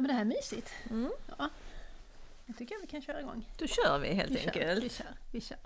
Men 0.00 0.08
det 0.08 0.12
här 0.14 0.20
är 0.20 0.24
mysigt. 0.24 0.70
Mm. 0.90 1.10
Ja. 1.38 1.48
Jag 2.46 2.56
tycker 2.58 2.76
vi 2.80 2.86
kan 2.86 3.02
köra 3.02 3.20
igång. 3.20 3.48
Då 3.58 3.66
kör 3.66 3.98
vi 3.98 4.08
helt 4.14 4.30
Vi 4.30 4.38
kör, 4.38 4.46
enkelt. 4.46 4.84
vi 4.84 4.88
kör, 4.90 5.06
vi 5.30 5.40
kör. 5.40 5.58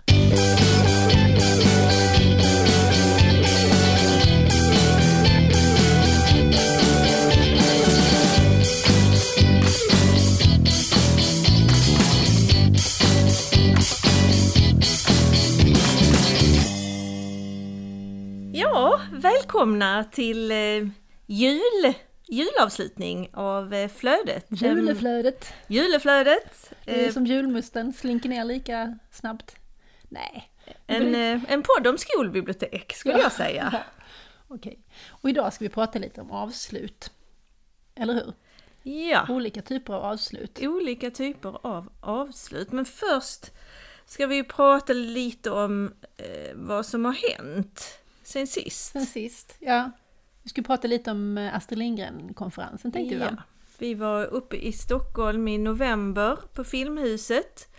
Ja, 18.53 18.99
välkomna 19.11 20.03
till 20.03 20.51
eh, 20.51 20.87
jul, 21.25 21.93
julavslutning 22.27 23.29
av 23.33 23.73
eh, 23.73 23.89
flödet. 23.89 24.45
Juleflödet. 24.49 25.45
Em, 25.45 25.75
juleflödet. 25.75 26.73
Det 26.85 27.01
är 27.03 27.07
Eh, 27.07 27.13
som 27.13 27.25
julmusten, 27.25 27.93
slinker 27.93 28.29
ner 28.29 28.45
lika 28.45 28.99
snabbt. 29.11 29.55
Nej. 30.09 30.51
en, 30.87 31.15
eh, 31.15 31.41
en 31.53 31.63
podd 31.63 31.87
om 31.87 31.97
skolbibliotek 31.97 32.93
skulle 32.95 33.19
jag 33.19 33.31
säga. 33.31 33.69
Ja. 34.47 34.55
Okej. 34.55 34.79
Och 35.09 35.29
idag 35.29 35.53
ska 35.53 35.65
vi 35.65 35.69
prata 35.69 35.99
lite 35.99 36.21
om 36.21 36.31
avslut. 36.31 37.11
Eller 37.95 38.13
hur? 38.13 38.33
Ja, 38.83 39.25
Olika 39.29 39.61
typer 39.61 39.93
av 39.93 40.03
avslut. 40.03 40.59
olika 40.61 41.11
typer 41.11 41.67
av 41.67 41.89
avslut. 41.99 42.71
Men 42.71 42.85
först 42.85 43.51
ska 44.05 44.27
vi 44.27 44.43
prata 44.43 44.93
lite 44.93 45.51
om 45.51 45.93
eh, 46.17 46.51
vad 46.55 46.85
som 46.85 47.05
har 47.05 47.13
hänt 47.13 47.99
sen 48.23 48.47
sist. 48.47 48.91
Sen 48.91 49.05
sist, 49.05 49.55
ja. 49.59 49.91
Vi 50.45 50.49
ska 50.49 50.61
prata 50.61 50.87
lite 50.87 51.11
om 51.11 51.37
eh, 51.37 51.55
Astrid 51.55 51.79
Lindgren-konferensen 51.79 52.91
tänkte 52.91 53.15
vi 53.15 53.21
Ja. 53.21 53.29
va? 53.29 53.43
Vi 53.77 53.93
var 53.93 54.25
uppe 54.25 54.55
i 54.55 54.71
Stockholm 54.71 55.47
i 55.47 55.57
november 55.57 56.37
på 56.53 56.63
Filmhuset 56.63 57.75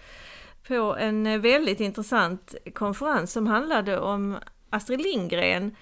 på 0.69 0.97
en 0.97 1.27
eh, 1.27 1.39
väldigt 1.39 1.81
intressant 1.81 2.55
konferens 2.75 3.33
som 3.33 3.47
handlade 3.47 4.01
om 4.01 4.37
Astrid 4.71 5.01
Lindgren 5.01 5.77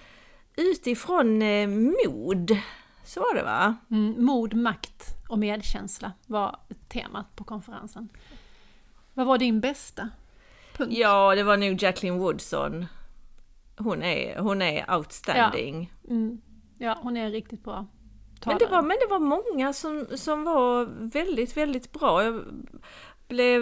utifrån 0.57 1.41
eh, 1.41 1.67
mod. 1.67 2.57
Så 3.03 3.19
var 3.19 3.35
det 3.35 3.43
va? 3.43 3.75
Mm, 3.91 4.25
mod, 4.25 4.53
makt 4.53 5.03
och 5.29 5.39
medkänsla 5.39 6.11
var 6.27 6.59
temat 6.87 7.35
på 7.35 7.43
konferensen. 7.43 8.09
Vad 9.13 9.27
var 9.27 9.37
din 9.37 9.59
bästa 9.59 10.09
punkt? 10.77 10.93
Ja, 10.97 11.35
det 11.35 11.43
var 11.43 11.57
nog 11.57 11.83
Jacqueline 11.83 12.19
Woodson. 12.19 12.85
Hon 13.77 14.03
är, 14.03 14.39
hon 14.39 14.61
är 14.61 14.95
outstanding. 14.95 15.93
Mm, 16.09 16.41
ja 16.77 16.97
hon 17.01 17.17
är 17.17 17.31
riktigt 17.31 17.63
bra 17.63 17.75
Men 17.75 18.39
talare. 18.39 18.59
det, 18.59 18.67
var, 18.71 18.81
men 18.81 18.97
det 18.99 19.07
var 19.09 19.19
många 19.19 19.73
som, 19.73 20.05
som 20.15 20.43
var 20.43 20.85
väldigt, 21.11 21.57
väldigt 21.57 21.91
bra. 21.91 22.23
Jag 22.23 22.43
blev 23.27 23.61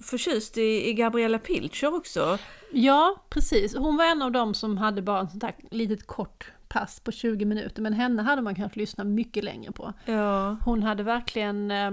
förtjust 0.00 0.58
i, 0.58 0.88
i 0.88 0.94
Gabriella 0.94 1.38
Pilcher 1.38 1.94
också. 1.94 2.38
Ja, 2.72 3.16
precis. 3.28 3.76
Hon 3.76 3.96
var 3.96 4.04
en 4.04 4.22
av 4.22 4.32
dem 4.32 4.54
som 4.54 4.78
hade 4.78 5.02
bara 5.02 5.22
ett 5.22 5.30
sånt 5.30 5.42
här 5.42 5.54
litet 5.70 6.06
kort 6.06 6.52
pass 6.68 7.00
på 7.00 7.12
20 7.12 7.44
minuter, 7.44 7.82
men 7.82 7.92
henne 7.92 8.22
hade 8.22 8.42
man 8.42 8.54
kanske 8.54 8.80
lyssnat 8.80 9.06
mycket 9.06 9.44
längre 9.44 9.72
på. 9.72 9.92
Ja. 10.04 10.56
Hon 10.64 10.82
hade 10.82 11.02
verkligen, 11.02 11.70
eh, 11.70 11.90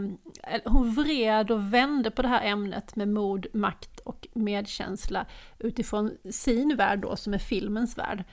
hon 0.65 0.93
vred 0.93 1.51
och 1.51 1.73
vände 1.73 2.11
på 2.11 2.21
det 2.21 2.27
här 2.27 2.45
ämnet 2.45 2.95
med 2.95 3.07
mod, 3.07 3.47
makt 3.53 3.99
och 3.99 4.27
medkänsla 4.33 5.25
utifrån 5.59 6.11
sin 6.31 6.75
värld 6.75 6.99
då, 6.99 7.15
som 7.15 7.33
är 7.33 7.37
filmens 7.37 7.97
värld. 7.97 8.23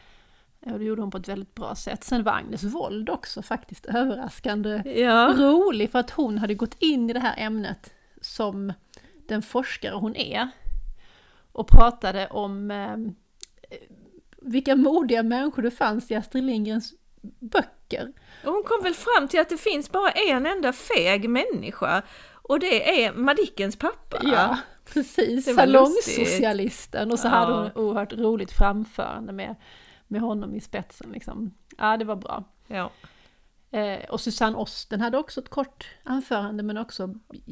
Och 0.67 0.79
det 0.79 0.85
gjorde 0.85 1.03
hon 1.03 1.11
på 1.11 1.19
ett 1.19 1.29
väldigt 1.29 1.55
bra 1.55 1.75
sätt. 1.75 2.05
Sen 2.05 2.23
var 2.23 2.33
Agnes 2.33 2.63
Wold 2.65 3.11
också 3.11 3.43
faktiskt 3.43 3.87
överraskande 3.87 4.83
Ja. 5.01 5.35
rolig 5.39 5.91
för 5.91 5.99
att 5.99 6.11
hon 6.11 6.39
hade 6.39 6.55
gått 6.55 6.77
in 6.79 7.11
i 7.11 7.13
det 7.13 7.21
här 7.21 7.35
ämnet 7.39 7.95
som 8.21 8.73
den 9.29 9.43
forskare 9.43 9.95
hon 9.95 10.17
är 10.17 10.49
och 11.53 11.69
pratade 11.69 12.27
om 12.27 12.71
eh, 12.71 12.97
vilka 14.37 14.77
modiga 14.77 15.23
människor 15.23 15.63
det 15.63 15.71
fanns 15.71 16.11
i 16.11 16.15
Astrid 16.15 16.45
Lindgrens 16.45 16.95
böcker. 17.39 18.13
Och 18.45 18.53
hon 18.53 18.63
kom 18.67 18.83
väl 18.83 18.95
fram 18.95 19.29
till 19.29 19.41
att 19.41 19.49
det 19.49 19.57
finns 19.57 19.93
bara 19.93 20.11
en 20.11 20.47
enda 20.47 20.73
feg 20.73 21.29
människa 21.31 22.03
och 22.43 22.61
det 22.61 23.05
är 23.05 23.13
Madickens 23.13 23.77
pappa. 23.77 24.21
Ja, 24.23 24.59
precis. 24.93 25.55
Salongsocialisten. 25.55 27.13
Och 27.13 27.19
så 27.19 27.27
Ja. 27.27 27.31
hade 27.31 27.53
hon 27.53 27.73
oerhört 27.75 28.13
roligt 28.13 28.53
framförande 28.53 29.33
med, 29.33 29.55
med 30.13 30.21
honom 30.21 30.55
i 30.55 30.61
spetsen. 30.61 31.13
Liksom. 31.13 31.55
Ja, 31.79 31.97
det 31.97 32.05
var 32.05 32.17
bra. 32.17 32.45
Ja. 32.67 32.91
Eh, 33.71 34.11
och 34.11 34.21
Susanne 34.21 34.57
Osten 34.57 35.01
hade 35.01 35.19
också 35.19 35.41
ett 35.41 35.49
kort 35.49 35.87
anförande 36.03 36.63
men 36.63 36.79
också 36.79 37.03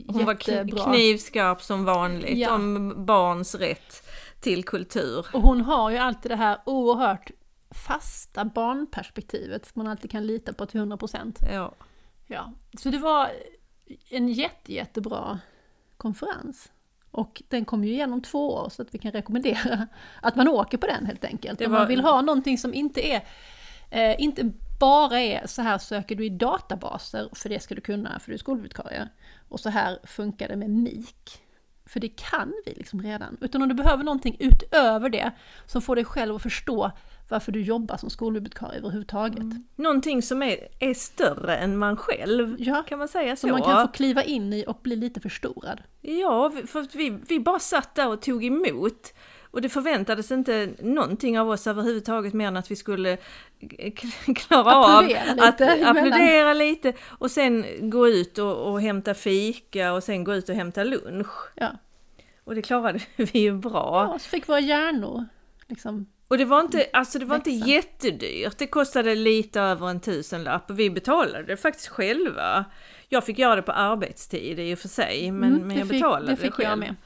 Hon 0.06 0.25
var 0.25 0.32
jättebra. 0.48 0.84
knivskarp 0.84 1.62
som 1.62 1.84
vanligt 1.84 2.38
Ja. 2.38 2.54
om 2.54 2.94
barns 3.06 3.54
rätt 3.54 4.09
till 4.41 4.65
kultur. 4.65 5.26
Och 5.32 5.43
hon 5.43 5.60
har 5.60 5.91
ju 5.91 5.97
alltid 5.97 6.31
det 6.31 6.37
här 6.37 6.59
oerhört 6.66 7.31
fasta 7.71 8.44
barnperspektivet 8.44 9.66
som 9.66 9.72
man 9.82 9.87
alltid 9.87 10.10
kan 10.10 10.27
lita 10.27 10.53
på 10.53 10.66
till 10.66 10.81
100%. 10.81 11.38
Ja. 11.53 11.75
Ja, 12.27 12.53
så 12.78 12.91
det 12.91 12.98
var 12.98 13.31
en 14.10 14.28
jätte, 14.28 14.72
jättebra 14.75 15.38
konferens. 15.97 16.72
Och 17.10 17.43
den 17.48 17.65
kom 17.65 17.84
ju 17.84 17.93
igenom 17.93 18.22
två 18.22 18.48
år 18.54 18.69
så 18.69 18.82
att 18.82 18.94
vi 18.94 18.98
kan 18.98 19.12
rekommendera 19.12 19.87
att 20.22 20.37
man 20.37 20.48
åker 20.48 20.78
på 20.78 20.87
den 20.87 21.06
helt 21.06 21.25
enkelt. 21.25 21.59
Det 21.59 21.66
Om 21.66 21.72
var- 21.72 21.78
man 21.78 21.88
vill 21.88 22.00
ha 22.00 22.22
någonting 22.22 22.59
som 22.59 22.75
inte 22.75 23.00
är, 23.12 23.25
eh, 23.91 24.22
inte 24.22 24.50
bara 24.81 25.21
är 25.21 25.47
så 25.47 25.62
här 25.62 25.78
söker 25.78 26.16
du 26.16 26.25
i 26.26 26.28
databaser, 26.28 27.28
för 27.32 27.48
det 27.48 27.60
ska 27.62 27.75
du 27.75 27.81
kunna 27.81 28.19
för 28.21 28.28
du 28.31 28.34
är 28.34 28.38
skolbibliotekarie. 28.38 29.09
Och 29.48 29.60
så 29.60 29.69
här 29.69 29.98
funkar 30.04 30.48
det 30.48 30.56
med 30.56 30.71
MIK. 30.71 31.41
För 31.93 32.01
det 32.01 32.09
kan 32.09 32.53
vi 32.65 32.75
liksom 32.75 33.03
redan. 33.03 33.37
Utan 33.41 33.62
om 33.62 33.69
du 33.69 33.75
behöver 33.75 34.05
någonting 34.05 34.37
utöver 34.39 35.09
det 35.09 35.31
som 35.67 35.83
får 35.83 35.97
dig 35.97 36.05
själv 36.05 36.34
att 36.34 36.43
förstå 36.43 36.91
varför 37.28 37.53
du 37.53 37.62
jobbar 37.62 37.97
som 37.97 38.11
skolbibliotekarie 38.11 38.78
överhuvudtaget. 38.78 39.45
Någonting 39.77 40.23
som 40.23 40.43
är, 40.43 40.56
är 40.78 40.95
större 40.95 41.56
än 41.56 41.78
man 41.78 41.97
själv, 41.97 42.56
Ja, 42.59 42.83
kan 42.83 42.99
man 42.99 43.09
säga 43.09 43.37
så? 43.37 43.41
Som 43.41 43.51
man 43.51 43.62
kan 43.62 43.87
få 43.87 43.93
kliva 43.93 44.23
in 44.23 44.53
i 44.53 44.65
och 44.67 44.78
bli 44.83 44.97
lite 44.97 45.21
förstorad. 45.21 45.81
Ja, 46.01 46.53
för 46.67 46.97
vi, 46.97 47.19
vi 47.28 47.41
bara 47.41 47.59
satt 47.59 47.95
där 47.95 48.09
och 48.09 48.22
tog 48.22 48.45
emot. 48.45 49.15
Och 49.50 49.62
det 49.62 49.69
förväntades 49.69 50.31
inte 50.31 50.69
någonting 50.78 51.38
av 51.41 51.50
oss 51.50 51.66
överhuvudtaget 51.66 52.33
mer 52.34 52.49
än 52.49 52.56
att 52.56 52.71
vi 52.71 52.77
skulle 52.77 53.16
klara 54.37 54.75
av 54.77 55.03
lite 55.06 55.21
att 55.38 55.61
emellan. 55.61 55.97
applådera 55.97 56.55
lite 56.55 56.93
och 57.09 57.31
sen 57.31 57.65
gå 57.81 58.09
ut 58.09 58.39
och, 58.39 58.72
och 58.72 58.81
hämta 58.81 59.15
fika 59.15 59.93
och 59.93 60.05
sen 60.05 60.25
gå 60.25 60.34
ut 60.34 60.49
och 60.49 60.55
hämta 60.55 60.84
lunch. 60.84 61.49
Ja. 61.55 61.69
Och 62.44 62.55
det 62.55 62.62
klarade 62.62 63.00
vi 63.16 63.39
ju 63.39 63.53
bra. 63.53 64.09
Ja, 64.12 64.19
så 64.19 64.28
fick 64.28 64.49
våra 64.49 64.60
hjärnor 64.60 65.27
liksom. 65.66 66.06
Och 66.28 66.39
det 66.39 66.44
var 66.44 66.60
inte, 66.60 66.87
alltså 66.93 67.19
det 67.19 67.25
var 67.25 67.37
inte 67.37 67.50
jättedyrt. 67.50 68.59
Det 68.59 68.66
kostade 68.66 69.15
lite 69.15 69.60
över 69.60 69.89
en 69.89 70.00
tusenlapp 70.00 70.71
och 70.71 70.78
vi 70.78 70.91
betalade 70.91 71.43
det 71.44 71.56
faktiskt 71.56 71.89
själva. 71.89 72.65
Jag 73.09 73.25
fick 73.25 73.39
göra 73.39 73.56
det 73.56 73.62
på 73.62 73.72
arbetstid 73.72 74.59
i 74.60 74.75
och 74.75 74.78
för 74.78 74.89
sig, 74.89 75.31
men, 75.33 75.53
Mm, 75.55 75.66
men 75.66 75.77
jag 75.77 75.87
det 75.87 75.91
fick, 75.91 76.03
betalade 76.03 76.31
det 76.31 76.37
fick 76.37 76.55
själv. 76.55 76.69
jag 76.69 76.78
med. 76.78 76.97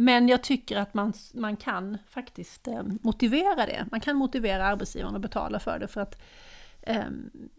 Men 0.00 0.28
jag 0.28 0.42
tycker 0.42 0.76
att 0.76 0.94
man, 0.94 1.12
man 1.34 1.56
kan 1.56 1.98
faktiskt 2.08 2.68
eh, 2.68 2.82
motivera 3.02 3.66
det. 3.66 3.86
Man 3.90 4.00
kan 4.00 4.16
motivera 4.16 4.66
arbetsgivaren 4.66 5.16
att 5.16 5.22
betala 5.22 5.60
för 5.60 5.78
det 5.78 5.88
för 5.88 6.00
att 6.00 6.22
eh, 6.82 7.04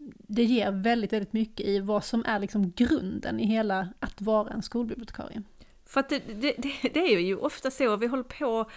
det 0.04 0.44
ger 0.44 0.70
väldigt, 0.70 1.12
väldigt 1.12 1.32
mycket 1.32 1.66
i 1.66 1.80
vad 1.80 2.04
som 2.04 2.24
är 2.26 2.38
liksom 2.38 2.70
grunden 2.70 3.40
i 3.40 3.46
hela 3.46 3.88
att 4.00 4.20
vara 4.20 4.52
en 4.52 4.62
skolbibliotekarie. 4.62 5.42
För 5.86 6.00
att 6.00 6.08
det, 6.08 6.18
det, 6.18 6.56
det, 6.94 7.14
är 7.14 7.18
ju 7.18 7.36
ofta 7.36 7.70
så, 7.70 7.96
vi 7.96 8.06
håller 8.06 8.22
på, 8.22 8.70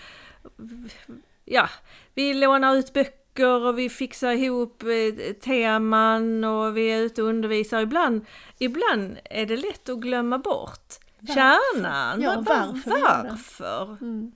ja, 1.46 1.70
vi 2.14 2.34
lånar 2.34 2.76
ut 2.76 2.94
böcker 2.94 3.66
och 3.66 3.80
vi 3.80 3.90
fixar 3.90 4.32
ihop 4.32 4.84
eh, 4.84 5.34
teman 5.34 6.44
och 6.44 6.78
vi 6.78 6.92
är 6.92 7.02
ute 7.02 7.24
och 7.24 7.30
undervisar. 7.30 7.82
Ibland, 7.82 8.26
ibland 8.60 9.18
är 9.26 9.46
det 9.46 9.58
lätt 9.58 9.90
att 9.90 10.00
glömma 10.00 10.38
bort 10.38 11.05
kärnan. 11.28 12.22
Ja, 12.22 12.36
Var- 12.36 12.44
varför 12.44 13.02
varför? 13.02 13.98
Mm. 14.02 14.32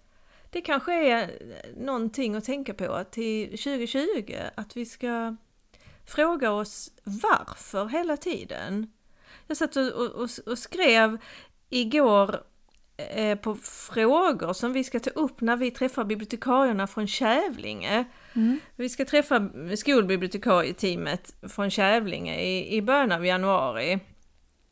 Det 0.52 0.62
kanske 0.62 0.94
är 0.94 1.32
någonting 1.78 2.36
att 2.36 2.46
tänka 2.46 2.74
på 2.74 3.04
till 3.12 3.50
2020, 3.50 4.36
att 4.56 4.78
vi 4.78 4.86
ska 4.86 5.36
fråga 6.06 6.52
oss 6.52 6.92
varför 7.04 7.86
hela 7.86 8.18
tiden. 8.18 8.92
Jag 9.48 9.58
satt 9.58 9.76
och, 9.76 9.92
och, 9.94 10.30
och 10.46 10.58
skrev 10.58 11.18
igår 11.70 12.44
eh, 12.98 13.38
på 13.38 13.56
frågor 13.56 14.54
som 14.54 14.74
vi 14.74 14.84
ska 14.84 15.00
ta 15.00 15.10
upp 15.10 15.42
när 15.42 15.58
vi 15.58 15.72
träffar 15.72 16.04
bibliotekarierna 16.04 16.88
från 16.88 17.08
Kävlinge. 17.08 18.06
Mm. 18.34 18.60
Vi 18.76 18.90
ska 18.90 19.06
träffa 19.06 19.50
skolbibliotekarieteamet 19.78 21.36
från 21.42 21.70
Kävlinge 21.70 22.42
i, 22.42 22.76
i 22.78 22.82
början 22.82 23.12
av 23.12 23.26
januari. 23.26 24.00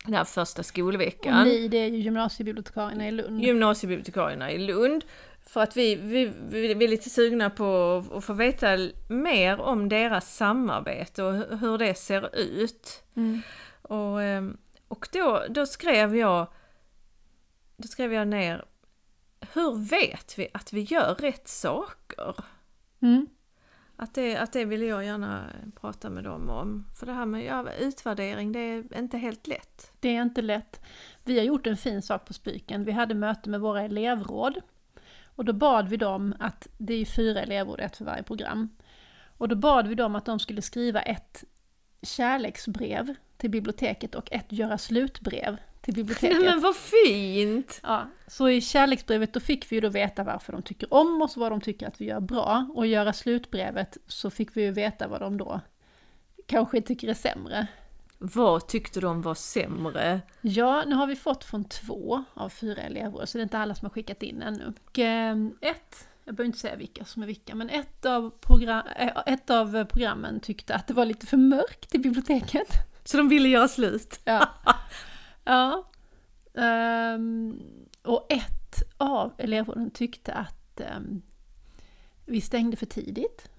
Den 0.06 0.14
här 0.14 0.24
första 0.24 0.64
skolveckan 0.64 1.40
Och 1.40 1.46
ni, 1.48 1.68
det 1.68 1.78
är 1.78 1.88
ju 1.88 1.98
gymnasiebibliotekarierna 1.98 3.08
i 3.08 3.12
Lund. 3.12 3.42
gymnasiebibliotekarierna 3.44 4.52
i 4.52 4.58
Lund. 4.58 5.06
För 5.46 5.62
att 5.62 5.78
vi, 5.78 5.96
vi, 5.96 6.32
vi 6.50 6.72
är 6.84 6.88
lite 6.88 7.10
sugna 7.10 7.50
på 7.50 8.04
att 8.14 8.24
få 8.26 8.34
veta 8.34 8.78
mer 9.10 9.60
om 9.62 9.90
deras 9.90 10.36
samarbete 10.36 11.24
och 11.24 11.34
hu- 11.34 11.58
hur 11.58 11.78
det 11.78 11.94
ser 11.94 12.36
ut. 12.40 13.04
Mm. 13.16 13.42
Och, 13.82 14.22
ehm, 14.24 14.58
Och 14.88 15.08
då, 15.14 15.44
då 15.50 15.66
skrev 15.66 16.16
jag 16.16 16.48
Då 17.78 17.88
skrev 17.88 18.14
jag 18.14 18.28
ner 18.28 18.66
Hur 19.54 19.90
vet 19.90 20.40
vi 20.40 20.48
att 20.54 20.74
vi 20.74 20.82
gör 20.82 21.16
rätt 21.16 21.48
saker? 21.48 22.36
Mm. 23.02 23.28
Att 24.00 24.14
det, 24.14 24.38
att 24.38 24.54
det 24.54 24.66
vill 24.66 24.82
jag 24.82 25.06
gärna 25.06 25.46
prata 25.82 26.10
med 26.10 26.24
dem 26.24 26.50
om. 26.50 26.86
För 26.96 27.06
det 27.06 27.14
här 27.14 27.26
med 27.26 27.46
ja, 27.46 27.72
utvärdering, 27.80 28.52
det 28.52 28.60
är 28.60 28.98
inte 28.98 29.18
helt 29.18 29.48
lätt. 29.48 29.92
Det 30.00 30.16
är 30.16 30.22
inte 30.22 30.42
lätt. 30.42 30.82
Vi 31.24 31.38
har 31.38 31.46
gjort 31.46 31.68
en 31.68 31.78
fin 31.78 32.02
sak 32.02 32.26
på 32.26 32.34
Spiken. 32.34 32.84
Vi 32.84 32.92
hade 32.92 33.16
möte 33.16 33.50
med 33.50 33.60
våra 33.60 33.82
elevråd. 33.82 34.62
Och 35.36 35.46
då 35.46 35.54
bad 35.54 35.90
vi 35.90 35.98
dem 35.98 36.36
att, 36.40 36.68
det 36.78 36.94
är 36.94 36.98
ju 36.98 37.06
fyra 37.06 37.42
elevråd, 37.42 37.80
ett 37.80 37.98
för 37.98 38.06
varje 38.06 38.24
program. 38.24 38.70
Och 39.38 39.48
då 39.48 39.56
bad 39.56 39.88
vi 39.88 39.96
dem 39.96 40.16
att 40.16 40.26
de 40.26 40.40
skulle 40.40 40.62
skriva 40.62 41.02
ett 41.02 41.44
kärleksbrev 42.02 43.16
till 43.38 43.50
biblioteket 43.50 44.16
och 44.16 44.32
ett 44.32 44.52
göra 44.52 44.78
slutbrev 44.78 45.58
till 45.88 45.96
biblioteket. 45.96 46.38
Nej 46.38 46.50
men 46.50 46.62
vad 46.62 46.76
fint! 46.76 47.80
Ja, 47.84 48.08
så 48.28 48.50
i 48.50 48.62
kärleksbrevet 48.62 49.34
då 49.34 49.40
fick 49.40 49.72
vi 49.72 49.76
ju 49.76 49.82
då 49.82 49.90
veta 49.90 50.24
varför 50.24 50.54
de 50.54 50.62
tycker 50.62 50.94
om 50.94 51.22
oss, 51.22 51.38
vad 51.38 51.52
de 51.52 51.62
tycker 51.62 51.88
att 51.88 52.02
vi 52.02 52.06
gör 52.06 52.20
bra. 52.20 52.70
Och 52.74 52.88
i 52.88 52.90
göra 52.90 53.14
slutbrevet 53.14 53.98
så 54.08 54.30
fick 54.30 54.58
vi 54.58 54.62
ju 54.62 54.72
veta 54.72 55.08
vad 55.08 55.22
de 55.22 55.38
då 55.38 55.62
kanske 56.46 56.82
tycker 56.82 57.08
är 57.08 57.14
sämre. 57.14 57.68
Vad 58.18 58.68
tyckte 58.68 59.00
de 59.00 59.22
var 59.22 59.36
sämre? 59.36 60.22
Ja, 60.42 60.84
nu 60.88 60.96
har 60.96 61.08
vi 61.08 61.16
fått 61.16 61.44
från 61.44 61.64
två 61.64 62.24
av 62.34 62.50
fyra 62.50 62.82
elever, 62.82 63.26
så 63.26 63.38
det 63.38 63.42
är 63.42 63.44
inte 63.44 63.58
alla 63.58 63.76
som 63.76 63.86
har 63.86 63.90
skickat 63.90 64.24
in 64.24 64.42
ännu. 64.42 64.74
Och, 64.86 65.00
eh, 65.00 65.38
ett, 65.62 66.08
jag 66.24 66.36
behöver 66.36 66.48
inte 66.48 66.60
säga 66.60 66.76
vilka 66.76 67.06
som 67.06 67.24
är 67.24 67.28
vilka, 67.28 67.56
men 67.56 67.70
ett 67.70 68.06
av, 68.06 68.30
program, 68.30 68.88
eh, 69.00 69.12
ett 69.26 69.50
av 69.50 69.86
programmen 69.86 70.40
tyckte 70.40 70.76
att 70.76 70.88
det 70.88 70.94
var 70.94 71.06
lite 71.06 71.26
för 71.26 71.38
mörkt 71.38 71.96
i 71.96 72.00
biblioteket. 72.00 72.68
Så 73.04 73.18
de 73.18 73.30
ville 73.30 73.50
göra 73.50 73.68
slut? 73.68 74.20
Ja. 74.24 74.50
ja. 75.48 75.84
Ehm, 76.62 77.60
och 78.04 78.26
ett 78.30 78.84
av 78.98 79.34
elevråden 79.38 79.92
tyckte 79.92 80.34
att 80.34 80.80
ehm, 80.82 81.22
vi 82.26 82.42
stängde 82.42 82.78
för 82.78 82.86
tidigt. 82.86 83.50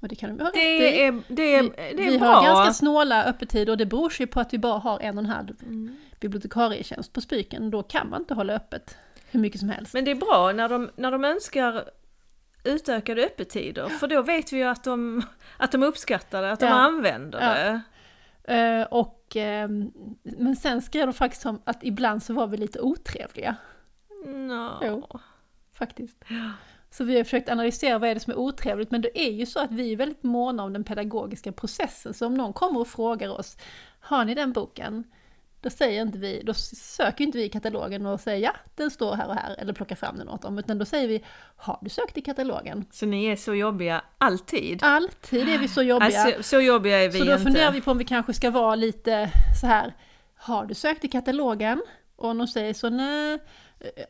Och 0.00 0.08
det 0.08 0.14
kan 0.14 0.36
de 0.36 0.42
ha 0.42 0.50
rätt 0.50 0.56
i. 0.56 0.58
Det 0.78 1.04
är, 1.06 1.22
det 1.28 1.54
är, 1.54 1.62
det 1.96 2.06
är 2.06 2.10
vi 2.10 2.18
bra! 2.18 2.28
har 2.28 2.44
ganska 2.44 2.72
snåla 2.72 3.24
öppettider 3.24 3.72
och 3.72 3.78
det 3.78 3.86
beror 3.86 4.10
sig 4.10 4.26
på 4.26 4.40
att 4.40 4.52
vi 4.52 4.58
bara 4.58 4.78
har 4.78 5.00
en 5.00 5.18
och 5.18 5.24
en 5.24 5.30
halv 5.30 5.54
Mm. 5.62 5.96
bibliotekarietjänst 6.20 7.12
på 7.12 7.20
Spiken. 7.20 7.70
Då 7.70 7.82
kan 7.82 8.10
man 8.10 8.20
inte 8.22 8.34
hålla 8.34 8.52
öppet 8.52 8.96
hur 9.30 9.40
mycket 9.40 9.60
som 9.60 9.68
helst. 9.68 9.94
Men 9.94 10.04
det 10.04 10.10
är 10.10 10.14
bra 10.14 10.52
när 10.52 10.68
de, 10.68 10.90
när 10.96 11.10
de 11.10 11.24
önskar 11.24 11.90
utökade 12.64 13.24
öppettider, 13.24 13.88
för 13.88 14.06
då 14.08 14.22
vet 14.22 14.52
vi 14.52 14.56
ju 14.56 14.64
att 14.64 14.84
de, 14.84 15.22
att 15.56 15.72
de 15.72 15.82
uppskattar 15.82 16.42
det, 16.42 16.52
att 16.52 16.60
de 16.60 16.66
Ja. 16.66 16.72
använder 16.72 17.40
Ja. 17.72 17.80
Eh, 18.48 18.82
och, 18.82 19.36
ehm, 19.36 19.92
men 20.22 20.56
sen 20.56 20.82
skrev 20.82 21.06
de 21.06 21.12
faktiskt 21.12 21.46
om 21.46 21.62
att 21.64 21.84
ibland 21.84 22.22
så 22.22 22.34
var 22.34 22.46
vi 22.46 22.56
lite 22.56 22.80
otrevliga. 22.80 23.56
No. 24.24 24.78
Jo. 24.82 25.06
Faktiskt. 25.72 26.24
Så 26.90 27.04
vi 27.04 27.16
har 27.16 27.24
försökt 27.24 27.48
analysera 27.48 27.98
vad 27.98 28.10
är 28.10 28.14
det 28.14 28.20
som 28.20 28.32
är 28.32 28.38
otrevligt, 28.38 28.90
men 28.90 29.00
det 29.00 29.20
är 29.20 29.32
ju 29.32 29.46
så 29.46 29.60
att 29.60 29.72
vi 29.72 29.92
är 29.92 29.96
väldigt 29.96 30.22
måna 30.22 30.62
om 30.64 30.72
den 30.72 30.84
pedagogiska 30.84 31.52
processen. 31.52 32.14
Så 32.14 32.26
om 32.26 32.34
någon 32.34 32.52
kommer 32.52 32.80
och 32.80 32.88
frågar 32.88 33.28
oss, 33.28 33.56
har 34.00 34.24
ni 34.24 34.34
den 34.34 34.52
boken? 34.52 35.04
Då 35.60 35.70
säger 35.70 36.02
inte 36.02 36.18
vi, 36.18 36.42
då 36.44 36.54
söker 36.54 37.24
inte 37.24 37.38
vi 37.38 37.44
i 37.44 37.48
katalogen 37.48 38.06
och 38.06 38.20
säger 38.20 38.44
ja, 38.44 38.56
den 38.74 38.90
står 38.90 39.14
här 39.14 39.28
och 39.28 39.34
här, 39.34 39.56
eller 39.58 39.72
plockar 39.72 39.96
fram 39.96 40.18
den 40.18 40.28
åt 40.28 40.42
dem, 40.42 40.58
utan 40.58 40.78
då 40.78 40.84
säger 40.84 41.08
vi, 41.08 41.24
har 41.56 41.78
du 41.82 41.90
sökt 41.90 42.18
i 42.18 42.20
katalogen? 42.20 42.84
Så 42.90 43.06
ni 43.06 43.26
är 43.26 43.36
så 43.36 43.54
jobbiga 43.54 44.02
alltid? 44.18 44.82
Alltid 44.82 45.48
är 45.48 45.58
vi 45.58 45.68
så 45.68 45.82
jobbiga. 45.82 46.20
Alltså, 46.20 46.42
så 46.42 46.60
jobbiga 46.60 47.04
är 47.04 47.08
vi 47.08 47.18
så 47.18 47.24
då 47.24 47.32
inte. 47.32 47.44
funderar 47.44 47.72
vi 47.72 47.80
på 47.80 47.90
om 47.90 47.98
vi 47.98 48.04
kanske 48.04 48.34
ska 48.34 48.50
vara 48.50 48.74
lite 48.74 49.30
så 49.60 49.66
här, 49.66 49.94
har 50.36 50.66
du 50.66 50.74
sökt 50.74 51.04
i 51.04 51.08
katalogen? 51.08 51.82
Och 52.16 52.28
om 52.28 52.38
de 52.38 52.46
säger 52.46 52.74
så, 52.74 52.90
nej, 52.90 53.38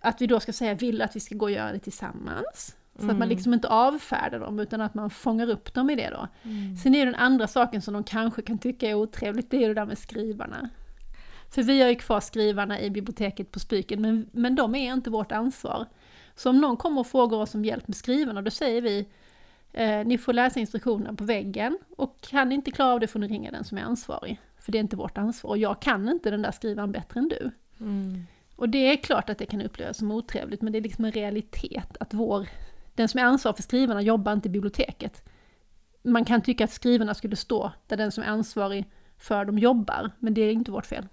att 0.01 0.21
vi 0.21 0.27
då 0.27 0.41
ska 0.41 0.53
säga, 0.53 0.75
vill 0.75 1.03
att 1.03 1.17
vi 1.17 1.21
ska 1.21 1.35
gå 1.35 1.45
och 1.45 1.51
göra 1.51 1.73
det 1.73 1.79
tillsammans? 1.79 2.75
Så 3.01 3.11
att 3.11 3.19
man 3.19 3.29
liksom 3.29 3.55
inte 3.55 3.69
avfärdar 3.69 4.39
dem 4.39 4.59
utan 4.59 4.81
att 4.81 4.95
man 4.95 5.11
fångar 5.11 5.51
upp 5.51 5.75
dem 5.75 5.91
i 5.91 5.97
det 5.97 6.11
då. 6.11 6.29
Sen 6.83 6.95
är 6.95 6.99
ju 6.99 7.05
den 7.05 7.15
andra 7.15 7.47
saken 7.47 7.83
som 7.83 7.95
de 7.95 8.05
kanske 8.05 8.43
kan 8.43 8.59
tycka 8.59 8.89
är 8.89 8.95
otrevligt, 8.95 9.51
det 9.51 9.57
är 9.57 9.61
ju 9.61 9.69
det 9.69 9.75
där 9.75 9.87
med 9.87 9.99
skrivarna. 9.99 10.69
För 11.51 11.63
vi 11.63 11.83
har 11.83 11.89
ju 11.89 11.95
kvar 11.95 12.21
skrivarna 12.21 12.81
i 12.81 12.91
biblioteket 12.91 13.51
på 13.53 13.59
Spiken, 13.59 14.03
men, 14.03 14.31
men 14.33 14.55
de 14.55 14.75
är 14.75 14.93
inte 14.93 15.11
vårt 15.11 15.33
ansvar. 15.33 15.87
Så 16.35 16.51
om 16.51 16.61
någon 16.61 16.77
kommer 16.77 17.01
och 17.01 17.07
frågar 17.07 17.39
oss 17.39 17.55
om 17.55 17.65
hjälp 17.65 17.89
med 17.89 17.97
skrivarna, 17.97 18.43
då 18.43 18.51
säger 18.51 18.83
vi 18.83 19.07
eh, 19.73 20.07
ni 20.07 20.19
får 20.19 20.33
läsa 20.33 20.61
instruktionerna 20.61 21.15
på 21.15 21.25
väggen 21.25 21.79
och 21.97 22.21
kan 22.21 22.49
ni 22.49 22.55
inte 22.55 22.71
klara 22.71 22.93
av 22.93 23.01
det 23.01 23.07
får 23.07 23.19
ni 23.19 23.29
ringa 23.29 23.51
den 23.51 23.65
som 23.65 23.79
är 23.79 23.83
ansvarig. 23.83 24.41
För 24.59 24.73
det 24.73 24.79
är 24.79 24.81
inte 24.81 24.97
vårt 24.97 25.19
ansvar 25.19 25.51
och 25.51 25.59
jag 25.59 25.83
kan 25.83 26.09
inte 26.09 26.31
den 26.31 26.43
där 26.43 26.51
skrivaren 26.51 26.93
bättre 26.93 27.21
än 27.21 27.29
du. 27.29 27.51
Mm. 27.81 28.27
Och 28.57 28.69
det 28.69 28.79
är 28.79 28.97
klart 28.97 29.31
att 29.31 29.39
det 29.39 29.47
kan 29.47 29.63
upplevas 29.63 29.97
som 29.97 30.11
otrevligt, 30.11 30.63
men 30.63 30.73
det 30.73 30.79
är 30.79 30.83
liksom 30.83 31.05
en 31.05 31.13
realitet 31.13 31.97
att 32.01 32.15
vår, 32.15 32.49
den 32.95 33.09
som 33.09 33.21
är 33.21 33.25
ansvarig 33.25 33.57
för 33.57 33.63
skrivarna 33.63 34.03
jobbar 34.03 34.33
inte 34.33 34.49
i 34.49 34.51
biblioteket. 34.51 35.29
Man 36.03 36.25
kan 36.25 36.43
tycka 36.43 36.65
att 36.65 36.71
skrivarna 36.71 37.15
skulle 37.15 37.37
stå 37.37 37.73
där 37.87 37.97
den 37.97 38.13
som 38.13 38.25
är 38.25 38.29
ansvarig 38.29 38.85
för 39.19 39.45
dem 39.45 39.59
jobbar, 39.59 40.11
men 40.19 40.35
det 40.35 40.41
är 40.41 40.53
inte 40.53 40.71
vårt 40.71 40.87
fel. 40.87 41.09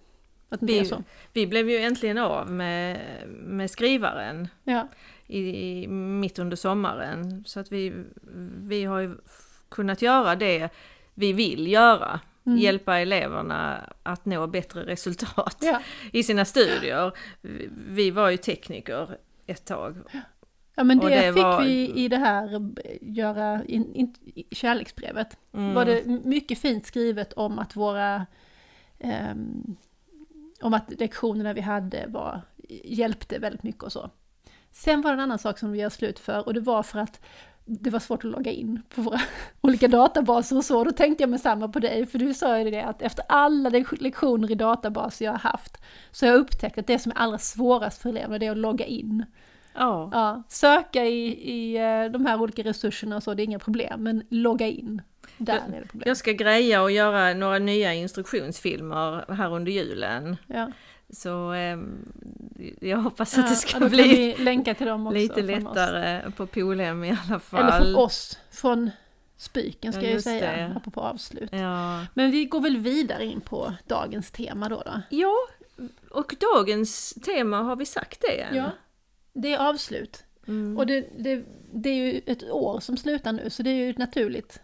Att 0.50 0.64
Vi, 0.64 0.92
vi 1.34 1.48
blev 1.48 1.70
ju 1.70 1.78
äntligen 1.78 2.18
av 2.18 2.52
med, 2.52 3.00
med 3.30 3.72
skrivaren 3.72 4.48
Ja, 4.64 4.88
i, 5.28 5.40
i, 5.84 5.88
mitt 5.88 6.40
under 6.40 6.58
sommaren. 6.58 7.44
Så 7.46 7.60
att 7.60 7.72
vi, 7.72 7.94
vi 8.58 8.84
har 8.84 9.00
ju 9.00 9.18
kunnat 9.70 10.02
göra 10.02 10.36
det 10.36 10.70
vi 11.14 11.34
vill 11.34 11.68
göra. 11.72 12.20
Mm. 12.46 12.58
Hjälpa 12.58 12.98
eleverna 12.98 13.90
att 14.04 14.26
nå 14.26 14.48
bättre 14.48 14.86
resultat 14.86 15.58
ja. 15.62 15.82
i 16.12 16.24
sina 16.24 16.46
studier. 16.46 17.12
Vi, 17.42 17.70
vi 17.88 18.12
var 18.12 18.30
ju 18.30 18.38
tekniker 18.38 19.18
ett 19.46 19.66
tag. 19.66 19.98
ja 20.76 20.84
men 20.84 21.00
det, 21.00 21.10
det 21.10 21.34
fick 21.34 21.44
var- 21.44 21.64
vi 21.64 21.94
i 21.96 22.08
det 22.08 22.18
här 22.18 22.72
göra, 23.02 23.64
in, 23.66 23.96
in, 23.96 24.16
i 24.36 24.56
kärleksbrevet. 24.56 25.38
Mm. 25.54 25.74
var 25.74 25.86
det 25.86 26.06
mycket 26.06 26.60
fint 26.60 26.86
skrivet 26.86 27.34
om 27.34 27.60
att 27.60 27.76
våra 27.76 28.26
ehm, 29.00 29.76
om 30.62 30.74
att 30.74 31.00
lektionerna 31.00 31.54
vi 31.54 31.62
hade 31.62 32.06
var, 32.08 32.42
hjälpte 32.84 33.40
väldigt 33.40 33.64
mycket 33.64 33.84
och 33.84 33.92
så. 33.92 34.10
Sen 34.72 35.02
var 35.02 35.12
det 35.12 35.14
en 35.14 35.20
annan 35.20 35.40
sak 35.40 35.60
som 35.60 35.72
vi 35.72 35.80
gör 35.80 35.90
slut 35.90 36.20
för 36.20 36.46
och 36.46 36.54
det 36.54 36.60
var 36.60 36.84
för 36.84 37.00
att 37.00 37.22
det 37.66 37.90
var 37.90 38.00
svårt 38.00 38.26
att 38.26 38.32
logga 38.32 38.52
in 38.52 38.82
på 38.96 39.02
våra 39.02 39.22
olika 39.62 39.88
databaser 39.88 40.58
och 40.58 40.66
så. 40.66 40.84
Då 40.84 40.92
tänkte 40.92 41.24
jag 41.24 41.30
med 41.30 41.42
samma 41.42 41.68
på 41.68 41.80
dig, 41.80 42.06
för 42.06 42.20
du 42.20 42.34
sa 42.34 42.60
ju 42.60 42.72
det 42.72 42.82
att 42.82 43.02
efter 43.02 43.26
alla 43.30 43.70
lek- 43.70 44.02
lektioner 44.02 44.52
i 44.52 44.56
databaser 44.56 45.26
jag 45.26 45.32
har 45.32 45.40
haft 45.40 45.78
så 46.12 46.26
har 46.26 46.32
jag 46.34 46.40
upptäckt 46.40 46.78
att 46.78 46.88
det 46.88 47.00
som 47.00 47.12
är 47.12 47.16
allra 47.16 47.38
svårast 47.38 48.02
för 48.02 48.10
eleverna 48.10 48.40
det 48.40 48.46
är 48.46 48.52
att 48.52 48.58
logga 48.58 48.86
in. 48.86 49.26
Ja. 49.74 50.10
Ja, 50.14 50.44
söka 50.50 51.06
i, 51.06 51.28
i 51.52 51.76
eh, 51.78 52.12
de 52.12 52.26
här 52.26 52.42
olika 52.42 52.64
resurserna 52.64 53.16
och 53.16 53.24
så, 53.24 53.34
det 53.34 53.44
är 53.44 53.46
inga 53.46 53.60
problem, 53.60 54.04
men 54.04 54.24
logga 54.30 54.68
in, 54.68 55.02
där 55.38 55.54
är 55.54 55.82
det 55.82 55.88
problem. 55.88 56.08
Jag 56.08 56.18
ska 56.18 56.32
greja 56.32 56.82
och 56.82 56.92
göra 56.92 57.34
några 57.34 57.60
nya 57.60 57.94
instruktionsfilmer 57.94 59.34
här 59.34 59.54
under 59.54 59.72
julen. 59.72 60.38
Ja. 60.48 60.72
Så 61.10 61.52
ehm, 61.52 62.14
jag 62.82 62.98
hoppas 62.98 63.38
att 63.38 63.50
det 63.50 63.56
ska 63.56 63.80
ja, 63.80 63.90
bli 63.90 64.36
lite 65.14 65.42
lättare 65.42 66.32
på 66.32 66.48
Polhem 66.48 67.04
i 67.04 67.18
alla 67.28 67.40
fall. 67.40 67.60
Eller 67.60 67.86
från 67.86 67.96
oss, 67.96 68.40
från 68.52 68.92
Spiken 69.38 69.94
ska 69.94 70.02
Ja, 70.02 70.08
jag 70.08 70.14
ju 70.14 70.22
säga, 70.22 70.52
det. 70.52 70.74
apropå 70.76 71.02
avslut. 71.02 71.50
Ja. 71.52 72.06
Men 72.14 72.32
vi 72.32 72.46
går 72.46 72.62
väl 72.62 72.78
vidare 72.78 73.26
in 73.26 73.42
på 73.42 73.74
dagens 73.88 74.32
tema 74.32 74.70
då. 74.70 74.84
då. 74.86 75.02
ja, 75.10 75.36
och 76.12 76.36
dagens 76.40 77.14
tema, 77.26 77.58
har 77.58 77.76
vi 77.76 77.86
sagt 77.86 78.22
det 78.22 78.42
än? 78.42 78.56
Ja, 78.56 78.72
det 79.34 79.54
är 79.54 79.70
avslut. 79.70 80.24
Mm. 80.48 80.78
Och 80.78 80.86
det, 80.86 81.08
det, 81.18 81.44
det 81.74 81.90
är 81.90 81.96
ju 81.96 82.22
ett 82.26 82.44
år 82.44 82.80
som 82.80 82.98
slutar 82.98 83.34
nu, 83.34 83.50
så 83.50 83.64
det 83.64 83.70
är 83.70 83.76
ju 83.86 83.94
naturligt 83.98 84.60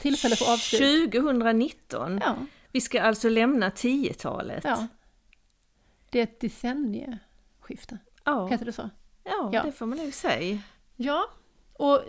tillfälle 0.00 0.36
för 0.36 0.52
avslut. 0.52 1.12
2019. 1.12 2.18
Ja, 2.24 2.36
Vi 2.72 2.80
ska 2.80 3.02
alltså 3.02 3.28
lämna 3.28 3.68
10-talet. 3.70 4.64
ja. 4.64 4.86
Det 6.10 6.18
är 6.18 6.22
ett 6.22 6.40
decennieskifte, 6.40 7.98
ja. 8.24 8.46
heter 8.46 8.64
det 8.64 8.72
så? 8.72 8.90
ja, 9.24 9.50
Ja. 9.52 9.62
det 9.62 9.72
får 9.72 9.86
man 9.86 9.98
nog 9.98 10.12
säga. 10.14 10.58
Ja, 10.96 11.24
och... 11.72 12.00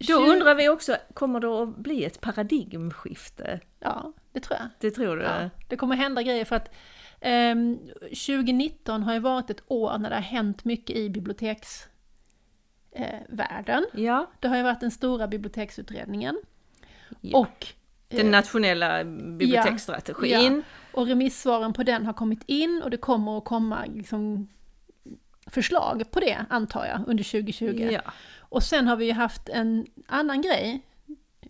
Då 0.00 0.04
tju- 0.20 0.28
undrar 0.32 0.54
vi 0.54 0.68
också, 0.68 0.96
kommer 1.14 1.40
det 1.40 1.48
att 1.62 1.76
bli 1.76 2.04
ett 2.04 2.20
paradigmskifte? 2.20 3.60
Ja, 3.80 4.12
det 4.32 4.40
tror 4.40 4.58
jag. 4.58 4.68
Det 4.80 4.90
tror 4.90 5.16
du? 5.16 5.22
Ja, 5.22 5.50
det 5.68 5.76
kommer 5.76 5.96
hända 5.96 6.22
grejer 6.22 6.44
för 6.44 6.56
att 6.56 6.70
ehm, 7.20 7.78
2019 8.00 9.02
har 9.02 9.12
ju 9.14 9.18
varit 9.20 9.50
ett 9.50 9.62
år 9.66 9.98
när 9.98 10.08
det 10.10 10.16
har 10.16 10.22
hänt 10.22 10.64
mycket 10.64 10.96
i 10.96 11.10
biblioteksvärlden. 11.10 11.94
Eh, 12.92 13.18
världen. 13.28 13.86
Ja. 13.92 14.30
det 14.40 14.48
har 14.48 14.56
ju 14.56 14.62
varit 14.62 14.80
den 14.80 14.90
stora 14.90 15.28
biblioteksutredningen. 15.28 16.40
Ja. 17.20 17.38
Och, 17.38 17.66
Den 18.08 18.26
eh, 18.26 18.30
nationella 18.30 19.04
biblioteksstrategin. 19.04 20.62
och 20.92 21.06
remissvaren 21.06 21.72
på 21.72 21.82
den 21.82 22.06
har 22.06 22.12
kommit 22.12 22.42
in 22.46 22.82
och 22.84 22.90
det 22.90 22.96
kommer 22.96 23.38
att 23.38 23.44
komma 23.44 23.84
liksom, 23.94 24.48
förslag 25.46 26.10
på 26.10 26.20
det, 26.20 26.44
antar 26.50 26.86
jag, 26.86 27.00
under 27.06 27.24
2020. 27.24 27.88
Ja. 27.92 28.00
Och 28.38 28.62
sen 28.62 28.86
har 28.86 28.96
vi 28.96 29.04
ju 29.06 29.12
haft 29.12 29.48
en 29.48 29.86
annan 30.06 30.42
grej. 30.42 30.80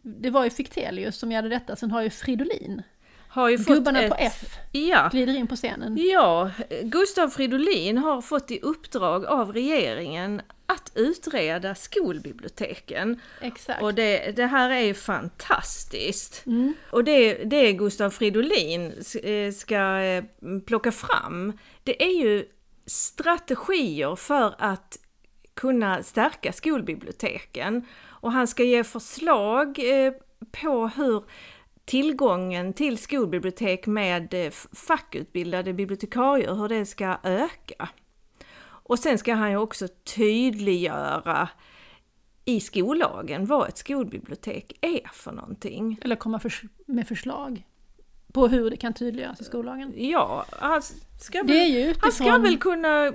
Det 0.03 0.31
var 0.31 0.45
ju 0.45 0.51
Fichtelius 0.51 1.17
som 1.17 1.33
gjorde 1.33 1.49
detta, 1.49 1.77
sen 1.77 1.91
har 1.91 2.03
ju 2.03 2.11
Fridolin 2.11 2.83
har 3.29 3.49
ju 3.49 3.59
fått 3.59 3.75
Gubbarna 3.75 4.03
ett... 4.03 4.11
på 4.11 4.17
F 4.19 4.59
Ja, 4.73 5.09
glider 5.13 5.37
in 5.37 5.47
på 5.47 5.57
scenen. 5.57 5.97
Ja, 5.99 6.51
Gustav 6.83 7.29
Fridolin 7.29 7.99
har 7.99 8.23
fått 8.23 8.51
i 8.51 8.61
uppdrag 8.61 9.27
av 9.27 9.53
regeringen 9.53 10.43
att 10.67 10.93
utreda 10.95 11.75
skolbiblioteken. 11.75 13.21
Exakt. 13.41 13.83
Och 13.83 13.95
det, 13.95 14.37
det 14.37 14.47
här 14.47 14.71
är 14.71 14.81
ju 14.81 14.95
fantastiskt. 14.95 16.47
Mm. 16.47 16.75
Och 16.91 17.05
det, 17.05 17.35
det 17.45 17.73
Gustav 17.73 18.11
Fridolin 18.11 18.93
eh, 19.23 19.53
ska 19.53 20.01
eh, 20.01 20.25
plocka 20.67 20.93
fram, 20.93 21.59
det 21.85 22.03
är 22.03 22.23
ju 22.23 22.45
strategier 22.87 24.17
för 24.17 24.55
att 24.59 24.99
kunna 25.55 26.03
stärka 26.03 26.53
skolbiblioteken. 26.53 27.87
Och 28.07 28.33
han 28.33 28.47
ska 28.47 28.63
ge 28.63 28.85
förslag 28.85 29.79
eh, 29.79 30.13
på 30.63 30.89
hur 30.97 31.25
tillgången 31.89 32.73
till 32.73 32.99
skolbibliotek 32.99 33.87
med 33.87 34.35
eh, 34.35 34.51
fackutbildade 34.73 35.73
bibliotekarier, 35.73 36.55
hur 36.55 36.69
det 36.69 36.87
ska 36.87 37.17
öka. 37.23 37.89
Och 38.61 38.99
sen 38.99 39.19
ska 39.19 39.35
han 39.35 39.51
ju 39.51 39.57
också 39.57 39.89
tydliggöra 40.17 41.49
i 42.45 42.61
skollagen 42.61 43.47
vad 43.47 43.69
ett 43.69 43.79
skolbibliotek 43.79 44.79
är 44.81 45.11
för 45.13 45.33
någonting. 45.33 45.99
Eller 46.03 46.17
komma 46.17 46.39
förs- 46.39 46.65
med 46.87 47.09
förslag 47.09 47.67
på 48.33 48.49
hur 48.49 48.71
det 48.71 48.77
kan 48.77 48.95
tydliggöras 48.95 49.41
i 49.41 49.45
skollagen. 49.45 49.93
Ja, 49.97 50.45
han 50.51 50.83
ska 51.21 51.43
väl, 51.43 51.57
ju 51.57 51.95
han 52.01 52.13
ska 52.13 52.25
utifrån... 52.25 52.43
väl 52.43 52.59
kunna, 52.59 53.13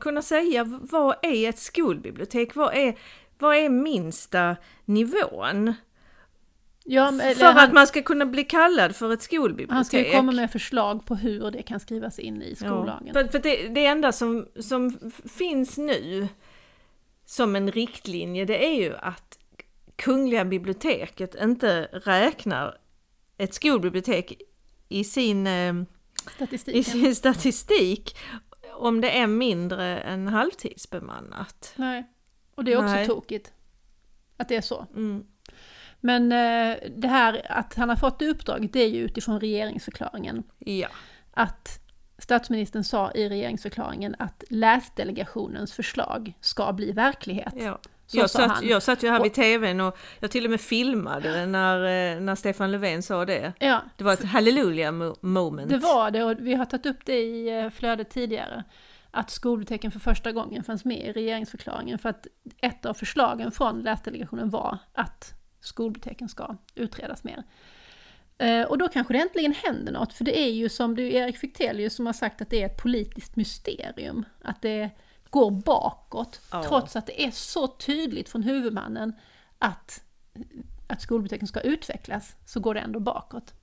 kunna 0.00 0.22
säga 0.22 0.64
vad 0.64 1.16
är 1.22 1.48
ett 1.48 1.58
skolbibliotek? 1.58 2.54
Vad 2.54 2.74
är, 2.74 2.98
vad 3.38 3.56
är 3.56 3.68
minsta 3.68 4.56
nivån? 4.84 5.74
Ja, 6.84 7.12
för 7.36 7.44
han, 7.44 7.58
att 7.58 7.72
man 7.72 7.86
ska 7.86 8.02
kunna 8.02 8.26
bli 8.26 8.44
kallad 8.44 8.96
för 8.96 9.12
ett 9.12 9.22
skolbibliotek. 9.22 9.74
han 9.74 9.84
ska 9.84 9.98
ju 9.98 10.10
komma 10.10 10.32
med 10.32 10.52
förslag 10.52 11.06
på 11.06 11.14
hur 11.14 11.50
det 11.50 11.62
kan 11.62 11.80
skrivas 11.80 12.18
in 12.18 12.42
i 12.42 12.54
skollagen. 12.54 13.06
Ja, 13.06 13.12
för 13.12 13.28
för 13.28 13.38
det, 13.38 13.68
det 13.68 13.86
enda 13.86 14.12
som, 14.12 14.46
som 14.60 15.12
finns 15.24 15.78
nu 15.78 16.28
som 17.24 17.56
en 17.56 17.72
riktlinje 17.72 18.44
det 18.44 18.66
är 18.66 18.74
ju 18.74 18.96
att 18.96 19.38
Kungliga 19.96 20.44
biblioteket 20.44 21.34
inte 21.34 21.82
räknar 21.92 22.78
ett 23.38 23.54
skolbibliotek 23.54 24.42
i 24.88 25.04
sin, 25.04 25.46
eh, 25.46 25.74
i 26.66 26.84
sin 26.84 27.14
statistik 27.16 28.16
om 28.74 29.00
det 29.00 29.18
är 29.18 29.26
mindre 29.26 29.98
än 29.98 30.28
halvtidsbemannat. 30.28 31.72
Nej. 31.76 32.04
Och 32.54 32.64
det 32.64 32.72
är 32.72 32.76
också 32.76 32.94
Nej. 32.94 33.06
tokigt. 33.06 33.52
Att 34.36 34.48
det 34.48 34.56
är 34.56 34.60
så. 34.60 34.86
Mm. 34.94 35.26
Men 36.04 36.32
eh, 36.32 36.76
det 36.96 37.08
här 37.08 37.46
att 37.52 37.74
han 37.74 37.88
har 37.88 37.96
fått 37.96 38.18
det 38.18 38.28
uppdraget, 38.28 38.72
det 38.72 38.80
är 38.80 38.88
ju 38.88 38.98
utifrån 39.04 39.40
regeringsförklaringen. 39.40 40.42
Ja. 40.58 40.88
Att 41.34 41.78
statsministern 42.18 42.84
sa 42.84 43.10
i 43.12 43.28
regeringsförklaringen 43.28 44.16
att 44.18 44.44
läsdelegationens 44.50 45.72
förslag 45.72 46.32
ska 46.40 46.72
bli 46.72 46.92
verklighet. 46.92 47.54
ja. 47.56 47.78
Så 48.06 48.18
Jag 48.18 48.30
sa 48.30 48.38
satt, 48.38 48.50
han. 48.50 48.68
jag 48.68 48.82
satt 48.82 49.02
ju 49.02 49.08
här 49.10 49.22
vid 49.22 49.32
tvn 49.34 49.80
och 49.80 49.96
jag 50.20 50.30
till 50.30 50.44
och 50.44 50.50
med 50.50 50.60
filmade 50.60 51.46
när, 51.46 51.76
eh, 52.14 52.20
när 52.20 52.34
Stefan 52.34 52.72
Löfven 52.72 53.02
sa 53.02 53.24
det. 53.24 53.52
Ja, 53.58 53.80
Det 53.96 54.04
var 54.04 54.12
ett 54.12 54.24
halleluja 54.24 54.90
mo- 54.90 55.16
moment. 55.20 55.70
det 55.70 55.78
var 55.78 56.10
det 56.10 56.24
och 56.24 56.36
vi 56.40 56.54
har 56.54 56.64
tagit 56.64 56.86
upp 56.86 57.04
det 57.04 57.18
i 57.22 57.58
eh, 57.60 57.70
flödet 57.70 58.10
tidigare. 58.10 58.64
Att 59.10 59.30
skolbiblioteken 59.30 59.90
för 59.90 60.00
första 60.00 60.32
gången 60.32 60.64
fanns 60.64 60.84
med 60.84 60.98
i 60.98 61.12
regeringsförklaringen 61.12 61.98
för 61.98 62.08
att 62.08 62.26
ett 62.60 62.86
av 62.86 62.94
förslagen 62.94 63.52
från 63.52 63.80
läsdelegationen 63.82 64.50
var 64.50 64.78
att 64.94 65.34
skolbiblioteken 65.64 66.28
ska 66.28 66.56
utredas 66.74 67.24
mer. 67.24 67.42
Eh, 68.38 68.62
Och 68.62 68.78
då 68.78 68.88
kanske 68.88 69.12
det 69.12 69.18
äntligen 69.20 69.52
händer 69.54 69.92
något, 69.92 70.12
för 70.12 70.24
det 70.24 70.38
är 70.38 70.50
ju 70.50 70.68
som 70.68 70.92
är 70.92 71.00
Erik 71.00 71.36
Fichtelius 71.38 71.94
som 71.94 72.06
har 72.06 72.12
sagt 72.12 72.42
att 72.42 72.50
det 72.50 72.62
är 72.62 72.66
ett 72.66 72.82
politiskt 72.82 73.36
mysterium. 73.36 74.24
Att 74.42 74.62
det 74.62 74.90
går 75.30 75.50
bakåt, 75.50 76.40
Ja. 76.52 76.64
trots 76.68 76.96
att 76.96 77.06
det 77.06 77.24
är 77.24 77.30
så 77.30 77.66
tydligt 77.66 78.28
från 78.28 78.42
huvudmannen 78.42 79.12
att, 79.58 80.04
att 80.86 81.02
skolbiblioteken 81.02 81.48
ska 81.48 81.60
utvecklas, 81.60 82.36
så 82.46 82.60
går 82.60 82.74
det 82.74 82.80
ändå 82.80 83.00
bakåt. 83.00 83.54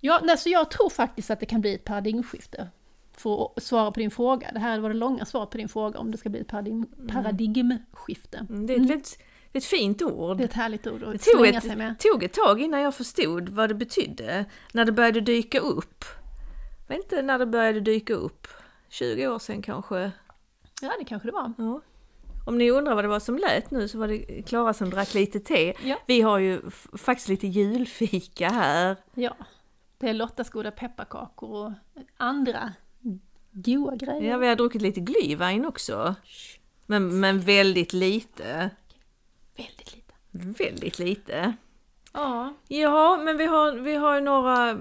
Ja, 0.00 0.20
nej, 0.24 0.38
så 0.38 0.48
jag 0.48 0.70
tror 0.70 0.90
faktiskt 0.90 1.30
att 1.30 1.40
det 1.40 1.46
kan 1.46 1.60
bli 1.60 1.74
ett 1.74 1.84
paradigmskifte. 1.84 2.68
För 3.12 3.50
att 3.56 3.62
svara 3.62 3.90
på 3.92 4.00
din 4.00 4.10
fråga. 4.10 4.50
Det 4.52 4.58
här 4.58 4.78
var 4.78 4.88
det 4.88 4.94
långa 4.94 5.24
svaret 5.24 5.50
på 5.50 5.56
din 5.58 5.68
fråga 5.68 5.98
om 5.98 6.10
det 6.10 6.18
ska 6.18 6.28
bli 6.28 6.40
ett 6.40 6.48
paradigm, 6.48 6.86
paradigmskifte. 7.08 8.46
Mm, 8.50 8.66
Det 8.66 8.72
är 8.72 8.76
ett, 8.76 8.80
väldigt, 8.80 9.18
det 9.52 9.58
är 9.58 9.60
ett 9.60 9.64
fint 9.64 10.02
ord. 10.02 10.36
Det 10.36 10.42
är 10.42 10.48
ett 10.48 10.52
härligt 10.52 10.86
ord 10.86 11.02
att 11.02 11.12
Det 11.12 11.18
tog 11.18 11.46
ett, 11.46 11.62
sig 11.64 11.76
med. 11.76 11.98
tog 11.98 12.22
ett 12.22 12.32
tag 12.32 12.60
innan 12.60 12.80
jag 12.80 12.94
förstod 12.94 13.48
vad 13.48 13.68
det 13.70 13.74
betydde. 13.74 14.44
När 14.72 14.84
det 14.84 14.92
började 14.92 15.20
dyka 15.20 15.60
upp. 15.60 16.04
Jag 16.88 16.96
vet 16.96 17.04
inte 17.04 17.22
när 17.22 17.38
det 17.38 17.46
började 17.46 17.80
dyka 17.80 18.14
upp. 18.14 18.48
20 18.88 19.28
år 19.28 19.38
sedan 19.38 19.62
kanske. 19.62 20.10
Ja, 20.82 20.92
det 20.98 21.04
kanske 21.04 21.28
det 21.28 21.32
var. 21.32 21.52
Ja. 21.58 21.80
Om 22.46 22.58
ni 22.58 22.70
undrar 22.70 22.94
vad 22.94 23.04
det 23.04 23.08
var 23.08 23.20
som 23.20 23.38
lät 23.38 23.70
nu 23.70 23.88
så 23.88 23.98
var 23.98 24.08
det 24.08 24.42
Klara 24.42 24.74
som 24.74 24.90
drack 24.90 25.14
lite 25.14 25.40
te. 25.40 25.74
Ja. 25.84 25.96
Vi 26.06 26.20
har 26.20 26.38
ju 26.38 26.60
faktiskt 26.98 27.28
lite 27.28 27.46
julfika 27.46 28.48
här. 28.48 28.96
Ja. 29.14 29.36
Det 29.98 30.08
är 30.08 30.14
Lottas 30.14 30.50
goda 30.50 30.70
pepparkakor 30.70 31.50
och 31.66 31.72
andra 32.16 32.72
goda 33.52 33.96
grejer. 33.96 34.30
Ja, 34.30 34.36
vi 34.36 34.46
har 34.46 34.56
druckit 34.56 34.82
lite 34.82 35.00
glühwein 35.00 35.66
också. 35.66 36.14
Men, 36.86 37.20
men 37.20 37.40
väldigt 37.40 37.92
lite. 37.92 38.70
Väldigt 39.56 39.94
lite. 39.94 40.14
Väldigt 40.64 40.98
lite. 40.98 41.52
Ja, 42.12 42.54
Ja, 42.68 43.16
men 43.16 43.36
vi 43.36 43.44
har, 43.46 43.72
vi 43.72 43.94
har 43.94 44.14
ju 44.14 44.20
några 44.20 44.78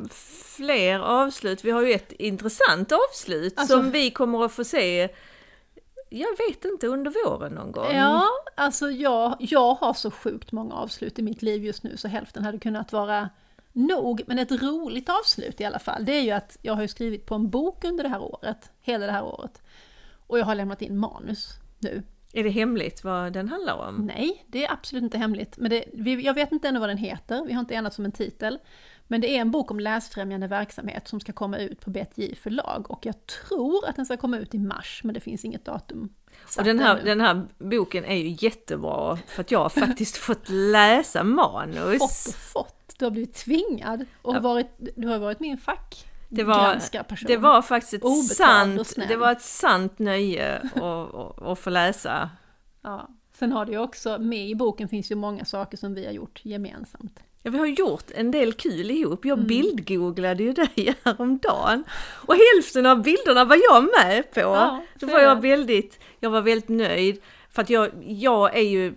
fler 0.57 0.99
avslut. 0.99 1.63
Vi 1.65 1.71
har 1.71 1.81
ju 1.81 1.93
ett 1.93 2.11
intressant 2.11 2.91
avslut 2.91 3.53
Alltså- 3.57 3.73
som 3.77 3.91
vi 3.91 4.11
kommer 4.11 4.45
att 4.45 4.51
få 4.51 4.63
se, 4.63 5.09
jag 6.09 6.37
vet 6.49 6.65
inte, 6.65 6.87
under 6.87 7.11
våren 7.25 7.53
någon 7.53 7.71
gång. 7.71 7.91
ja 7.95 8.25
alltså 8.55 8.91
jag, 8.91 9.35
jag 9.39 9.73
har 9.73 9.93
så 9.93 10.11
sjukt 10.11 10.51
många 10.51 10.75
avslut 10.75 11.19
i 11.19 11.21
mitt 11.21 11.41
liv 11.41 11.63
just 11.65 11.83
nu 11.83 11.97
så 11.97 12.07
hälften 12.07 12.43
hade 12.43 12.59
kunnat 12.59 12.91
vara 12.93 13.29
nog, 13.73 14.21
men 14.27 14.39
ett 14.39 14.51
roligt 14.51 15.09
avslut 15.09 15.61
i 15.61 15.65
alla 15.65 15.79
fall. 15.79 16.05
Det 16.05 16.11
är 16.13 16.21
ju 16.21 16.31
att 16.31 16.57
jag 16.61 16.73
har 16.73 16.87
skrivit 16.87 17.25
på 17.25 17.35
en 17.35 17.49
bok 17.49 17.83
under 17.83 18.03
det 18.03 18.09
här 18.09 18.21
året, 18.21 18.71
hela 18.81 19.05
det 19.05 19.11
här 19.11 19.23
året. 19.23 19.61
Och 20.27 20.39
jag 20.39 20.45
har 20.45 20.55
lämnat 20.55 20.81
in 20.81 20.97
manus 20.97 21.49
nu. 21.79 22.03
Är 22.33 22.43
det 22.43 22.49
hemligt 22.49 23.03
vad 23.03 23.33
den 23.33 23.49
handlar 23.49 23.75
om? 23.75 23.95
Nej, 24.15 24.45
det 24.47 24.65
är 24.65 24.71
absolut 24.73 25.03
inte 25.03 25.17
hemligt. 25.17 25.57
Men 25.57 25.69
det, 25.69 25.83
vi, 25.93 26.21
jag 26.21 26.33
vet 26.33 26.51
inte 26.51 26.67
ännu 26.67 26.79
vad 26.79 26.89
den 26.89 26.97
heter, 26.97 27.45
vi 27.47 27.53
har 27.53 27.59
inte 27.59 27.73
enats 27.73 27.99
om 27.99 28.05
en 28.05 28.11
titel. 28.11 28.59
Men 29.07 29.21
det 29.21 29.37
är 29.37 29.41
en 29.41 29.51
bok 29.51 29.71
om 29.71 29.79
läsfrämjande 29.79 30.47
verksamhet 30.47 31.07
som 31.07 31.19
ska 31.19 31.33
komma 31.33 31.57
ut 31.57 31.79
på 31.81 31.89
BTJ 31.89 32.35
förlag. 32.35 32.91
Och 32.91 33.05
jag 33.05 33.25
tror 33.25 33.87
att 33.89 33.95
den 33.95 34.05
ska 34.05 34.17
komma 34.17 34.37
ut 34.37 34.55
i 34.55 34.57
mars, 34.59 35.01
men 35.03 35.13
det 35.13 35.19
finns 35.19 35.45
inget 35.45 35.65
datum. 35.65 36.09
Och 36.57 36.63
den 36.63 36.79
här, 36.79 37.01
den 37.05 37.21
här 37.21 37.47
boken 37.57 38.05
är 38.05 38.15
ju 38.15 38.37
jättebra 38.39 39.17
för 39.27 39.41
att 39.41 39.51
jag 39.51 39.59
har 39.59 39.69
faktiskt 39.85 40.17
fått 40.17 40.49
läsa 40.49 41.23
manus. 41.23 41.99
Fått 41.99 42.35
och 42.35 42.41
fått. 42.41 42.95
Du 42.99 43.05
har 43.05 43.11
blivit 43.11 43.33
tvingad 43.33 44.05
och 44.21 44.35
Ja. 44.35 44.39
varit, 44.39 44.67
du 44.95 45.07
har 45.07 45.19
varit 45.19 45.39
min 45.39 45.57
Det 46.33 46.43
var, 46.43 46.79
det 47.27 47.37
var 47.37 47.61
faktiskt 47.61 47.93
ett 47.93 48.03
Obetald 48.03 48.87
sant, 48.87 49.07
det 49.07 49.15
var 49.15 49.31
ett 49.31 49.41
sant 49.41 49.99
nöje 49.99 50.61
att, 51.41 51.59
få 51.59 51.69
läsa. 51.69 52.29
Ja. 52.81 53.09
Sen 53.33 53.51
har 53.51 53.65
det 53.65 53.71
ju 53.71 53.77
också, 53.77 54.17
med 54.19 54.49
i 54.49 54.55
boken 54.55 54.89
finns 54.89 55.11
ju 55.11 55.15
många 55.15 55.45
saker 55.45 55.77
som 55.77 55.93
vi 55.93 56.05
har 56.05 56.11
gjort 56.13 56.39
gemensamt. 56.43 57.19
Ja, 57.43 57.51
vi 57.51 57.57
har 57.57 57.65
gjort 57.65 58.11
en 58.15 58.31
del 58.31 58.53
kul 58.53 58.91
ihop. 58.91 59.25
Jag 59.25 59.37
Mm. 59.37 59.47
bildgooglade 59.47 60.43
ju 60.43 60.53
dig 60.53 60.95
häromdagen. 61.03 61.83
Och 62.27 62.35
hälften 62.35 62.85
av 62.85 63.01
bilderna 63.03 63.45
var 63.45 63.57
jag 63.69 63.83
med 63.83 64.31
på. 64.31 64.39
Ja, 64.39 64.83
Då 64.95 65.07
var 65.07 65.19
jag 65.19 65.41
väldigt, 65.41 65.99
jag 66.19 66.29
var 66.29 66.41
väldigt 66.41 66.69
nöjd. 66.69 67.21
För 67.49 67.61
att 67.61 67.69
jag, 67.69 67.89
jag 68.03 68.57
är 68.57 68.61
ju, 68.61 68.93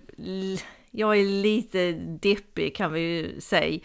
jag 0.90 1.18
är 1.18 1.24
lite 1.42 1.92
deppig 1.92 2.76
kan 2.76 2.92
vi 2.92 3.00
ju 3.00 3.40
säga. 3.40 3.80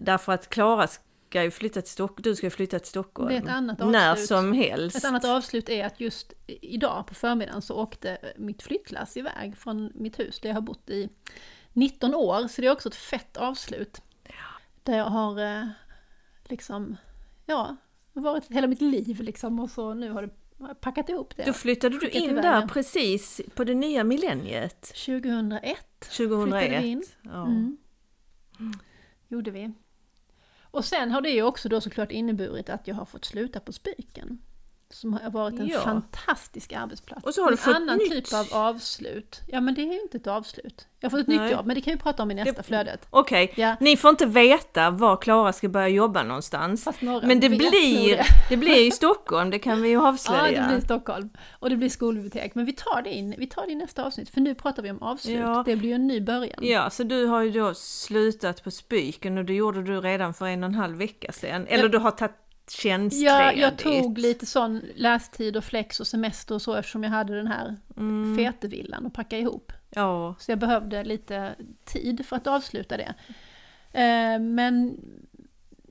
Därför 0.00 0.32
att 0.32 0.48
Klara 0.48 0.88
ska 1.30 1.42
ju 1.42 1.50
flytta 1.50 1.82
till 1.82 1.90
Stockholm, 1.90 2.22
du 2.22 2.36
ska 2.36 2.46
ju 2.46 2.50
flytta 2.50 2.78
till 2.78 2.88
Stockholm. 2.88 3.28
Det 3.28 3.36
är 3.36 3.42
ett 3.42 3.48
annat 3.48 3.78
När 3.78 4.12
avslut. 4.12 4.28
som 4.28 4.52
helst. 4.52 4.96
Ett 4.96 5.04
annat 5.04 5.24
avslut 5.24 5.68
är 5.68 5.86
att 5.86 6.00
just 6.00 6.32
idag 6.46 7.06
på 7.06 7.14
förmiddagen 7.14 7.62
så 7.62 7.74
åkte 7.76 8.18
mitt 8.36 8.62
flyttlass 8.62 9.16
iväg 9.16 9.56
från 9.56 9.92
mitt 9.94 10.18
hus 10.18 10.40
där 10.40 10.48
jag 10.48 10.56
har 10.56 10.60
bott 10.60 10.90
i 10.90 11.08
19 11.72 12.14
år. 12.14 12.48
Så 12.48 12.60
det 12.60 12.66
är 12.66 12.72
också 12.72 12.88
ett 12.88 12.94
fett 12.94 13.36
avslut. 13.36 14.02
Där 14.82 14.96
jag 14.96 15.04
har 15.04 15.38
eh, 15.44 15.68
liksom, 16.44 16.96
ja, 17.46 17.76
varit 18.12 18.44
hela 18.48 18.66
mitt 18.66 18.80
liv 18.80 19.20
liksom 19.20 19.60
och 19.60 19.70
så 19.70 19.94
nu 19.94 20.10
har 20.10 20.22
det 20.22 20.74
packat 20.80 21.08
ihop 21.08 21.36
det. 21.36 21.44
Då 21.44 21.52
flyttade 21.52 21.98
du 21.98 22.08
in 22.08 22.34
där 22.34 22.66
precis 22.66 23.40
på 23.54 23.64
det 23.64 23.74
nya 23.74 24.04
millenniet. 24.04 24.80
2001 24.80 25.76
2001. 26.00 26.42
flyttade 26.42 26.80
vi 26.80 26.88
in. 26.88 27.02
Ja. 27.22 27.46
Mm. 27.46 27.78
Gjorde 29.28 29.50
vi. 29.50 29.72
Och 30.70 30.84
sen 30.84 31.10
har 31.10 31.20
det 31.20 31.30
ju 31.30 31.42
också 31.42 31.68
då 31.68 31.80
såklart 31.80 32.12
inneburit 32.12 32.68
att 32.68 32.88
jag 32.88 32.94
har 32.94 33.04
fått 33.04 33.24
sluta 33.24 33.60
på 33.60 33.72
Spiken 33.72 34.38
som 34.90 35.12
har 35.12 35.30
varit 35.30 35.60
en 35.60 35.66
Ja. 35.68 35.80
fantastisk 35.80 36.72
arbetsplats. 36.72 37.24
Och 37.24 37.34
så 37.34 37.42
har 37.42 37.48
du 37.48 37.54
en 37.54 37.58
fått 37.58 37.76
annan 37.76 37.98
nytt. 37.98 38.10
typ 38.12 38.34
av 38.34 38.46
avslut. 38.52 39.40
Ja 39.48 39.60
men 39.60 39.74
det 39.74 39.80
är 39.82 39.92
ju 39.92 40.00
inte 40.00 40.16
ett 40.16 40.26
avslut. 40.26 40.86
Jag 41.00 41.06
har 41.06 41.10
fått 41.10 41.20
ett 41.20 41.26
nytt 41.26 41.40
Nej. 41.40 41.52
jobb, 41.52 41.66
men 41.66 41.74
det 41.74 41.80
kan 41.80 41.94
vi 41.94 42.00
prata 42.00 42.22
om 42.22 42.30
i 42.30 42.34
nästa 42.34 42.52
Det- 42.52 42.62
flödet. 42.62 43.06
Okej, 43.10 43.52
Ja. 43.56 43.76
ni 43.80 43.96
får 43.96 44.10
inte 44.10 44.26
veta 44.26 44.90
var 44.90 45.16
Klara 45.16 45.52
ska 45.52 45.68
börja 45.68 45.88
jobba 45.88 46.22
någonstans. 46.22 46.88
Men 47.00 47.40
det 47.40 47.48
blir, 47.48 47.70
det. 48.16 48.24
det 48.48 48.56
blir 48.56 48.86
i 48.86 48.90
Stockholm, 48.90 49.50
det 49.50 49.58
kan 49.58 49.82
vi 49.82 49.88
ju 49.88 49.94
Ja, 50.00 50.08
avslöja. 50.08 50.62
det 50.62 50.68
blir 50.68 50.80
Stockholm. 50.80 51.30
Och 51.52 51.70
det 51.70 51.76
blir 51.76 51.88
skolbibliotek. 51.88 52.54
Men 52.54 52.64
vi 52.64 52.72
tar 52.72 53.02
det, 53.02 53.10
in, 53.10 53.34
vi 53.38 53.46
tar 53.46 53.66
det 53.66 53.72
i 53.72 53.74
nästa 53.74 54.04
avsnitt, 54.04 54.30
för 54.30 54.40
nu 54.40 54.54
pratar 54.54 54.82
vi 54.82 54.90
om 54.90 55.02
avslut. 55.02 55.38
Ja. 55.38 55.62
Det 55.66 55.76
blir 55.76 55.88
ju 55.88 55.94
en 55.94 56.06
ny 56.06 56.20
början. 56.20 56.58
Ja, 56.62 56.90
så 56.90 57.02
du 57.02 57.26
har 57.26 57.42
ju 57.42 57.50
då 57.50 57.74
slutat 57.74 58.64
på 58.64 58.70
Spyken 58.70 59.38
och 59.38 59.44
det 59.44 59.54
gjorde 59.54 59.82
du 59.82 60.00
redan 60.00 60.34
för 60.34 60.46
en 60.46 60.62
och 60.64 60.68
en 60.68 60.74
halv 60.74 60.96
vecka 60.98 61.32
sedan. 61.32 61.66
Eller 61.66 61.88
du 61.88 61.98
har 61.98 62.10
tagit 62.10 62.34
tjänstledigt. 62.70 63.30
Ja, 63.30 63.52
jag 63.52 63.78
tog 63.78 64.18
lite 64.18 64.46
sån 64.46 64.82
lästid 64.94 65.56
och 65.56 65.64
flex 65.64 66.00
och 66.00 66.06
semester 66.06 66.54
och 66.54 66.62
så 66.62 66.74
eftersom 66.74 67.02
jag 67.04 67.10
hade 67.10 67.36
den 67.36 67.46
här 67.46 67.76
Mm. 67.96 68.36
fetevillan 68.36 69.06
att 69.06 69.12
packa 69.14 69.38
ihop. 69.38 69.72
Ja, 69.90 70.34
Så 70.38 70.50
jag 70.50 70.58
behövde 70.58 71.04
lite 71.04 71.54
tid 71.84 72.26
för 72.26 72.36
att 72.36 72.46
avsluta 72.46 72.96
det. 72.96 73.14
Eh, 73.92 74.38
Men 74.40 74.96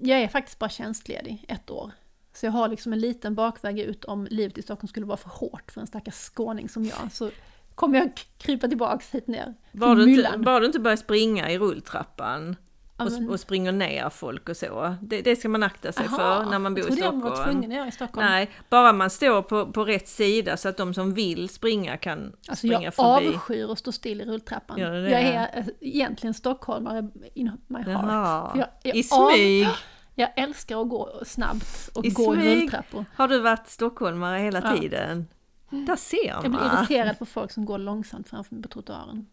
jag 0.02 0.20
är 0.20 0.28
faktiskt 0.28 0.60
bara 0.60 0.70
tjänstledig 0.70 1.46
ett 1.48 1.70
år. 1.70 1.92
Så 2.34 2.46
jag 2.46 2.52
har 2.52 2.68
liksom 2.68 2.94
en 2.94 3.00
liten 3.00 3.36
bakväg 3.36 3.80
ut 3.80 4.06
om 4.06 4.28
livet 4.32 4.58
i 4.58 4.62
Stockholm 4.62 4.88
skulle 4.88 5.06
vara 5.06 5.18
för 5.18 5.30
hårt 5.30 5.72
för 5.72 5.82
en 5.82 5.88
stackars 5.88 6.16
skåning 6.16 6.70
som 6.70 6.86
jag. 6.86 7.12
Så 7.12 7.32
kommer 7.76 8.00
jag 8.00 8.12
krypa 8.38 8.68
tillbaks 8.68 9.12
hit 9.16 9.28
ner. 9.28 9.54
var 9.72 9.96
du, 9.96 10.12
inte, 10.14 10.34
var 10.38 10.60
du 10.60 10.66
inte 10.68 10.80
börjat 10.80 11.00
springa 11.00 11.52
i 11.52 11.58
rulltrappan 11.60 12.56
Ja, 13.00 13.06
och, 13.06 13.12
men- 13.12 13.30
och 13.30 13.40
springer 13.40 13.72
ner 13.72 14.10
folk 14.10 14.50
och 14.50 14.58
så? 14.58 14.96
Det, 15.02 15.22
det 15.22 15.36
ska 15.36 15.50
man 15.50 15.64
akta 15.64 15.92
sig 15.92 16.06
Aha, 16.06 16.18
för 16.18 16.52
när 16.52 16.60
man 16.60 16.74
bor 16.76 16.84
i 16.84 16.88
jag 16.88 16.98
trodde 16.98 17.02
jag 17.06 17.12
var 17.12 17.20
Stockholm. 17.36 17.52
tvungen 17.52 17.72
att 17.72 17.78
göra 17.78 17.88
i 17.88 17.92
Stockholm. 17.92 18.28
Nej, 18.28 18.50
bara 18.70 18.94
man 18.94 19.10
står 19.10 19.42
på, 19.42 19.72
på 19.72 19.86
rätt 19.86 20.08
sida 20.08 20.58
så 20.58 20.70
att 20.70 20.78
de 20.78 20.94
som 20.94 21.14
vill 21.14 21.50
springa 21.50 21.98
kan 21.98 22.20
Alltså 22.48 22.56
springa 22.68 22.82
jag 22.82 22.94
förbi. 22.94 23.28
avskyr 23.36 23.72
att 23.72 23.80
stå 23.80 23.92
still 23.92 24.22
i 24.22 24.26
rulltrappan. 24.26 24.80
Det? 24.80 25.10
Jag 25.12 25.22
är 25.22 25.50
eh, 25.60 25.66
egentligen 25.82 26.34
stockholmare 26.34 27.10
in 27.34 27.52
my 27.68 27.78
heart. 27.80 27.88
Jaha. 27.88 28.52
Jag, 28.56 28.68
jag, 28.84 28.96
I 28.96 29.04
smyg. 29.04 29.66
Av, 29.68 29.74
jag 30.16 30.30
älskar 30.36 30.82
att 30.82 30.90
gå 30.90 31.22
snabbt 31.26 31.90
och 31.96 32.06
I 32.06 32.10
gå 32.10 32.36
i 32.36 32.38
smyg. 32.40 32.62
rulltrappor. 32.62 33.06
Har 33.16 33.28
du 33.28 33.40
varit 33.40 33.68
stockholmare 33.68 34.40
hela 34.40 34.62
Ja. 34.64 34.78
tiden? 34.82 35.28
Där 35.70 35.96
ser 35.96 36.28
Jag 36.28 36.40
blir 36.42 36.50
man. 36.52 36.78
irriterad 36.80 37.20
på 37.20 37.26
folk 37.26 37.52
som 37.52 37.66
går 37.66 37.78
långsamt 37.78 38.30
framför 38.30 38.56
mig 38.56 38.62
på 38.64 38.70
trottoaren. 38.70 39.26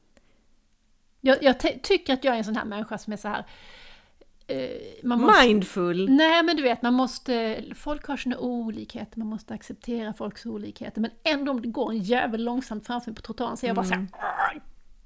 Jag, 1.20 1.42
jag 1.42 1.58
tycker 1.82 2.12
att 2.14 2.24
jag 2.24 2.34
är 2.34 2.38
en 2.38 2.44
sån 2.44 2.56
här 2.56 2.64
människa 2.64 2.98
som 2.98 3.12
är 3.12 3.16
så 3.16 3.28
här... 3.28 3.44
Eh, 4.48 4.68
man 5.02 5.20
måste, 5.20 5.46
Mindful. 5.46 6.10
Nej 6.10 6.42
men 6.42 6.56
du 6.56 6.62
vet, 6.62 6.82
man 6.82 6.94
måste... 6.94 7.64
Folk 7.74 8.06
har 8.06 8.16
sina 8.16 8.38
olikheter, 8.38 9.18
man 9.18 9.28
måste 9.28 9.54
acceptera 9.54 10.12
folks 10.12 10.46
olikheter. 10.46 11.00
Men 11.00 11.10
ändå 11.24 11.52
om 11.52 11.62
det 11.62 11.68
går 11.68 11.90
en 11.90 11.98
jävel 11.98 12.44
långsamt 12.44 12.86
framför 12.86 13.10
mig 13.10 13.16
på 13.16 13.22
trottoaren 13.22 13.56
så 13.56 13.66
är 13.66 13.68
jag 13.68 13.76
bara 13.76 13.86
så 13.86 13.94
här... 13.94 14.06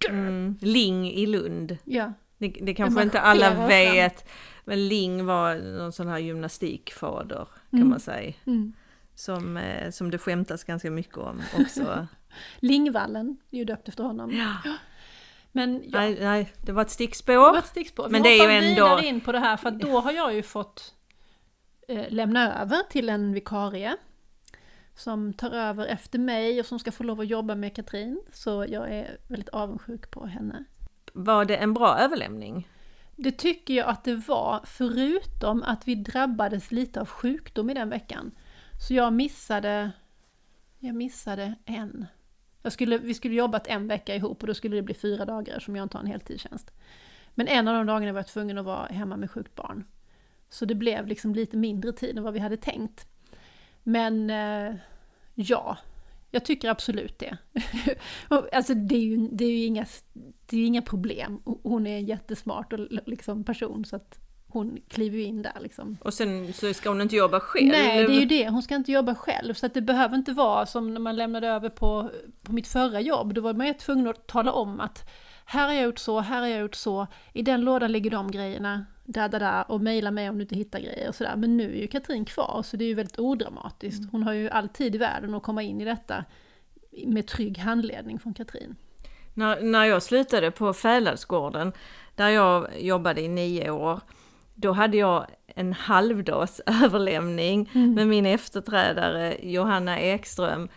Mm. 0.08 0.56
Ling 0.60 1.10
i 1.10 1.26
Lund. 1.26 1.76
Ja, 1.84 2.12
Det, 2.38 2.48
det 2.48 2.74
kanske 2.74 3.02
inte 3.02 3.20
alla 3.20 3.66
vet. 3.66 4.28
Men 4.64 4.88
Ling 4.88 5.26
var 5.26 5.54
någon 5.78 5.92
sån 5.92 6.08
här 6.08 6.18
gymnastikfader 6.18 7.46
kan 7.70 7.78
Mm. 7.78 7.88
man 7.88 8.00
säga. 8.00 8.32
mm. 8.46 8.72
Som, 9.14 9.56
eh, 9.56 9.90
som 9.90 10.10
det 10.10 10.18
skämtas 10.18 10.64
ganska 10.64 10.90
mycket 10.90 11.16
om 11.18 11.42
också. 11.58 12.06
Lingvallen 12.60 13.36
är 13.50 13.58
ju 13.58 13.64
döpt 13.64 13.88
efter 13.88 14.04
honom. 14.04 14.30
ja. 14.64 14.72
Men 15.52 15.82
ja, 15.84 15.98
nej, 16.00 16.16
nej, 16.20 16.52
det 16.62 16.72
var 16.72 16.82
ett 16.82 16.88
det 16.88 16.94
stickspår. 16.94 17.34
var 17.36 17.58
ett 17.58 17.66
stickspår. 17.66 18.04
Vi 18.04 18.10
Men 18.12 18.22
det 18.22 18.28
är 18.28 18.50
ju 18.50 18.56
ändå- 18.68 18.68
vidare 18.84 19.06
in 19.06 19.20
på 19.20 19.32
det 19.32 19.38
här 19.38 19.56
för 19.56 19.70
då 19.70 20.00
har 20.00 20.12
jag 20.12 20.34
ju 20.34 20.42
fått 20.42 20.94
eh, 21.88 22.04
lämna 22.10 22.60
över 22.62 22.82
till 22.90 23.08
en 23.08 23.32
vikarie 23.32 23.96
som 24.96 25.32
tar 25.32 25.50
över 25.50 25.86
efter 25.86 26.18
mig 26.18 26.60
och 26.60 26.66
som 26.66 26.78
ska 26.78 26.92
få 26.92 27.02
lov 27.02 27.20
att 27.20 27.26
jobba 27.26 27.54
med 27.54 27.76
Katrin. 27.76 28.22
Så 28.32 28.66
jag 28.68 28.92
är 28.94 29.18
väldigt 29.28 29.48
avundsjuk 29.48 30.10
på 30.10 30.26
henne. 30.26 30.64
Var 31.12 31.44
det 31.44 31.56
en 31.56 31.74
bra 31.74 31.98
överlämning? 31.98 32.68
Det 33.16 33.32
tycker 33.32 33.74
jag 33.74 33.88
att 33.88 34.04
det 34.04 34.14
var, 34.14 34.60
förutom 34.64 35.62
att 35.62 35.88
vi 35.88 35.94
drabbades 35.94 36.72
lite 36.72 37.00
av 37.00 37.06
sjukdom 37.08 37.70
i 37.70 37.74
den 37.74 37.88
veckan. 37.88 38.30
Så 38.86 38.94
jag 38.94 39.12
missade, 39.12 39.90
jag 40.78 40.94
missade 40.94 41.54
en. 41.64 42.06
Jag 42.62 42.72
skulle, 42.72 42.98
vi 42.98 43.14
skulle 43.14 43.34
jobbat 43.34 43.66
en 43.66 43.88
vecka 43.88 44.14
ihop 44.14 44.42
och 44.42 44.46
då 44.46 44.54
skulle 44.54 44.76
det 44.76 44.82
bli 44.82 44.94
fyra 44.94 45.24
dagar 45.24 45.58
som 45.58 45.76
jag 45.76 45.84
inte 45.84 45.96
har 45.96 46.02
en 46.02 46.10
heltidstjänst. 46.10 46.70
Men 47.34 47.48
en 47.48 47.68
av 47.68 47.74
de 47.74 47.86
dagarna 47.86 48.12
var 48.12 48.18
jag 48.18 48.26
tvungen 48.26 48.58
att 48.58 48.64
vara 48.64 48.86
hemma 48.86 49.16
med 49.16 49.30
sjukt 49.30 49.54
barn. 49.54 49.84
Så 50.48 50.64
det 50.64 50.74
blev 50.74 51.06
liksom 51.06 51.34
lite 51.34 51.56
mindre 51.56 51.92
tid 51.92 52.18
än 52.18 52.24
vad 52.24 52.32
vi 52.32 52.40
hade 52.40 52.56
tänkt. 52.56 53.06
Men 53.82 54.30
eh, 54.30 54.74
ja, 55.34 55.78
jag 56.30 56.44
tycker 56.44 56.70
absolut 56.70 57.18
det. 57.18 57.36
Alltså 58.52 58.74
det 58.74 58.94
är 58.94 59.00
ju, 59.00 59.28
det 59.32 59.44
är 59.44 59.50
ju 59.50 59.64
inga, 59.64 59.86
det 60.46 60.56
är 60.56 60.66
inga 60.66 60.82
problem. 60.82 61.42
Hon 61.62 61.86
är 61.86 61.96
en 61.96 62.06
jättesmart 62.06 62.72
och 62.72 62.78
liksom 63.06 63.44
person 63.44 63.84
så 63.84 63.96
att 63.96 64.29
hon 64.52 64.78
kliver 64.88 65.18
ju 65.18 65.24
in 65.24 65.42
där 65.42 65.56
liksom. 65.60 65.96
Och 66.00 66.14
sen 66.14 66.52
så 66.52 66.74
ska 66.74 66.88
hon 66.88 67.00
inte 67.00 67.16
jobba 67.16 67.40
själv? 67.40 67.68
Nej, 67.68 68.06
det 68.06 68.12
är 68.12 68.20
ju 68.20 68.26
det. 68.26 68.48
Hon 68.48 68.62
ska 68.62 68.74
inte 68.74 68.92
jobba 68.92 69.14
själv. 69.14 69.54
Så 69.54 69.66
att 69.66 69.74
det 69.74 69.80
behöver 69.80 70.16
inte 70.16 70.32
vara 70.32 70.66
som 70.66 70.94
när 70.94 71.00
man 71.00 71.16
lämnade 71.16 71.48
över 71.48 71.68
på, 71.68 72.10
på 72.42 72.52
mitt 72.52 72.68
förra 72.68 73.00
jobb. 73.00 73.34
Då 73.34 73.40
var 73.40 73.54
man 73.54 73.66
ju 73.66 73.74
tvungen 73.74 74.06
att 74.06 74.26
tala 74.26 74.52
om 74.52 74.80
att 74.80 75.10
här 75.44 75.66
har 75.66 75.74
jag 75.74 75.84
gjort 75.84 75.98
så, 75.98 76.20
här 76.20 76.40
har 76.40 76.46
jag 76.46 76.60
gjort 76.60 76.74
så. 76.74 77.06
I 77.32 77.42
den 77.42 77.60
lådan 77.60 77.92
ligger 77.92 78.10
de 78.10 78.30
grejerna. 78.30 78.86
Da, 79.04 79.28
da, 79.28 79.38
da, 79.38 79.62
och 79.62 79.80
mejla 79.80 80.10
mig 80.10 80.28
om 80.28 80.36
du 80.36 80.42
inte 80.42 80.54
hittar 80.54 80.80
grejer 80.80 81.08
och 81.08 81.14
sådär. 81.14 81.36
Men 81.36 81.56
nu 81.56 81.72
är 81.76 81.80
ju 81.80 81.86
Katrin 81.86 82.24
kvar, 82.24 82.62
så 82.64 82.76
det 82.76 82.84
är 82.84 82.88
ju 82.88 82.94
väldigt 82.94 83.18
odramatiskt. 83.18 84.12
Hon 84.12 84.22
har 84.22 84.32
ju 84.32 84.50
all 84.50 84.68
tid 84.68 84.94
i 84.94 84.98
världen 84.98 85.34
att 85.34 85.42
komma 85.42 85.62
in 85.62 85.80
i 85.80 85.84
detta 85.84 86.24
med 87.06 87.26
trygg 87.26 87.58
handledning 87.58 88.18
från 88.18 88.34
Katrin. 88.34 88.76
När, 89.34 89.60
när 89.60 89.84
jag 89.84 90.02
slutade 90.02 90.50
på 90.50 90.72
Fäladsgården, 90.72 91.72
där 92.14 92.28
jag 92.28 92.80
jobbade 92.80 93.20
i 93.20 93.28
nio 93.28 93.70
år, 93.70 94.00
då 94.60 94.72
hade 94.72 94.96
jag 94.96 95.26
en 95.46 95.72
halvdags 95.72 96.60
överlämning 96.84 97.70
med 97.72 98.08
min 98.08 98.26
efterträdare 98.26 99.36
Johanna 99.42 100.00
Ekström. 100.00 100.68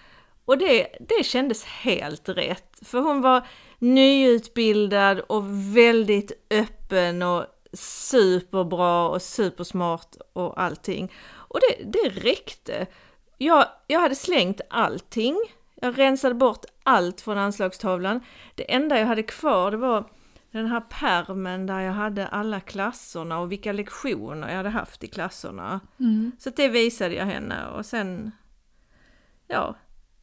Och 0.45 0.57
det, 0.57 0.87
det 0.99 1.23
kändes 1.25 1.63
helt 1.63 2.29
rätt, 2.29 2.79
för 2.81 2.99
hon 2.99 3.21
var 3.21 3.47
nyutbildad 3.79 5.19
och 5.19 5.43
väldigt 5.77 6.31
öppen 6.49 7.21
och 7.21 7.45
superbra 7.73 9.09
och 9.09 9.21
supersmart 9.21 10.15
och 10.33 10.61
allting. 10.61 11.11
Och 11.31 11.59
det, 11.59 11.83
det 11.83 12.09
räckte. 12.09 12.85
Jag, 13.37 13.65
jag 13.87 13.99
hade 13.99 14.15
slängt 14.15 14.61
allting. 14.69 15.37
Jag 15.75 15.99
rensade 15.99 16.35
bort 16.35 16.65
allt 16.83 17.21
från 17.21 17.37
anslagstavlan. 17.37 18.19
Det 18.55 18.73
enda 18.73 18.99
jag 18.99 19.05
hade 19.05 19.23
kvar 19.23 19.71
det 19.71 19.77
var 19.77 20.03
den 20.59 20.67
här 20.67 20.81
permen 20.81 21.65
där 21.65 21.79
jag 21.79 21.93
hade 21.93 22.27
alla 22.27 22.59
klasserna 22.59 23.39
och 23.39 23.51
vilka 23.51 23.71
lektioner 23.71 24.49
jag 24.49 24.57
hade 24.57 24.69
haft 24.69 25.03
i 25.03 25.07
klasserna. 25.07 25.79
Så 26.39 26.49
att 26.49 26.55
det 26.55 26.67
visade 26.69 27.15
jag 27.15 27.25
henne 27.25 27.67
och 27.67 27.85
sen, 27.85 28.31
ja, 29.47 29.75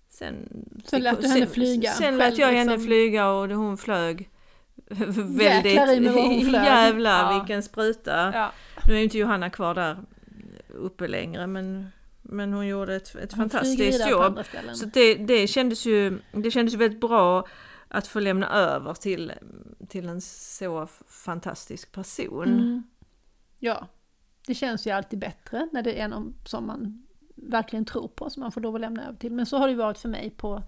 sen... 0.09 0.49
Sen 0.85 1.03
lät 1.03 1.23
du 1.23 1.29
henne 1.29 1.41
sen- 1.47 1.55
flyga 1.55 1.91
Sen 1.93 2.19
lät 2.19 2.39
jag 2.39 2.47
henne 2.49 2.71
liksom. 2.73 2.87
flyga 2.87 3.29
och 3.29 3.49
hon 3.49 3.79
flög 3.79 4.31
väldigt... 5.17 5.65
Jäklar 5.73 5.93
i 5.97 6.01
mig 6.01 6.13
vad 6.13 6.25
hon 6.25 6.41
flög. 6.41 6.65
Jävlar 6.65 7.33
Ja. 7.33 7.39
vilken 7.39 7.63
spruta! 7.63 8.31
Ja, 8.35 8.53
Nu 8.89 8.95
är 8.95 8.99
ju 8.99 9.05
inte 9.05 9.19
Johanna 9.19 9.51
kvar 9.51 9.75
där 9.75 9.97
uppe 10.75 11.09
längre 11.09 11.47
men, 11.47 11.87
men 12.23 12.53
hon 12.53 12.67
gjorde 12.67 12.95
ett, 12.97 13.15
ett 13.15 13.33
hon 13.33 13.51
fantastiskt 13.51 14.11
jobb. 14.11 14.41
Så 14.75 14.87
det, 14.87 15.15
det, 15.15 15.47
kändes 15.47 15.87
ju, 15.87 16.19
det 16.33 16.51
kändes 16.51 16.75
ju 16.75 16.79
väldigt 16.79 17.01
bra 17.01 17.47
att 17.91 18.07
få 18.07 18.21
lämna 18.21 18.51
över 18.51 18.95
till, 18.95 19.33
till 19.89 20.09
en 20.09 20.21
så 20.21 20.87
fantastisk 21.07 21.93
person. 21.93 22.49
Mm. 22.49 22.83
Ja, 23.59 23.87
det 24.47 24.55
känns 24.55 24.87
ju 24.87 24.91
alltid 24.91 25.19
bättre 25.19 25.69
när 25.73 25.83
det 25.83 26.01
är 26.01 26.09
någon 26.09 26.35
som 26.45 26.67
man 26.67 27.07
verkligen 27.35 27.85
tror 27.85 28.09
på 28.09 28.31
som 28.31 28.41
man 28.41 28.53
får 28.53 28.61
lov 28.61 28.75
att 28.75 28.81
lämna 28.81 29.09
över 29.09 29.19
till. 29.19 29.33
Men 29.33 29.47
så 29.47 29.57
har 29.57 29.69
det 29.69 29.75
varit 29.75 29.99
för 29.99 30.09
mig 30.09 30.31
på 30.31 30.63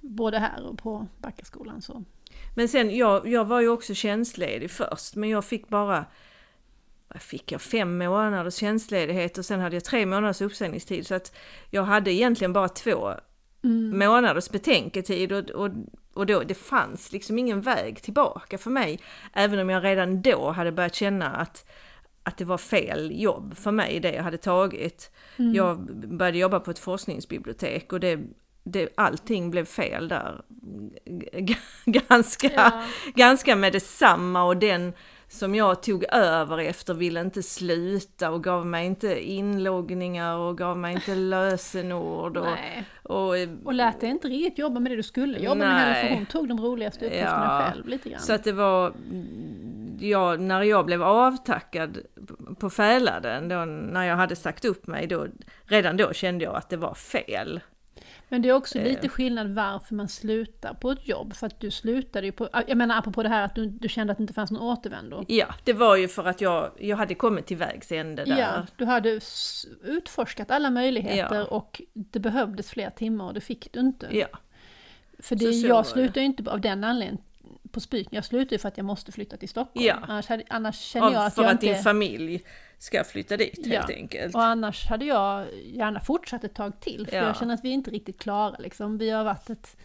både 0.00 0.38
här 0.38 0.66
och 0.66 0.78
på 0.78 1.06
Backaskolan. 1.18 1.82
Så. 1.82 2.04
Men 2.56 2.68
sen, 2.68 2.96
jag, 2.96 3.28
jag 3.28 3.44
var 3.44 3.60
ju 3.60 3.68
också 3.68 3.94
tjänstledig 3.94 4.70
först, 4.70 5.14
men 5.14 5.28
jag 5.28 5.44
fick 5.44 5.68
bara 5.68 6.04
fick 7.14 7.52
jag? 7.52 7.60
Fem 7.60 7.98
månaders 7.98 8.54
tjänstledighet 8.54 9.38
och 9.38 9.44
sen 9.44 9.60
hade 9.60 9.76
jag 9.76 9.84
tre 9.84 10.06
månaders 10.06 10.40
uppsägningstid. 10.40 11.06
Så 11.06 11.14
att 11.14 11.36
jag 11.70 11.82
hade 11.82 12.12
egentligen 12.12 12.52
bara 12.52 12.68
två 12.68 13.14
Mm. 13.64 13.98
månaders 13.98 14.50
betänketid 14.50 15.32
och, 15.32 15.50
och, 15.50 15.70
och 16.14 16.26
då, 16.26 16.42
det 16.42 16.54
fanns 16.54 17.12
liksom 17.12 17.38
ingen 17.38 17.60
väg 17.60 18.02
tillbaka 18.02 18.58
för 18.58 18.70
mig. 18.70 19.00
Även 19.32 19.58
om 19.58 19.70
jag 19.70 19.84
redan 19.84 20.22
då 20.22 20.50
hade 20.50 20.72
börjat 20.72 20.94
känna 20.94 21.26
att, 21.30 21.68
att 22.22 22.36
det 22.36 22.44
var 22.44 22.58
fel 22.58 23.10
jobb 23.22 23.56
för 23.56 23.70
mig, 23.70 24.00
det 24.00 24.12
jag 24.12 24.22
hade 24.22 24.36
tagit. 24.38 25.10
Mm. 25.36 25.54
Jag 25.54 25.78
började 26.08 26.38
jobba 26.38 26.60
på 26.60 26.70
ett 26.70 26.78
forskningsbibliotek 26.78 27.92
och 27.92 28.00
det, 28.00 28.20
det, 28.64 28.88
allting 28.94 29.50
blev 29.50 29.64
fel 29.64 30.08
där. 30.08 30.42
G- 31.38 31.56
ganska, 31.84 32.50
Ja. 32.54 32.82
ganska 33.14 33.56
med 33.56 33.72
detsamma 33.72 34.44
och 34.44 34.56
den 34.56 34.92
som 35.30 35.54
jag 35.54 35.82
tog 35.82 36.04
över 36.12 36.58
efter 36.58 36.94
ville 36.94 37.20
inte 37.20 37.42
sluta 37.42 38.30
och 38.30 38.44
gav 38.44 38.66
mig 38.66 38.86
inte 38.86 39.20
inloggningar 39.30 40.36
och 40.36 40.58
gav 40.58 40.78
mig 40.78 40.94
inte 40.94 41.14
lösenord. 41.14 42.36
Och, 42.36 42.56
och, 43.02 43.34
Och 43.64 43.74
lät 43.74 44.00
dig 44.00 44.10
inte 44.10 44.28
riktigt 44.28 44.58
jobba 44.58 44.80
med 44.80 44.92
det 44.92 44.96
du 44.96 45.02
skulle 45.02 45.38
jobba 45.38 45.54
med 45.54 45.68
Nej. 45.68 45.78
heller, 45.94 46.08
för 46.08 46.14
hon 46.16 46.26
tog 46.26 46.48
de 46.48 46.60
roligaste 46.60 47.04
uppgifterna 47.06 47.60
Ja. 47.60 47.70
själv 47.72 47.88
lite 47.88 48.08
grann. 48.10 48.20
så 48.20 48.32
att 48.32 48.44
det 48.44 48.52
var, 48.52 48.92
ja, 50.00 50.36
när 50.36 50.62
jag 50.62 50.86
blev 50.86 51.02
avtackad 51.02 51.98
på 52.58 52.70
Fäladen, 52.70 53.48
då, 53.48 53.64
när 53.64 54.04
jag 54.04 54.16
hade 54.16 54.36
sagt 54.36 54.64
upp 54.64 54.86
mig, 54.86 55.06
då, 55.06 55.26
redan 55.64 55.96
då 55.96 56.12
kände 56.12 56.44
jag 56.44 56.54
att 56.56 56.68
det 56.68 56.76
var 56.76 56.94
fel. 56.94 57.60
Men 58.32 58.42
det 58.42 58.48
är 58.48 58.52
också 58.52 58.78
Eh. 58.78 58.84
lite 58.84 59.08
skillnad 59.08 59.48
varför 59.54 59.94
man 59.94 60.08
slutar 60.08 60.74
på 60.74 60.90
ett 60.90 61.08
jobb. 61.08 61.34
För 61.34 61.46
att 61.46 61.60
du 61.60 61.70
slutade 61.70 62.26
ju 62.26 62.32
på, 62.32 62.48
jag 62.68 62.76
menar 62.76 62.98
apropå 62.98 63.22
det 63.22 63.28
här 63.28 63.44
att 63.44 63.54
du, 63.54 63.66
du 63.66 63.88
kände 63.88 64.10
att 64.10 64.18
det 64.18 64.22
inte 64.22 64.34
fanns 64.34 64.50
någon 64.50 64.62
återvändo. 64.62 65.24
Ja, 65.28 65.46
det 65.64 65.72
var 65.72 65.96
ju 65.96 66.08
för 66.08 66.24
att 66.24 66.40
jag, 66.40 66.70
jag 66.78 66.96
hade 66.96 67.14
kommit 67.14 67.46
till 67.46 67.56
vägs 67.56 67.92
ände 67.92 68.24
där. 68.24 68.38
Ja, 68.38 68.66
du 68.76 68.84
hade 68.84 69.20
utforskat 69.82 70.50
alla 70.50 70.70
möjligheter 70.70 71.36
Ja. 71.36 71.44
och 71.44 71.82
det 71.94 72.18
behövdes 72.18 72.70
fler 72.70 72.90
timmar 72.90 73.24
och 73.24 73.34
det 73.34 73.40
fick 73.40 73.72
du 73.72 73.80
inte. 73.80 74.08
Ja. 74.10 74.26
För 75.18 75.36
det, 75.36 75.52
Så 75.52 75.60
så 75.60 75.66
jag 75.66 75.86
slutade 75.86 76.20
ju 76.20 76.26
inte 76.26 76.50
av 76.50 76.60
den 76.60 76.84
anledningen 76.84 77.24
på 77.72 77.80
Spyken, 77.80 78.10
jag 78.14 78.24
slutade 78.24 78.58
för 78.58 78.68
att 78.68 78.76
jag 78.76 78.86
måste 78.86 79.12
flytta 79.12 79.36
till 79.36 79.48
Stockholm. 79.48 79.86
Ja. 79.86 79.98
Annars, 80.02 80.28
hade, 80.28 80.44
annars 80.48 80.78
känner 80.78 81.12
jag 81.12 81.24
att 81.26 81.34
för 81.34 81.42
jag 81.42 81.48
att 81.48 81.62
inte... 81.62 81.74
din 81.74 81.82
familj 81.82 82.42
ska 82.78 83.04
flytta 83.04 83.36
dit 83.36 83.58
Ja. 83.64 83.78
helt 83.80 83.90
enkelt. 83.90 84.34
Och 84.34 84.42
annars 84.44 84.86
hade 84.86 85.04
jag 85.04 85.46
gärna 85.64 86.00
fortsatt 86.00 86.44
ett 86.44 86.54
tag 86.54 86.80
till, 86.80 87.06
för 87.06 87.16
Ja. 87.16 87.22
jag 87.22 87.36
känner 87.36 87.54
att 87.54 87.64
vi 87.64 87.68
är 87.68 87.72
inte 87.74 87.90
riktigt 87.90 88.20
klara 88.20 88.56
liksom. 88.58 88.98
Vi 88.98 89.10
har 89.10 89.24
varit 89.24 89.50
ett 89.50 89.76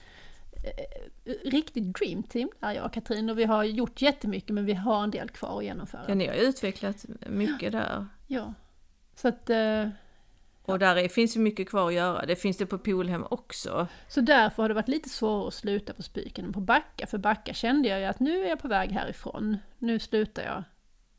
eh, 0.63 1.33
riktigt 1.49 1.93
dream 1.99 2.23
team 2.23 2.49
där 2.59 2.71
jag 2.71 2.85
och 2.85 2.93
Katrin 2.93 3.29
och 3.29 3.39
vi 3.39 3.43
har 3.43 3.63
gjort 3.63 4.01
jättemycket 4.01 4.49
men 4.49 4.65
vi 4.65 4.73
har 4.73 5.03
en 5.03 5.11
del 5.11 5.29
kvar 5.29 5.57
att 5.57 5.63
genomföra. 5.63 6.01
Ja, 6.07 6.15
ni 6.15 6.27
har 6.27 6.35
utvecklat 6.35 7.05
mycket 7.27 7.71
där. 7.71 8.05
Ja. 8.27 8.53
Så 9.15 9.27
att, 9.27 9.49
eh, 9.49 9.87
Och 10.65 10.79
där 10.79 10.95
är, 10.95 11.09
finns 11.09 11.35
ju 11.35 11.39
mycket 11.39 11.69
kvar 11.69 11.87
att 11.87 11.93
göra. 11.93 12.25
Det 12.25 12.35
finns 12.35 12.57
det 12.57 12.65
på 12.65 12.77
Polhem 12.77 13.25
också. 13.29 13.87
så 14.07 14.21
därför 14.21 14.63
har 14.63 14.69
det 14.69 14.75
varit 14.75 14.87
lite 14.87 15.09
svårare 15.09 15.47
att 15.47 15.53
sluta 15.53 15.93
på 15.93 16.03
Spiken 16.03 16.45
än 16.45 16.53
på 16.53 16.59
Backa, 16.59 17.07
för 17.07 17.17
Backa 17.17 17.53
kände 17.53 17.89
jag 17.89 17.99
ju 17.99 18.05
att 18.05 18.19
nu 18.19 18.45
är 18.45 18.49
jag 18.49 18.59
på 18.59 18.67
väg 18.67 18.91
härifrån, 18.91 19.57
nu 19.77 19.99
slutar 19.99 20.43
jag. 20.43 20.63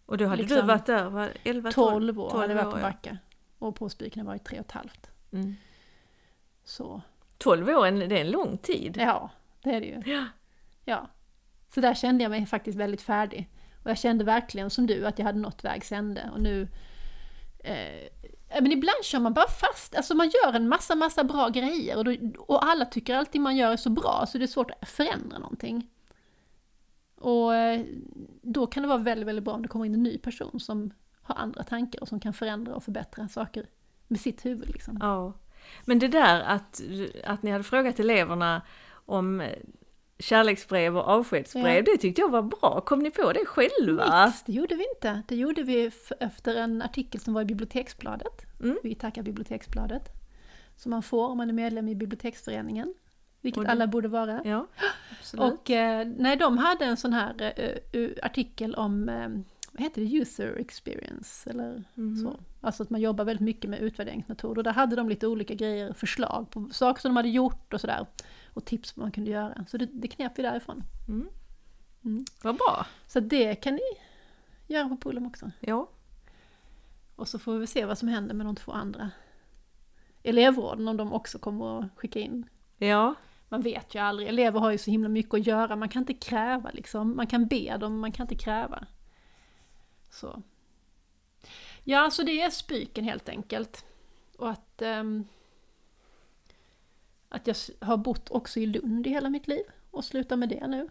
Och 0.06 0.18
då 0.18 0.26
hade 0.26 0.42
Liksom 0.42 0.61
du 0.61 0.66
varit 0.66 0.87
där, 0.87 1.04
var 1.11 1.30
11, 1.44 1.72
12 1.72 2.20
år 2.20 2.30
12 2.30 2.40
hade 2.40 2.54
jag 2.54 2.64
varit 2.64 2.74
på. 2.74 2.80
Backa. 2.80 3.18
Och 3.59 3.76
på 3.76 3.88
Spiken 3.88 4.20
har 4.20 4.32
jag 4.32 4.38
varit 4.38 4.46
tre 4.46 4.59
och 4.59 4.64
ett 4.66 4.72
halvt. 4.72 5.11
Mm. 5.32 5.56
Så, 6.64 7.00
12 7.38 7.68
år, 7.68 7.90
det 8.09 8.16
är 8.16 8.20
en 8.20 8.30
lång 8.30 8.59
tid. 8.59 8.96
ja, 9.00 9.30
det 9.62 9.70
är 9.70 9.80
det 9.80 9.87
ju. 9.87 10.02
Ja. 10.12 10.24
Ja. 10.85 11.11
Så 11.74 11.80
där 11.80 11.94
kände 11.94 12.24
jag 12.24 12.30
mig 12.30 12.46
faktiskt 12.46 12.78
väldigt 12.78 13.02
färdig. 13.02 13.48
Och 13.85 13.90
jag 13.90 13.98
kände 13.98 14.24
verkligen 14.24 14.70
som 14.70 14.87
du 14.87 15.06
att 15.06 15.18
jag 15.18 15.26
hade 15.26 15.38
nått 15.38 15.64
vägs 15.64 15.92
ände. 15.92 16.30
Och 16.32 16.40
nu... 16.40 16.68
Eh, 17.59 18.09
men 18.48 18.72
ibland 18.72 19.04
kör 19.04 19.20
man 19.20 19.35
bara 19.35 19.48
fast. 19.48 19.94
Alltså 19.94 20.14
man 20.14 20.30
gör 20.30 20.52
en 20.52 20.68
massa, 20.68 20.94
massa 20.94 21.24
bra 21.24 21.48
grejer. 21.48 21.96
Och, 21.96 22.04
då, 22.04 22.16
och 22.38 22.64
alla 22.64 22.85
tycker 22.85 23.14
alltid 23.14 23.40
man 23.40 23.56
gör 23.56 23.72
är 23.72 23.76
så 23.76 23.90
bra 23.90 24.24
så 24.28 24.38
det 24.38 24.44
är 24.44 24.46
svårt 24.46 24.70
att 24.70 24.88
förändra 24.88 25.38
någonting. 25.38 25.90
Och 27.16 27.54
eh, 27.54 27.87
då 28.42 28.66
kan 28.66 28.82
det 28.82 28.88
vara 28.88 28.98
väldigt, 28.98 29.28
väldigt 29.28 29.44
bra 29.44 29.54
om 29.54 29.62
det 29.62 29.68
kommer 29.68 29.85
in 29.85 29.94
en 29.94 30.02
ny 30.02 30.18
person 30.18 30.61
som 30.61 30.90
har 31.22 31.35
andra 31.35 31.62
tankar 31.62 32.00
och 32.00 32.09
som 32.09 32.20
kan 32.20 32.32
förändra 32.32 32.74
och 32.74 32.85
förbättra 32.85 33.28
saker 33.28 33.66
med 34.09 34.20
sitt 34.20 34.44
huvud. 34.44 34.68
Liksom. 34.70 34.98
Ja. 35.00 35.32
Men 35.85 35.98
det 35.98 36.09
där 36.09 36.40
att, 36.40 36.80
att 37.24 37.42
ni 37.42 37.50
hade 37.50 37.64
frågat 37.64 38.00
eleverna 38.00 38.62
om 38.90 39.42
kärleksbrev 40.18 40.96
och 40.96 41.09
avskedsbrev, 41.09 41.66
Ja. 41.76 41.83
det 41.83 41.96
tyckte 41.96 42.20
jag 42.20 42.29
var 42.31 42.42
bra. 42.42 42.81
Kom 42.81 42.98
ni 42.98 43.11
på 43.11 43.33
det 43.33 43.44
själva? 43.46 44.26
Nix, 44.26 44.42
det 44.42 44.52
gjorde 44.52 44.74
vi 44.74 44.85
inte. 44.96 45.22
Det 45.29 45.37
gjorde 45.37 45.62
vi 45.62 45.90
efter 46.20 46.55
en 46.57 46.83
artikel 46.83 47.20
som 47.20 47.35
var 47.35 47.42
i 47.42 47.44
Biblioteksbladet. 47.44 48.42
Mm. 48.62 48.79
Vi 48.83 48.94
tackar 48.94 49.22
Biblioteksbladet. 49.22 50.09
Som 50.76 50.90
man 50.90 51.02
får 51.02 51.29
om 51.29 51.38
man 51.38 51.48
är 51.48 51.52
medlem 51.55 51.88
i 51.88 51.94
biblioteksföreningen. 51.94 52.94
Vilket 53.40 53.64
det- 53.64 53.70
alla 53.70 53.87
borde 53.87 54.09
vara. 54.09 54.40
Ja. 54.44 54.66
Och 55.38 55.70
eh, 55.70 56.07
nej, 56.18 56.37
de 56.37 56.59
hade 56.59 56.85
en 56.85 56.96
sån 56.96 57.12
här 57.12 57.52
eh, 57.92 58.09
artikel 58.22 58.74
om, 58.74 59.09
eh, 59.09 59.29
vad 59.72 59.83
heter 59.83 60.00
det, 60.02 60.16
user 60.16 60.57
experience 60.59 61.50
eller 61.50 61.85
Mhm. 61.94 62.16
så. 62.16 62.40
Alltså 62.61 62.83
att 62.83 62.90
man 62.90 63.00
jobbar 63.00 63.24
väldigt 63.24 63.44
mycket 63.44 63.70
med 63.70 63.81
utvärderingsmetoder. 63.81 64.59
Och 64.59 64.64
där 64.64 64.72
hade 64.72 64.96
de 64.96 65.09
lite 65.09 65.26
olika 65.26 65.55
grejer, 65.55 65.92
förslag 65.92 66.50
på 66.50 66.68
saker 66.72 67.00
som 67.02 67.09
de 67.09 67.16
hade 67.16 67.29
gjort 67.29 67.74
och 67.74 67.81
sådär. 67.81 68.07
Och 68.57 68.64
tips 68.64 68.92
på 68.92 69.01
vad 69.01 69.05
man 69.05 69.12
kunde 69.12 69.31
göra. 69.31 69.64
Så 69.69 69.77
det, 69.77 69.87
det 69.87 70.09
knep 70.09 70.33
vi 70.38 70.42
därifrån. 70.42 70.85
Mm. 71.09 71.29
Mm. 72.05 72.25
Vad 72.42 72.57
bra. 72.57 72.87
Så 73.07 73.21
det 73.21 73.55
kan 73.55 73.75
ni 73.75 73.83
göra 74.66 74.88
på 74.88 74.97
Polum 74.97 75.27
också. 75.27 75.51
Ja. 75.61 75.88
Och 77.16 77.29
så 77.29 77.38
får 77.38 77.59
vi 77.59 77.66
se 77.66 77.85
vad 77.85 77.99
som 77.99 78.09
händer 78.09 78.35
med 78.35 78.47
de 78.47 78.57
två 78.57 78.73
andra 78.73 79.11
elevråden, 80.23 80.88
om 80.88 80.97
de 80.97 81.12
också 81.12 81.38
kommer 81.38 81.81
att 81.81 81.87
skicka 81.97 82.19
in. 82.19 82.49
Ja. 82.79 83.14
Man 83.49 83.62
vet 83.62 83.95
ju 83.95 83.99
aldrig, 83.99 84.29
elever 84.29 84.61
har 84.61 84.71
ju 84.71 84.79
så 84.79 84.90
himla 84.90 85.09
mycket 85.09 85.35
att 85.35 85.47
göra, 85.47 85.77
man 85.77 85.88
kan 85.88 86.03
inte 86.03 86.14
kräva 86.14 86.71
liksom. 86.71 87.16
Man 87.16 87.27
kan 87.27 87.47
be 87.47 87.77
dem, 87.77 88.01
man 88.01 88.12
kan 88.12 88.25
inte 88.25 88.45
kräva. 88.45 88.87
Så. 90.11 90.42
Ja, 91.85 92.11
så 92.11 92.23
det 92.23 92.42
är 92.42 92.51
spyken 92.51 93.05
helt 93.05 93.29
enkelt. 93.29 93.85
Och 94.38 94.51
att, 94.51 94.83
ehm, 94.83 95.25
att 97.37 97.46
jag 97.46 97.57
har 97.87 97.96
bott 97.96 98.31
också 98.31 98.61
i 98.61 98.66
Lund 98.66 99.07
i 99.07 99.11
hela 99.11 99.29
mitt 99.29 99.49
liv 99.49 99.62
och 99.90 100.05
slutar 100.05 100.37
med 100.37 100.49
det 100.49 100.66
nu. 100.66 100.88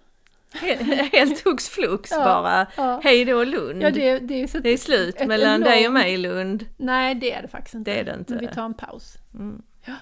He- 0.54 1.10
Helt 1.12 1.46
hux 1.46 1.70
flux 1.70 2.12
Ja, 2.12 2.18
bara. 2.26 2.68
ja. 2.78 3.00
Hej 3.04 3.26
då 3.26 3.44
Lund. 3.44 3.82
Ja, 3.84 3.90
det, 3.92 4.20
det 4.20 4.34
är 4.42 4.62
Det 4.62 4.70
är 4.70 4.78
slut 4.78 5.16
ett 5.22 5.28
mellan 5.28 5.62
dig 5.62 5.78
och 5.88 5.94
enormt- 5.94 5.94
mig 5.94 6.18
Lund. 6.18 6.66
Nej, 6.78 7.16
det 7.16 7.32
är 7.32 7.42
det 7.42 7.48
faktiskt 7.48 7.76
inte. 7.76 7.92
Det 7.94 8.00
är 8.00 8.04
det 8.04 8.14
inte. 8.20 8.34
Men 8.34 8.48
vi 8.48 8.54
tar 8.54 8.66
en 8.66 8.74
paus. 8.74 9.14
Mm. 9.34 9.62
Ja. 9.86 9.94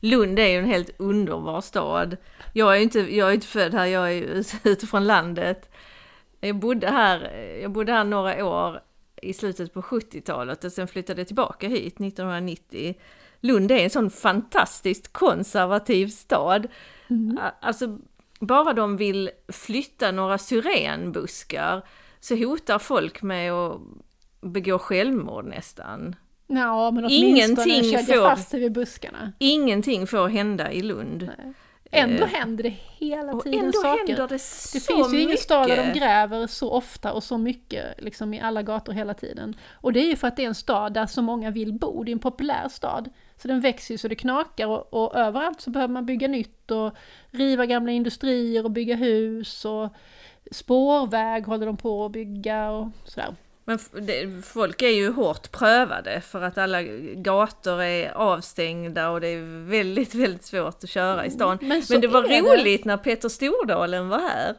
Lund 0.00 0.38
är 0.38 0.46
ju 0.48 0.58
en 0.58 0.64
helt 0.64 0.90
underbar 0.98 1.60
stad. 1.60 2.16
Jag 2.52 2.72
är 2.72 2.76
ju 2.76 2.82
inte, 2.82 3.00
jag 3.00 3.28
är 3.30 3.34
inte 3.34 3.46
född 3.46 3.74
här, 3.74 3.86
jag 3.86 4.06
är 4.06 4.12
ju 4.12 4.42
ute 4.64 4.86
från 4.90 5.06
landet. 5.06 5.70
Jag 6.40 6.56
bodde 6.56 6.86
här, 6.88 7.30
jag 7.62 7.70
bodde 7.70 7.92
här 7.92 8.04
några 8.04 8.44
år 8.44 8.80
i 9.22 9.32
slutet 9.32 9.74
på 9.74 9.82
70-talet 9.82 10.64
och 10.64 10.72
sen 10.72 10.88
flyttade 10.88 11.20
jag 11.20 11.26
tillbaka 11.26 11.68
hit 11.68 12.00
1990. 12.00 12.94
Lund 13.42 13.70
är 13.70 13.76
en 13.84 13.90
sån 13.90 14.10
fantastiskt 14.10 15.12
konservativ 15.12 16.06
stad. 16.08 16.66
Mm. 17.10 17.38
Alltså, 17.60 17.98
bara 18.40 18.72
de 18.72 18.96
vill 18.96 19.30
flytta 19.52 20.10
några 20.12 20.38
syrenbuskar 20.38 21.82
så 22.20 22.36
hotar 22.36 22.78
folk 22.78 23.22
med 23.22 23.52
att 23.52 23.80
begå 24.40 24.78
självmord 24.78 25.44
nästan. 25.44 26.16
Ja, 26.46 26.90
men 26.90 27.10
Ingenting 27.10 27.98
får- 27.98 28.28
fast 28.30 28.54
vid 28.54 28.72
buskarna. 28.72 29.32
Ingenting 29.38 30.06
får 30.06 30.28
hända 30.28 30.72
i 30.72 30.82
Lund. 30.82 31.30
Nej. 31.38 31.52
Ändå 31.94 32.24
Eh, 32.24 32.28
händer 32.30 32.62
det 32.62 32.74
hela 32.98 33.32
Och 33.32 33.42
tiden 33.42 33.60
ändå 33.64 33.72
saker. 33.72 33.98
händer 34.06 34.28
det 34.28 34.34
det 34.34 34.38
så 34.38 34.80
finns 34.94 35.14
ju 35.14 35.20
ingen 35.20 35.36
stad 35.38 35.68
där 35.68 35.76
de 35.92 35.98
gräver 35.98 36.46
så 36.46 36.70
ofta 36.70 37.12
och 37.12 37.22
så 37.22 37.38
mycket 37.38 37.84
liksom 38.02 38.34
i 38.34 38.40
alla 38.40 38.62
gator 38.62 38.92
hela 38.92 39.14
tiden. 39.14 39.56
Och 39.72 39.92
det 39.92 40.00
är 40.00 40.06
ju 40.06 40.16
för 40.16 40.28
att 40.28 40.36
det 40.36 40.42
är 40.44 40.46
en 40.48 40.54
stad 40.54 40.94
där 40.94 41.06
så 41.06 41.22
många 41.22 41.50
vill 41.50 41.72
bo, 41.72 42.04
det 42.04 42.10
är 42.10 42.12
en 42.12 42.18
populär 42.18 42.68
stad. 42.68 43.10
Så 43.42 43.48
den 43.48 43.60
växer 43.60 43.94
ju 43.94 43.98
så 43.98 44.08
det 44.08 44.14
knakar 44.14 44.66
och, 44.66 44.94
och 44.94 45.16
överallt 45.16 45.60
så 45.60 45.70
behöver 45.70 45.94
man 45.94 46.06
bygga 46.06 46.28
nytt 46.28 46.70
och 46.70 46.92
riva 47.30 47.66
gamla 47.66 47.92
industrier 47.92 48.64
och 48.64 48.70
bygga 48.70 48.96
hus 48.96 49.64
och 49.64 49.88
spårväg 50.50 51.46
håller 51.46 51.66
de 51.66 51.76
på 51.76 52.04
att 52.04 52.12
bygga 52.12 52.70
och 52.70 52.88
sådär. 53.04 53.34
Men 53.64 53.78
det, 53.92 54.44
folk 54.44 54.82
är 54.82 54.88
ju 54.88 55.12
hårt 55.12 55.52
prövade 55.52 56.20
för 56.20 56.42
att 56.42 56.58
alla 56.58 56.82
gator 57.14 57.82
är 57.82 58.12
avstängda 58.12 59.10
och 59.10 59.20
det 59.20 59.28
är 59.28 59.68
väldigt, 59.68 60.14
väldigt 60.14 60.44
svårt 60.44 60.84
att 60.84 60.90
köra 60.90 61.26
i 61.26 61.30
stan. 61.30 61.58
Men 61.60 61.82
Men 61.90 62.00
det 62.00 62.08
var 62.08 62.24
är 62.24 62.28
det. 62.28 62.40
roligt 62.40 62.84
när 62.84 62.96
Peter 62.96 63.28
Stordalen 63.28 64.08
var 64.08 64.18
här. 64.18 64.54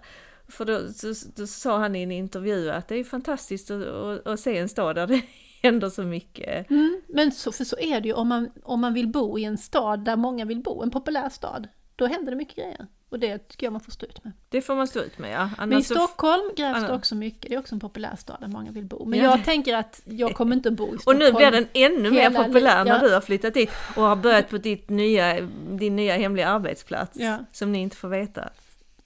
För 0.48 0.65
då, 0.65 0.80
så, 0.93 1.13
då 1.36 1.48
sa 1.48 1.78
han 1.78 1.96
i 1.96 2.04
en 2.04 2.12
intervju 2.12 2.72
att 2.72 2.88
det 2.88 2.96
är 2.96 3.04
fantastiskt 3.04 3.72
att, 3.72 3.88
att, 3.88 4.28
att 4.28 4.39
se 4.39 4.58
en 4.58 4.69
stad 4.69 4.96
där 4.96 5.08
det 5.08 5.22
händer 5.63 5.89
så 5.89 6.04
mycket. 6.04 6.69
Mm, 6.71 7.02
men 7.08 7.32
så, 7.32 7.52
för 7.52 7.63
så 7.63 7.78
är 7.80 8.02
det 8.02 8.08
ju 8.08 8.13
om 8.13 8.28
man, 8.28 8.49
om 8.63 8.82
man 8.82 8.93
vill 8.93 9.08
bo 9.08 9.39
i 9.39 9.43
en 9.43 9.58
stad 9.58 9.99
där 10.06 10.15
många 10.15 10.45
vill 10.45 10.60
bo, 10.62 10.84
en 10.84 10.91
populär 10.91 11.30
stad. 11.30 11.67
Då 11.95 12.06
händer 12.08 12.32
det 12.32 12.38
mycket 12.38 12.56
grejer. 12.56 12.88
Och 13.10 13.19
det 13.19 13.38
tycker 13.38 13.65
jag 13.65 13.71
man 13.73 13.82
får 13.82 13.91
stå 13.91 14.06
ut 14.06 14.23
med. 14.23 14.34
Det 14.49 14.62
får 14.62 14.76
man 14.76 14.88
stå 14.88 14.99
ut 14.99 15.17
med 15.19 15.32
ja. 15.34 15.49
Men 15.58 15.71
i 15.71 15.76
Annars 15.76 15.86
Stockholm 15.86 16.41
grävs 16.58 16.88
det 16.88 16.93
också 16.93 17.15
mycket, 17.15 17.49
det 17.49 17.56
är 17.56 17.60
också 17.60 17.76
en 17.76 17.80
populär 17.80 18.15
stad 18.15 18.38
där 18.39 18.47
många 18.47 18.71
vill 18.71 18.86
bo. 18.86 19.06
Men 19.06 19.19
Ja. 19.19 19.26
jag 19.26 19.45
tänker 19.45 19.76
att 19.76 20.02
jag 20.06 20.36
kommer 20.36 20.56
inte 20.56 20.69
att 20.69 20.76
bo 20.76 20.84
i 20.88 20.95
Och 20.95 21.02
Stockholm. 21.02 21.19
nu 21.19 21.32
blir 21.32 21.52
den 21.52 21.67
ännu 21.73 22.12
mer 22.12 22.30
populär 22.30 22.86
när 22.86 22.91
ja. 22.91 23.08
du 23.08 23.13
har 23.13 23.21
flyttat 23.21 23.54
dit 23.54 23.69
och 23.95 24.04
har 24.04 24.15
börjat 24.15 24.49
på 24.49 24.58
ditt 24.58 24.89
nya, 24.89 25.41
din 25.71 25.95
nya 25.95 26.17
hemliga 26.17 26.47
arbetsplats. 26.47 27.19
Ja. 27.19 27.38
Som 27.52 27.71
ni 27.71 27.80
inte 27.80 27.95
får 27.95 28.08
veta. 28.08 28.49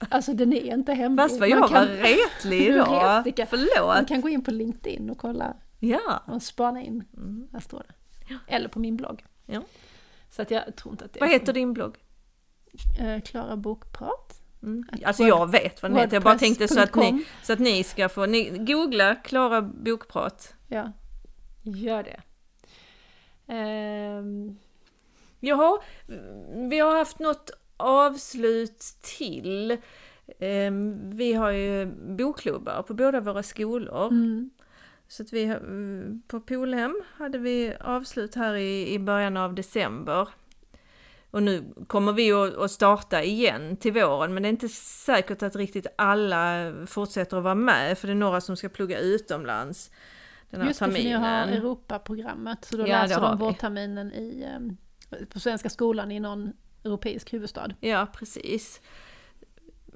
Alltså 0.08 0.32
den 0.32 0.52
är 0.52 0.74
inte 0.74 0.92
hemlig. 0.92 1.22
Fast 1.24 1.40
vad 1.40 1.50
Man 1.50 1.58
jag 1.58 1.68
kan- 1.70 1.86
var 1.88 1.94
retlig 1.94 2.60
idag. 2.68 3.16
retsticka. 3.18 3.42
Man 3.42 3.48
Förlåt. 3.68 4.08
kan 4.08 4.20
gå 4.20 4.28
in 4.28 4.44
på 4.44 4.50
LinkedIn 4.50 5.10
och 5.10 5.18
kolla 5.18 5.54
Ja. 5.80 6.22
och 6.26 6.42
spana 6.42 6.82
in. 6.82 7.04
Mm. 7.16 7.48
Där 7.50 7.60
står 7.60 7.82
det. 7.88 7.94
Eller 8.46 8.68
på 8.68 8.78
min 8.78 8.96
blogg. 8.96 9.24
Ja. 9.46 9.62
Så 10.30 10.42
att 10.42 10.50
jag 10.50 10.76
tror 10.76 10.92
inte 10.92 11.04
att 11.04 11.12
det 11.12 11.20
Vad 11.20 11.30
heter 11.30 11.52
din 11.52 11.72
blogg? 11.72 11.96
Eh, 13.00 13.20
Klara 13.20 13.56
Bokprat. 13.56 14.42
Mm. 14.62 14.84
Alltså 15.04 15.22
jag 15.22 15.50
vet 15.50 15.82
vad 15.82 15.90
den 15.90 15.98
heter, 15.98 16.16
jag 16.16 16.22
bara 16.22 16.38
tänkte 16.38 16.68
så 16.68 16.80
att, 16.80 16.94
ni, 16.94 17.24
så 17.42 17.52
att 17.52 17.58
ni 17.58 17.84
ska 17.84 18.08
få, 18.08 18.26
ni, 18.26 18.50
googla 18.58 19.14
Klara 19.14 19.62
bokprat. 19.62 20.54
Ja, 20.68 20.92
gör 21.62 22.02
det. 22.02 22.20
Ehm, 23.52 24.58
Jaha, 25.40 25.78
vi 26.70 26.78
har 26.78 26.96
haft 26.98 27.18
något 27.18 27.50
avslut 27.76 28.78
till. 29.18 29.76
Ehm, 30.38 31.10
Vi 31.16 31.32
har 31.32 31.50
ju 31.50 31.86
bokklubbar 32.16 32.82
på 32.82 32.94
båda 32.94 33.20
våra 33.20 33.42
skolor. 33.42 34.06
mm, 34.06 34.50
Så 35.08 35.22
att 35.22 35.32
vi, 35.32 35.56
på 36.26 36.40
Polhem 36.40 37.02
hade 37.16 37.38
vi 37.38 37.74
avslut 37.80 38.34
här 38.34 38.54
i, 38.54 38.94
i 38.94 38.98
början 38.98 39.36
av 39.36 39.54
december. 39.54 40.28
Och 41.30 41.42
nu 41.42 41.74
kommer 41.86 42.12
vi 42.12 42.32
att, 42.32 42.70
starta 42.70 43.22
igen 43.22 43.76
till 43.76 43.92
våren, 43.92 44.34
men 44.34 44.42
det 44.42 44.48
är 44.48 44.50
inte 44.50 44.68
säkert 44.68 45.42
att 45.42 45.56
riktigt 45.56 45.86
alla 45.96 46.72
fortsätter 46.86 47.36
att 47.36 47.42
vara 47.42 47.54
med, 47.54 47.98
för 47.98 48.06
det 48.06 48.12
är 48.12 48.14
några 48.14 48.40
som 48.40 48.56
ska 48.56 48.68
plugga 48.68 48.98
utomlands 48.98 49.90
den 50.50 50.60
här 50.60 50.68
just 50.68 50.80
det, 50.80 50.86
för 50.86 50.92
ni 50.92 51.12
har 51.12 51.20
terminen. 51.20 51.58
Europaprogrammet, 51.62 52.64
så 52.64 52.76
då 52.76 52.88
Ja, 52.88 53.02
läser 53.02 53.20
de 53.20 53.38
vårterminen 53.38 54.12
i, 54.12 54.44
ehm, 54.44 54.76
på 55.28 55.40
Svenska 55.40 55.70
skolan 55.70 56.12
i 56.12 56.20
någon 56.20 56.52
europeisk 56.84 57.32
huvudstad. 57.32 57.68
Ja, 57.80 58.06
precis. 58.14 58.80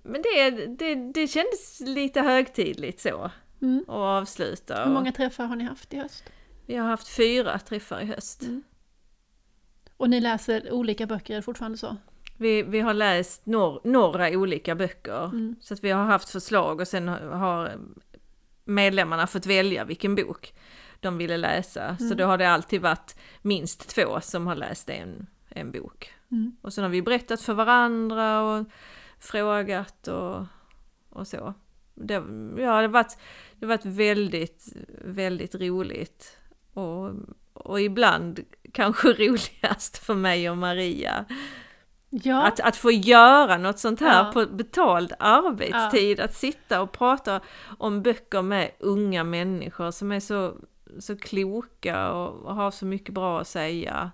Men 0.03 0.23
det, 0.23 0.67
det, 0.67 0.95
det 0.95 1.27
kändes 1.29 1.81
lite 1.81 2.21
högtidligt 2.21 3.01
så, 3.01 3.31
Mm. 3.63 3.85
att 3.89 3.95
avsluta. 3.95 4.85
Hur 4.85 4.93
många 4.93 5.13
träffar 5.13 5.45
har 5.47 5.57
ni 5.57 5.65
haft 5.65 5.95
i 5.95 5.97
höst? 5.99 6.25
Vi 6.67 6.77
har 6.77 6.87
haft 6.89 7.09
fyra 7.09 7.59
träffar 7.59 8.01
i 8.01 8.05
höst. 8.05 8.43
Mm. 8.43 8.63
Och 9.97 10.11
ni 10.11 10.21
läser 10.21 10.73
olika 10.73 11.07
böcker, 11.07 11.35
är 11.35 11.37
det 11.37 11.43
fortfarande 11.43 11.79
så? 11.79 11.97
Vi, 12.39 12.63
vi 12.63 12.81
har 12.81 12.95
läst 12.95 13.47
nor- 13.47 13.81
några 13.85 14.29
olika 14.31 14.75
böcker. 14.75 15.25
Mm. 15.25 15.57
Så 15.61 15.75
att 15.75 15.85
vi 15.85 15.91
har 15.91 16.05
haft 16.05 16.31
förslag 16.31 16.81
och 16.81 16.89
sen 16.89 17.09
har 17.09 17.73
medlemmarna 18.65 19.27
fått 19.27 19.47
välja 19.47 19.85
vilken 19.85 20.15
bok 20.15 20.55
de 21.01 21.19
ville 21.19 21.37
läsa. 21.37 21.97
Så 21.97 22.05
Mm. 22.05 22.17
då 22.17 22.25
har 22.25 22.39
det 22.39 22.49
alltid 22.51 22.81
varit 22.81 23.17
minst 23.43 23.89
två 23.89 24.21
som 24.21 24.47
har 24.47 24.55
läst 24.55 24.91
en, 24.91 25.27
en 25.49 25.73
bok. 25.73 26.13
Mm. 26.31 26.57
Och 26.63 26.73
sen 26.73 26.85
har 26.85 26.91
vi 26.91 27.03
berättat 27.03 27.41
för 27.43 27.55
varandra 27.55 28.43
och 28.43 28.67
frågat 29.19 30.09
och, 30.09 30.45
och 31.11 31.27
så. 31.27 31.55
Det, 31.95 32.15
ja, 32.15 32.21
det 32.57 32.67
har 32.67 32.89
varit, 32.89 33.19
det 33.61 33.67
varit 33.67 33.85
väldigt, 33.85 34.65
väldigt 35.05 35.55
roligt. 35.55 36.37
Och, 36.73 37.11
och 37.53 37.81
ibland 37.81 38.41
kanske 38.73 39.09
roligast 39.13 39.99
för 39.99 40.15
mig 40.15 40.51
och 40.51 40.57
Maria. 40.59 41.25
Ja, 42.11 42.43
Att, 42.47 42.61
att 42.61 42.77
få 42.77 42.91
göra 42.91 43.57
något 43.57 43.79
sånt 43.79 44.01
här 44.01 44.25
Ja. 44.25 44.33
på 44.33 44.47
betald 44.47 45.13
arbetstid, 45.19 46.21
att 46.21 46.35
sitta 46.35 46.83
och 46.83 46.93
prata 46.93 47.41
om 47.79 48.03
böcker 48.03 48.43
med 48.43 48.71
unga 48.79 49.25
människor 49.25 49.91
som 49.91 50.13
är 50.13 50.21
så, 50.21 50.55
så 50.99 51.17
kloka 51.17 52.13
och, 52.13 52.43
och 52.47 52.55
har 52.55 52.71
så 52.71 52.87
mycket 52.87 53.15
bra 53.15 53.41
att 53.41 53.49
säga. 53.49 54.11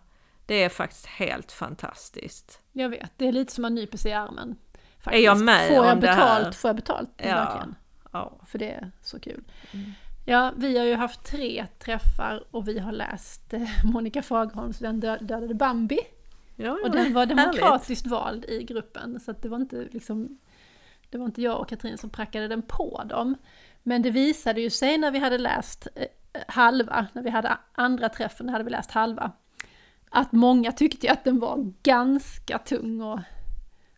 Det 0.46 0.62
är 0.62 0.68
faktiskt 0.68 1.06
helt 1.06 1.52
fantastiskt. 1.52 2.60
jag 2.72 2.88
vet. 2.88 3.12
Det 3.16 3.28
är 3.28 3.32
lite 3.32 3.52
som 3.52 3.62
man 3.62 3.74
nyper 3.74 3.98
sig 3.98 4.10
i 4.10 4.14
armen. 4.14 4.56
Är 5.04 5.18
jag 5.18 5.40
med 5.40 5.68
får 5.68 5.86
jag 5.86 5.94
om 5.94 6.00
det 6.00 6.06
här? 6.08 6.16
betalt, 6.40 6.56
får 6.56 6.68
jag 6.68 6.76
betalt. 6.76 7.10
Ja. 7.16 7.24
Verkligen. 7.34 7.74
Ja. 8.12 8.38
För 8.46 8.58
det 8.58 8.70
är 8.72 8.90
så 9.02 9.20
kul. 9.20 9.44
Mm. 9.72 9.92
Ja, 10.26 10.52
vi 10.56 10.78
har 10.78 10.84
ju 10.84 10.94
haft 10.94 11.24
tre 11.24 11.66
träffar 11.78 12.44
och 12.50 12.68
vi 12.68 12.78
har 12.78 12.92
läst 12.92 13.52
eh, 13.52 13.62
Monica 13.84 14.22
Fagerholms 14.22 14.78
Den 14.78 15.00
dö- 15.00 15.18
dödade 15.20 15.54
Bambi. 15.54 15.98
Ja, 16.56 16.78
Och 16.84 16.90
den 16.90 17.12
var 17.14 17.26
härligt. 17.26 17.36
demokratiskt 17.36 18.06
vald 18.06 18.44
i 18.44 18.62
gruppen, 18.62 19.20
så 19.20 19.32
det 19.32 19.48
var 19.48 19.56
inte 19.56 19.88
liksom 19.90 20.38
det 21.10 21.18
var 21.18 21.24
inte 21.26 21.42
jag 21.42 21.60
och 21.60 21.68
Katrin 21.68 21.98
som 21.98 22.10
prackade 22.10 22.48
den 22.48 22.62
på 22.62 23.02
dem. 23.08 23.34
Men 23.82 24.02
det 24.02 24.10
visade 24.10 24.60
ju 24.60 24.70
sig 24.70 24.98
när 24.98 25.10
vi 25.10 25.18
hade 25.18 25.38
läst 25.38 25.88
eh, 25.94 26.06
halva, 26.48 27.06
när 27.12 27.22
vi 27.22 27.30
hade 27.30 27.56
andra 27.72 28.08
träffen, 28.08 28.48
hade 28.48 28.64
vi 28.64 28.70
läst 28.70 28.90
halva, 28.90 29.32
att 30.10 30.32
många 30.32 30.72
tyckte 30.72 31.12
att 31.12 31.24
den 31.24 31.38
var 31.40 31.72
ganska 31.82 32.58
tung 32.58 33.02
och 33.02 33.20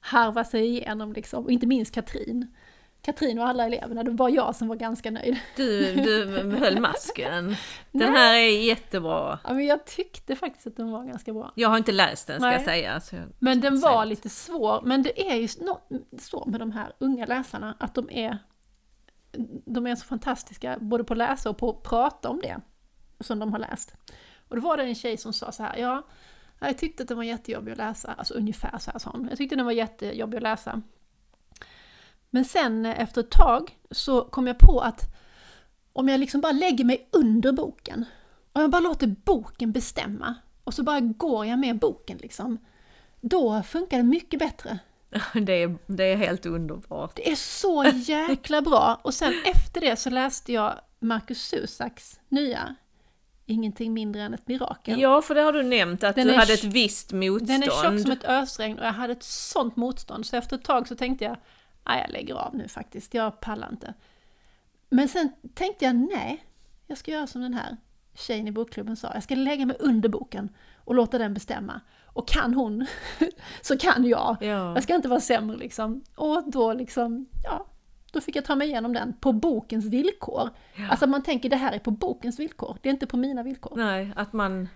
harva 0.01 0.45
sig 0.45 0.67
igenom 0.67 1.13
liksom, 1.13 1.45
och 1.45 1.51
inte 1.51 1.67
minst 1.67 1.95
Katrin. 1.95 2.55
Katrin 3.03 3.39
och 3.39 3.49
alla 3.49 3.67
eleverna, 3.67 4.03
det 4.03 4.11
var 4.11 4.29
jag 4.29 4.57
som 4.57 4.69
var 4.69 4.77
ganska 4.77 5.11
nöjd. 5.11 5.39
Du, 5.57 5.95
du 5.95 6.27
höll 6.57 6.81
masken. 6.81 7.57
Den 7.93 8.15
här 8.15 8.35
är 8.35 8.63
jättebra. 8.65 9.39
Ja, 9.45 9.55
men 9.55 9.67
jag 9.67 9.87
tyckte 9.87 10.37
faktiskt 10.37 10.67
att 10.67 10.77
den 10.77 10.91
var 10.91 11.05
ganska 11.05 11.33
bra. 11.33 11.53
Jag 11.55 11.69
har 11.69 11.77
inte 11.77 11.93
läst 11.93 12.27
den 12.27 12.41
ska 12.41 12.47
Nej. 12.47 12.57
jag 12.57 12.65
säga. 12.65 13.01
Jag, 13.13 13.29
Men 13.39 13.61
den 13.61 13.81
var 13.81 14.05
lite 14.05 14.29
svår, 14.29 14.83
men 14.85 15.03
det 15.03 15.31
är 15.31 15.37
ju 15.37 15.49
så 16.19 16.45
med 16.47 16.61
de 16.61 16.73
här 16.73 16.93
unga 16.99 17.27
läsarna 17.27 17.77
att 17.79 17.95
de 17.95 18.11
är, 18.11 18.39
de 19.65 19.87
är 19.87 19.95
så 19.95 20.05
fantastiska 20.05 20.79
både 20.81 21.05
på 21.05 21.15
att 21.15 21.19
läsa 21.19 21.51
och 21.51 21.59
på 21.59 21.71
att 21.71 21.83
prata 21.83 22.29
om 22.29 22.41
det 22.41 22.61
som 23.21 23.39
de 23.39 23.53
har 23.53 23.59
läst. 23.59 23.95
Och 24.49 24.57
då 24.57 24.63
var 24.63 24.77
det 24.77 24.83
en 24.83 24.95
tjej 24.95 25.17
som 25.17 25.33
sa 25.33 25.53
så 25.53 25.63
här, 25.63 25.77
ja, 25.77 26.03
jag 26.69 26.79
tyckte 26.79 27.03
att 27.03 27.09
den 27.09 27.17
var 27.17 27.25
jättejobbig 27.25 27.73
att 27.73 27.79
läsa, 27.79 28.13
alltså 28.13 28.35
ungefär 28.35 28.79
så 28.79 28.91
här 28.91 28.99
sa 28.99 29.11
hon. 29.11 29.29
Jag 29.29 29.39
tyckte 29.39 29.57
den 29.57 29.65
var 29.65 29.73
jättejobbig 29.73 30.37
att 30.37 30.43
läsa. 30.43 30.83
Men 32.31 32.45
sen 32.45 32.87
eh, 32.87 33.01
efter 33.01 33.21
ett 33.21 33.31
tag 33.31 33.79
så 33.91 34.25
kom 34.25 34.47
jag 34.47 34.59
på 34.59 34.81
att 34.81 35.15
om 35.93 36.09
jag 36.09 36.21
liksom 36.21 36.41
bara 36.41 36.53
lägger 36.53 36.85
mig 36.85 37.09
under 37.13 37.53
boken, 37.53 38.05
och 38.53 38.63
jag 38.63 38.71
bara 38.71 38.81
låter 38.81 39.07
boken 39.07 39.73
bestämma, 39.73 40.35
och 40.65 40.75
så 40.75 40.83
bara 40.83 41.01
går 41.01 41.47
jag 41.47 41.59
med 41.59 41.79
boken 41.79 42.19
liksom, 42.19 42.59
då 43.21 43.63
funkar 43.63 43.97
det 43.97 44.03
mycket 44.03 44.39
bättre. 44.39 44.79
det, 45.35 45.53
är, 45.53 45.79
det 45.87 46.05
är 46.05 46.17
helt 46.17 46.47
underbart. 46.47 47.17
Det 47.17 47.31
är 47.31 47.37
så 47.37 47.85
jäkla 47.85 48.63
bra! 48.63 49.01
Och 49.03 49.15
sen 49.15 49.33
efter 49.45 49.81
det 49.81 49.97
så 49.97 50.11
läste 50.11 50.53
jag 50.53 50.81
Marcus 50.99 51.43
Susaks 51.43 52.21
nya 52.29 52.75
Ingenting 53.51 53.95
mindre 53.95 54.23
än 54.23 54.35
ett 54.35 54.49
mirakel. 54.49 55.01
Ja, 55.01 55.23
för 55.23 55.35
det 55.35 55.41
har 55.41 55.53
du 55.53 55.63
nämnt 55.63 56.05
att 56.05 56.17
Den 56.17 56.27
du 56.27 56.35
hade 56.35 56.53
ett 56.53 56.65
visst 56.65 57.13
motstånd. 57.13 57.49
Den 57.49 57.63
är 57.63 57.67
tjock 57.67 58.01
som 58.01 58.11
ett 58.11 58.25
ösregn 58.25 58.79
och 58.79 58.87
jag 58.87 58.93
hade 58.93 59.13
ett 59.13 59.23
sånt 59.23 59.77
motstånd 59.77 60.27
så 60.27 60.37
efter 60.37 60.57
ett 60.57 60.65
tag 60.65 60.89
så 60.89 60.97
tänkte 60.97 61.25
jag, 61.25 61.37
nej 61.87 62.01
jag 62.07 62.13
lägger 62.13 62.35
av 62.35 62.55
nu 62.55 62.69
faktiskt, 62.69 63.15
jag 63.15 63.41
pallar 63.41 63.69
inte. 63.69 63.95
Men 64.91 65.09
sen 65.09 65.33
tänkte 65.55 65.85
jag, 65.85 65.95
nej, 65.95 66.45
jag 66.87 66.99
ska 66.99 67.11
göra 67.11 67.27
som 67.27 67.43
den 67.43 67.55
här 67.55 67.77
tjejen 68.15 68.49
i 68.49 68.53
bokklubben 68.53 68.97
sa, 68.97 69.11
jag 69.15 69.23
ska 69.23 69.35
lägga 69.35 69.67
mig 69.67 69.77
under 69.81 70.09
boken 70.09 70.49
och 70.85 70.95
låta 70.95 71.19
den 71.19 71.35
bestämma. 71.35 71.81
Och 72.07 72.29
kan 72.29 72.55
hon, 72.55 72.87
så 73.63 73.79
kan 73.79 74.05
jag. 74.05 74.37
Ja. 74.41 74.75
Jag 74.75 74.83
ska 74.83 74.95
inte 74.95 75.09
vara 75.09 75.21
sämre 75.21 75.57
liksom. 75.57 76.05
Och 76.15 76.51
då 76.51 76.73
liksom, 76.73 77.27
ja, 77.45 77.67
då 78.13 78.21
fick 78.21 78.37
jag 78.37 78.45
ta 78.45 78.55
mig 78.57 78.69
igenom 78.69 78.93
den 78.93 79.13
på 79.21 79.33
bokens 79.33 79.85
villkor. 79.85 80.49
Alltså 80.91 81.07
man 81.07 81.23
tänker 81.23 81.49
det 81.51 81.57
här 81.57 81.73
är 81.73 81.79
på 81.79 81.91
bokens 81.91 82.39
villkor, 82.39 82.77
det 82.83 82.89
är 82.89 82.93
inte 82.93 83.07
på 83.07 83.17
mina 83.17 83.43
villkor. 83.43 83.73
Nej, 83.77 84.13
att 84.17 84.33
man... 84.33 84.69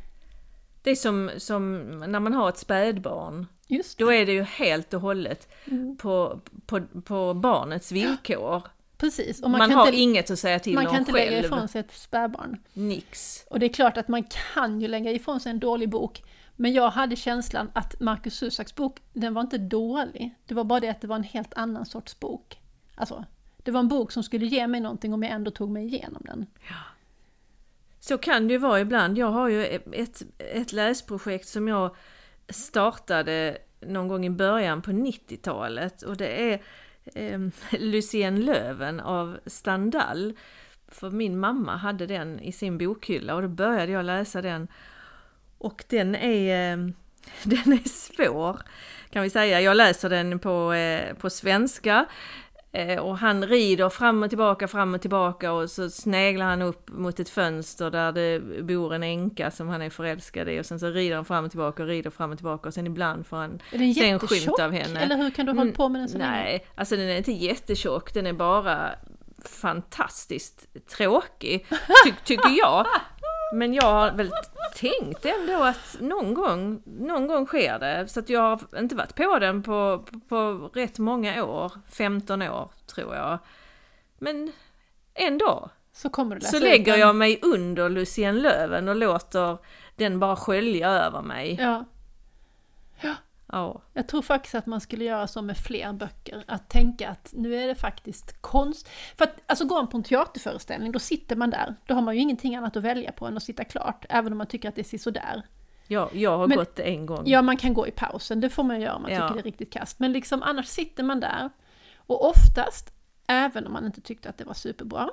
Det 0.82 0.90
är 0.90 0.94
som, 0.94 1.30
som 1.36 1.78
när 2.00 2.20
man 2.20 2.32
har 2.32 2.48
ett 2.48 2.58
spädbarn. 2.58 3.46
Just 3.66 3.98
Då 3.98 4.12
är 4.12 4.26
det 4.26 4.32
ju 4.32 4.42
helt 4.42 4.94
och 4.94 5.00
hållet 5.00 5.48
Mm. 5.66 5.96
på, 5.96 6.40
på, 6.66 6.80
på 7.04 7.34
barnets 7.34 7.92
villkor. 7.92 8.62
Precis. 8.96 9.42
Och 9.42 9.50
Man, 9.50 9.58
man, 9.58 9.68
kan 9.68 9.78
har 9.78 9.86
inte, 9.86 9.98
inget 9.98 10.30
att 10.30 10.38
säga 10.38 10.58
till 10.58 10.74
man 10.74 10.86
om 10.86 10.92
kan 10.92 11.00
inte 11.00 11.12
själv. 11.12 11.30
lägga 11.30 11.46
ifrån 11.46 11.68
sig 11.68 11.80
ett 11.80 11.92
spädbarn. 11.92 12.56
Nix. 12.72 13.44
Och 13.50 13.58
det 13.58 13.66
är 13.66 13.72
klart 13.72 13.96
att 13.96 14.08
man 14.08 14.24
kan 14.54 14.80
ju 14.80 14.88
lägga 14.88 15.10
ifrån 15.12 15.40
sig 15.40 15.50
en 15.50 15.58
dålig 15.58 15.88
bok. 15.90 16.22
Men 16.56 16.72
jag 16.72 16.90
hade 16.90 17.16
känslan 17.16 17.70
att 17.72 18.00
Marcus 18.00 18.34
Susaks 18.34 18.74
bok, 18.74 18.98
den 19.12 19.34
var 19.34 19.42
inte 19.42 19.58
dålig. 19.58 20.34
Det 20.46 20.54
var 20.54 20.64
bara 20.64 20.80
det 20.80 20.88
att 20.88 21.00
det 21.00 21.06
var 21.06 21.16
en 21.16 21.22
helt 21.22 21.54
annan 21.54 21.86
sorts 21.86 22.20
bok. 22.20 22.58
Alltså, 22.94 23.24
det 23.56 23.70
var 23.70 23.80
en 23.80 23.88
bok 23.88 24.12
som 24.12 24.22
skulle 24.22 24.46
ge 24.46 24.66
mig 24.66 24.80
någonting 24.80 25.14
om 25.14 25.22
jag 25.22 25.32
ändå 25.32 25.50
tog 25.50 25.70
mig 25.70 25.86
igenom 25.86 26.22
den. 26.24 26.46
Så 28.00 28.18
kan 28.18 28.48
det 28.48 28.52
ju 28.52 28.58
vara 28.58 28.80
ibland. 28.80 29.18
Jag 29.18 29.30
har 29.30 29.48
ju 29.48 29.66
ett, 29.66 30.22
ett 30.38 30.72
läsprojekt 30.72 31.48
som 31.48 31.68
jag 31.68 31.96
startade 32.48 33.58
någon 33.80 34.08
gång 34.08 34.26
i 34.26 34.30
början 34.30 34.82
på 34.82 34.90
90-talet 34.90 36.02
och 36.02 36.16
det 36.16 36.52
är 36.52 36.62
eh, 37.14 37.40
Lucien 37.78 38.40
Löven 38.40 39.00
av 39.00 39.38
Standall. 39.46 40.36
För 40.88 41.10
min 41.10 41.38
mamma 41.38 41.76
hade 41.76 42.06
den 42.06 42.40
i 42.40 42.52
sin 42.52 42.78
bokhylla 42.78 43.34
och 43.34 43.42
då 43.42 43.48
började 43.48 43.92
jag 43.92 44.04
läsa 44.04 44.42
den. 44.42 44.68
Och 45.58 45.84
den 45.88 46.14
är, 46.14 46.72
eh, 46.72 46.76
den 47.42 47.72
är 47.72 47.88
svår 47.88 48.60
kan 49.10 49.22
vi 49.22 49.30
säga. 49.30 49.60
Jag 49.60 49.76
läser 49.76 50.10
den 50.10 50.38
på, 50.38 50.72
eh, 50.72 51.14
på 51.14 51.30
svenska. 51.30 52.06
Eh, 52.76 52.98
Och 52.98 53.18
han 53.18 53.46
rider 53.46 53.88
fram 53.88 54.22
och 54.22 54.28
tillbaka, 54.28 54.68
fram 54.68 54.94
och 54.94 55.00
tillbaka 55.00 55.52
och 55.52 55.70
så 55.70 55.90
sneglar 55.90 56.46
han 56.46 56.62
upp 56.62 56.90
mot 56.90 57.20
ett 57.20 57.28
fönster 57.28 57.90
där 57.90 58.12
det 58.12 58.40
bor 58.64 58.94
en 58.94 59.02
änka 59.02 59.50
som 59.50 59.68
han 59.68 59.82
är 59.82 59.90
förälskad 59.90 60.48
i 60.48 60.60
och 60.60 60.66
sen 60.66 60.80
så 60.80 60.86
rider 60.86 61.16
han 61.16 61.24
fram 61.24 61.44
och 61.44 61.50
tillbaka 61.50 61.82
och 61.82 61.88
rider 61.88 62.10
fram 62.10 62.30
och 62.32 62.36
tillbaka 62.38 62.68
och 62.68 62.74
sen 62.74 62.86
ibland 62.86 63.26
får 63.26 63.36
han 63.36 63.60
Är 63.72 63.78
den 63.78 63.94
se 63.94 64.08
en 64.08 64.18
skymt 64.18 64.58
av 64.60 64.72
henne. 64.72 65.00
Eller 65.00 65.16
hur 65.16 65.30
kan 65.30 65.46
du 65.46 65.52
ha 65.52 65.58
hållit 65.58 65.74
på 65.76 65.88
med 65.88 66.00
den 66.00 66.08
så 66.08 66.18
länge? 66.18 66.30
Nej, 66.30 66.66
alltså 66.74 66.96
den 66.96 67.08
är 67.08 67.16
inte 67.16 67.32
jättetjock, 67.32 68.14
den 68.14 68.26
är 68.26 68.32
bara 68.32 68.90
fantastiskt 69.44 70.66
tråkig, 70.96 71.66
ty- 72.04 72.12
tycker 72.24 72.58
jag. 72.58 72.86
Men 73.54 73.74
jag 73.74 73.84
har 73.84 74.12
väl 74.12 74.32
tänkte 74.74 75.30
ändå 75.30 75.62
att 75.62 75.96
någon 76.00 76.34
gång, 76.34 76.82
någon 76.84 77.26
gång 77.26 77.46
sker 77.46 77.78
det. 77.78 78.08
Så 78.08 78.20
att 78.20 78.28
jag 78.28 78.40
har 78.40 78.78
inte 78.78 78.94
varit 78.94 79.14
på 79.14 79.38
den 79.38 79.62
på, 79.62 80.04
på, 80.10 80.20
på 80.28 80.70
rätt 80.74 80.98
många 80.98 81.44
år, 81.44 81.72
15 81.90 82.42
år 82.42 82.70
tror 82.86 83.14
jag. 83.14 83.38
Men 84.18 84.52
ändå. 85.14 85.70
Så 85.92 86.10
kommer 86.10 86.36
läsa 86.36 86.50
Så 86.50 86.58
lägger 86.64 86.92
den. 86.92 87.00
jag 87.00 87.16
mig 87.16 87.38
under 87.42 87.88
Lucien 87.88 88.42
Löven 88.42 88.88
och 88.88 88.96
låter 88.96 89.58
den 89.96 90.18
bara 90.20 90.36
skölja 90.36 90.88
över 90.90 91.22
mig. 91.22 91.56
Ja. 91.60 91.84
Ja. 93.00 93.14
Jag 93.92 94.08
tror 94.08 94.22
faktiskt 94.22 94.54
att 94.54 94.66
man 94.66 94.80
skulle 94.80 95.04
göra 95.04 95.26
så 95.26 95.42
med 95.42 95.56
fler 95.56 95.92
böcker. 95.92 96.44
Att 96.46 96.68
tänka 96.70 97.08
att 97.10 97.32
nu 97.36 97.54
är 97.62 97.66
det 97.66 97.74
faktiskt 97.74 98.42
konst. 98.42 98.88
För 99.18 99.24
att 99.24 99.42
alltså 99.46 99.64
går 99.66 99.76
man 99.76 99.88
på 99.88 99.96
en 99.96 100.02
teaterföreställning, 100.02 100.92
då 100.92 100.98
sitter 100.98 101.36
man 101.36 101.50
där. 101.50 101.74
Då 101.86 101.94
har 101.94 102.02
man 102.02 102.14
ju 102.14 102.20
ingenting 102.20 102.56
annat 102.56 102.76
att 102.76 102.82
välja 102.82 103.12
på 103.12 103.26
än 103.26 103.36
att 103.36 103.42
sitta 103.42 103.64
klart. 103.64 104.04
Även 104.08 104.32
om 104.32 104.38
man 104.38 104.46
tycker 104.46 104.68
att 104.68 104.76
det 104.76 104.84
ser 104.84 104.98
sådär. 104.98 105.42
Ja, 105.86 106.10
jag 106.12 106.38
har 106.38 106.46
Men- 106.46 106.56
gått 106.58 106.78
en 106.78 107.06
gång. 107.06 107.22
Ja, 107.26 107.42
man 107.42 107.56
kan 107.56 107.74
gå 107.74 107.86
i 107.86 107.90
pausen, 107.90 108.40
det 108.40 108.50
får 108.50 108.62
man 108.62 108.80
göra 108.80 108.94
om 108.94 109.02
man 109.02 109.12
Ja. 109.12 109.20
tycker 109.20 109.34
det 109.34 109.40
är 109.40 109.44
riktigt 109.44 109.72
kast. 109.72 109.98
Men 109.98 110.12
liksom 110.12 110.42
annars 110.42 110.66
sitter 110.66 111.02
man 111.02 111.20
där. 111.20 111.50
Och 111.96 112.28
oftast, 112.28 112.90
även 113.26 113.66
om 113.66 113.72
man 113.72 113.86
inte 113.86 114.00
tyckte 114.00 114.28
att 114.28 114.38
det 114.38 114.44
var 114.44 114.54
superbra, 114.54 115.10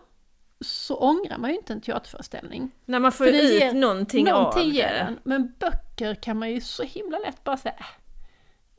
så 0.61 0.95
ångrar 0.95 1.37
man 1.37 1.49
ju 1.49 1.55
inte 1.55 1.73
en 1.73 1.81
teaterföreställning. 1.81 2.71
När 2.85 2.99
man 2.99 3.11
får 3.11 3.25
För 3.25 3.31
ut 3.33 3.51
ger- 3.61 3.73
någonting, 3.73 4.25
Någonting 4.25 4.67
av 4.67 4.73
det. 4.73 4.81
den. 5.05 5.19
Men 5.23 5.53
böcker 5.59 6.15
kan 6.15 6.37
man 6.39 6.51
ju 6.51 6.61
så 6.61 6.83
himla 6.83 7.17
lätt 7.19 7.43
bara 7.43 7.57
säga, 7.57 7.75
äh, 7.79 7.85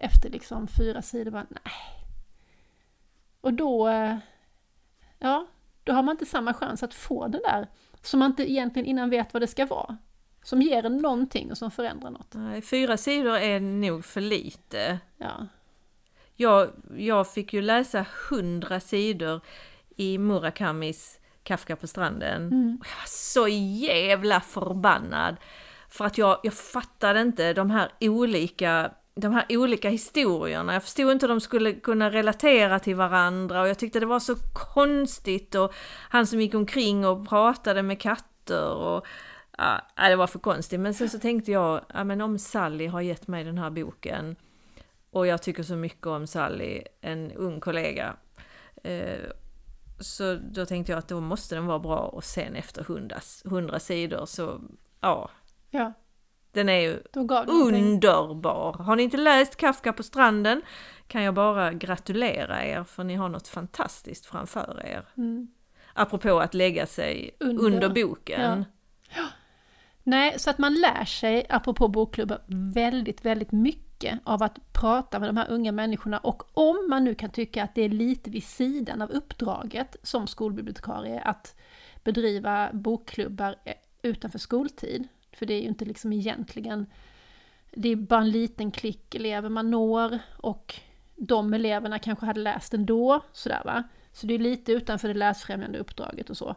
efter 0.03 0.31
liksom 0.31 0.69
fyra 0.69 1.03
sidor 1.03 1.31
bara, 1.31 1.47
nej. 1.49 1.73
Och 3.41 3.53
då, 3.55 3.89
eh, 3.89 4.17
ja, 5.19 5.47
då 5.85 5.93
har 5.93 6.03
man 6.03 6.15
inte 6.15 6.27
samma 6.27 6.55
chans 6.55 6.83
att 6.83 6.95
få 6.95 7.29
det 7.29 7.41
där 7.45 7.69
som 8.03 8.21
man 8.21 8.31
inte 8.31 8.51
egentligen 8.51 8.87
innan 8.87 9.11
vet 9.11 9.33
vad 9.33 9.43
det 9.43 9.47
ska 9.47 9.67
vara. 9.67 9.97
Som 10.43 10.63
ger 10.63 10.87
en 10.87 10.97
någonting 10.97 11.51
och 11.51 11.59
som 11.59 11.71
förändrar 11.71 12.11
något. 12.11 12.35
Nej, 12.35 12.63
fyra 12.63 12.97
sidor 12.97 13.37
är 13.37 13.61
nog 13.61 14.05
för 14.05 14.21
lite. 14.21 14.99
Ja, 15.17 15.47
Jag, 16.37 16.71
jag 16.97 17.33
fick 17.33 17.53
ju 17.53 17.63
läsa 17.63 18.07
hundra 18.31 18.81
sidor 18.81 19.41
i 19.97 20.19
Murakamis 20.19 21.19
Kafka 21.43 21.77
på 21.77 21.87
stranden. 21.87 22.43
Mm. 22.43 22.81
Jag 22.85 22.97
var 22.97 23.07
så 23.07 23.49
jävla 23.49 24.41
förbannad. 24.41 25.37
För 25.89 26.05
att 26.05 26.19
jag, 26.19 26.41
jag 26.43 26.55
fattade 26.55 27.21
inte 27.21 27.53
de 27.53 27.71
här 27.71 27.93
olika 28.01 28.91
de 29.15 29.33
här 29.33 29.47
olika 29.49 29.89
historierna. 29.91 30.73
Jag 30.73 30.83
förstod 30.83 31.13
inte 31.13 31.27
hur 31.27 31.35
de 31.35 31.41
skulle 31.41 31.73
kunna 31.73 32.11
relatera 32.11 32.79
till 32.79 32.97
varandra 32.97 33.61
och 33.61 33.69
jag 33.69 33.79
tyckte 33.79 34.01
det 34.01 34.07
var 34.07 34.21
så 34.21 34.37
konstigt 34.53 35.55
och 35.55 35.75
han 36.09 36.27
som 36.27 36.41
gick 36.41 36.55
omkring 36.55 37.07
och 37.07 37.29
pratade 37.29 37.83
med 37.83 38.01
katter 38.01 38.75
och 38.75 39.07
ja, 39.59 39.81
det 39.97 40.17
var 40.17 40.27
för 40.27 40.39
konstigt. 40.39 40.81
Men 40.81 40.95
sen 40.95 41.11
så 41.11 41.19
tänkte 41.19 41.53
jag, 41.53 41.85
ja 41.95 42.05
men 42.05 42.21
om 42.21 42.39
Sally 42.39 42.87
har 42.87 43.01
gett 43.01 43.29
mig 43.29 43.45
den 43.45 43.59
här 43.59 43.71
boken 43.71 44.37
och 45.11 45.27
jag 45.27 45.43
tycker 45.43 45.63
så 45.63 45.77
mycket 45.77 46.07
om 46.07 46.27
Sally, 46.27 46.83
en 47.01 47.33
ung 47.33 47.61
kollega. 47.61 48.17
Eh, 48.85 49.31
så 50.01 50.35
då 50.35 50.67
tänkte 50.67 50.93
jag 50.93 50.99
att 50.99 51.09
då 51.09 51.21
måste 51.21 51.55
den 51.55 51.67
vara 51.67 51.79
bra 51.79 51.99
och 51.99 52.25
sen 52.25 52.57
efter 52.57 52.85
hundra, 52.85 53.21
hundra 53.45 53.79
sidor 53.79 54.27
så, 54.27 54.61
ja, 55.01 55.31
ja, 55.71 55.93
den 56.53 56.69
är 56.69 56.81
ju 56.81 57.03
underbar. 57.47 58.73
Har 58.73 58.97
ni 58.97 59.03
inte 59.03 59.17
läst 59.17 59.57
Kafka 59.57 59.93
på 59.93 60.03
stranden 60.03 60.63
kan 61.07 61.23
jag 61.23 61.35
bara 61.35 61.73
gratulera 61.73 62.65
er 62.65 62.85
för 62.85 63.05
ni 63.05 63.15
har 63.15 63.29
något 63.29 63.49
fantastiskt 63.49 64.27
framför 64.27 64.83
er. 64.85 65.09
Mm. 65.17 65.49
Apropå 65.95 66.41
att 66.41 66.55
lägga 66.55 66.87
sig 66.87 67.37
Under. 67.41 67.65
under, 67.65 67.89
boken. 67.89 68.65
Nej, 70.03 70.39
så 70.39 70.51
att 70.51 70.59
man 70.59 70.75
lär 70.75 71.05
sig, 71.05 71.47
apropå 71.49 71.89
bokklubbar, 71.89 72.41
väldigt, 72.75 73.25
väldigt 73.25 73.53
mycket 73.53 74.19
av 74.25 74.43
att 74.43 74.73
prata 74.73 75.19
med 75.19 75.29
de 75.29 75.37
här 75.37 75.51
unga 75.51 75.73
människorna. 75.73 76.19
Och 76.19 76.43
om 76.53 76.87
man 76.91 77.05
nu 77.05 77.15
kan 77.15 77.31
tycka 77.31 77.65
att 77.65 77.75
det 77.75 77.83
är 77.83 77.89
lite 77.89 78.31
vid 78.31 78.45
sidan 78.45 79.03
av 79.03 79.11
uppdraget 79.11 79.97
som 80.03 80.27
skolbibliotekarie 80.27 81.21
att 81.21 81.57
bedriva 82.05 82.71
bokklubbar 82.73 83.57
eh, 83.65 83.75
utanför 84.03 84.39
skoltid, 84.39 85.09
för 85.37 85.47
det 85.47 85.55
är 85.55 85.61
ju 85.61 85.69
inte 85.69 85.85
liksom 85.85 86.13
egentligen, 86.13 86.87
det 87.71 87.89
är 87.89 87.97
bara 87.97 88.21
en 88.21 88.31
liten 88.31 88.71
klick 88.71 89.15
elever 89.15 89.49
man 89.49 89.71
når 89.71 90.19
och 90.37 90.75
de 91.17 91.55
eleverna 91.55 91.99
kanske 91.99 92.27
hade 92.27 92.41
läst 92.41 92.75
ändå, 92.75 93.21
sådär 93.33 93.63
va. 93.65 93.83
Så 94.13 94.27
det 94.27 94.35
är 94.35 94.39
lite 94.39 94.73
utanför 94.73 95.09
det 95.09 95.15
läsfrämjande 95.15 95.79
uppdraget 95.79 96.31
och 96.31 96.37
så. 96.37 96.57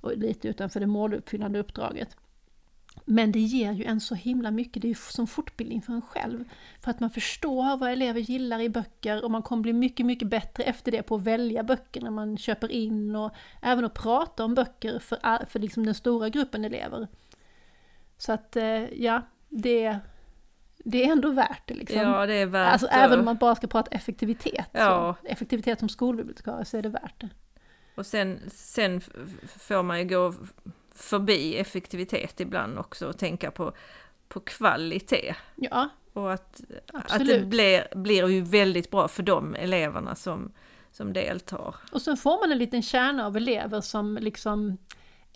Och 0.00 0.16
lite 0.16 0.48
utanför 0.48 0.80
det 0.80 0.86
måluppfyllande 0.86 1.58
uppdraget. 1.58 2.16
Men 3.04 3.32
det 3.32 3.40
ger 3.40 3.72
ju 3.72 3.84
en 3.84 4.00
så 4.00 4.14
himla 4.14 4.50
mycket, 4.50 4.82
det 4.82 4.88
är 4.88 4.90
ju 4.90 4.94
som 4.94 5.26
fortbildning 5.26 5.82
för 5.82 5.92
en 5.92 6.02
själv. 6.02 6.44
För 6.80 6.90
att 6.90 7.00
man 7.00 7.10
förstår 7.10 7.76
vad 7.76 7.90
elever 7.90 8.20
gillar 8.20 8.60
i 8.60 8.68
böcker 8.68 9.24
och 9.24 9.30
man 9.30 9.42
kommer 9.42 9.62
bli 9.62 9.72
mycket, 9.72 10.06
mycket 10.06 10.28
bättre 10.28 10.64
efter 10.64 10.92
det 10.92 11.02
på 11.02 11.14
att 11.14 11.22
välja 11.22 11.62
böcker 11.62 12.00
när 12.00 12.10
man 12.10 12.38
köper 12.38 12.72
in 12.72 13.16
och 13.16 13.34
även 13.62 13.84
att 13.84 13.94
prata 13.94 14.44
om 14.44 14.54
böcker 14.54 14.98
för, 14.98 15.46
för 15.46 15.58
liksom 15.58 15.86
den 15.86 15.94
stora 15.94 16.28
gruppen 16.28 16.64
elever. 16.64 17.08
Så 18.18 18.32
att 18.32 18.56
eh, 18.56 19.02
ja, 19.02 19.22
det, 19.48 19.98
det 20.78 21.04
är 21.04 21.12
ändå 21.12 21.30
värt 21.30 21.62
det 21.66 21.74
liksom. 21.74 22.00
Ja, 22.00 22.26
det 22.26 22.34
är 22.34 22.46
värt 22.46 22.72
alltså 22.72 22.86
även 22.86 23.18
om 23.18 23.24
man 23.24 23.36
bara 23.36 23.54
ska 23.54 23.66
prata 23.66 23.90
effektivitet. 23.90 24.68
Ja. 24.72 25.16
Så, 25.22 25.28
effektivitet 25.28 25.78
som 25.78 25.88
skolbibliotekarie 25.88 26.64
så 26.64 26.76
är 26.76 26.82
det 26.82 26.88
värt 26.88 27.20
det. 27.20 27.28
Och 27.94 28.06
sen, 28.06 28.40
sen 28.50 29.00
får 29.58 29.82
man 29.82 29.98
ju 29.98 30.04
gå 30.04 30.34
förbi 30.94 31.56
effektivitet 31.56 32.40
ibland 32.40 32.78
också 32.78 33.08
och 33.08 33.18
tänka 33.18 33.50
på, 33.50 33.72
på 34.28 34.40
kvalitet. 34.40 35.34
Ja, 35.56 35.88
Och 36.12 36.32
att, 36.32 36.60
att 36.92 37.26
det 37.26 37.40
blir, 37.40 37.96
blir 37.96 38.28
ju 38.28 38.40
väldigt 38.40 38.90
bra 38.90 39.08
för 39.08 39.22
de 39.22 39.54
eleverna 39.54 40.14
som, 40.14 40.52
som 40.92 41.12
deltar. 41.12 41.74
Och 41.92 42.02
sen 42.02 42.16
får 42.16 42.40
man 42.40 42.52
en 42.52 42.58
liten 42.58 42.82
kärna 42.82 43.26
av 43.26 43.36
elever 43.36 43.80
som 43.80 44.18
liksom 44.20 44.78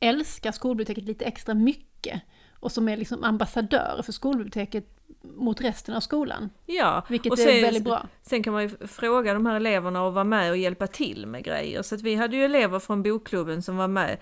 älskar 0.00 0.52
skolbiblioteket 0.52 1.04
lite 1.04 1.24
extra 1.24 1.54
mycket. 1.54 2.22
Och 2.62 2.72
som 2.72 2.88
är 2.88 2.96
liksom 2.96 3.24
ambassadörer 3.24 4.02
för 4.02 4.12
skolbiblioteket 4.12 4.84
mot 5.22 5.60
resten 5.60 5.94
av 5.94 6.00
skolan. 6.00 6.50
Ja, 6.66 7.04
Vilket 7.08 7.32
och 7.32 7.38
är 7.38 7.44
sen- 7.44 7.62
väldigt 7.62 7.84
bra. 7.84 8.08
Sen 8.22 8.42
kan 8.42 8.52
man 8.52 8.62
ju 8.62 8.68
fråga 8.86 9.34
de 9.34 9.46
här 9.46 9.56
eleverna 9.56 10.08
att 10.08 10.14
vara 10.14 10.24
med 10.24 10.50
och 10.50 10.56
hjälpa 10.56 10.86
till 10.86 11.26
med 11.26 11.44
grejer. 11.44 11.82
Så 11.82 11.94
att 11.94 12.02
vi 12.02 12.14
hade 12.14 12.36
ju 12.36 12.44
elever 12.44 12.78
från 12.78 13.02
bokklubben 13.02 13.62
som 13.62 13.76
var 13.76 13.88
med 13.88 14.18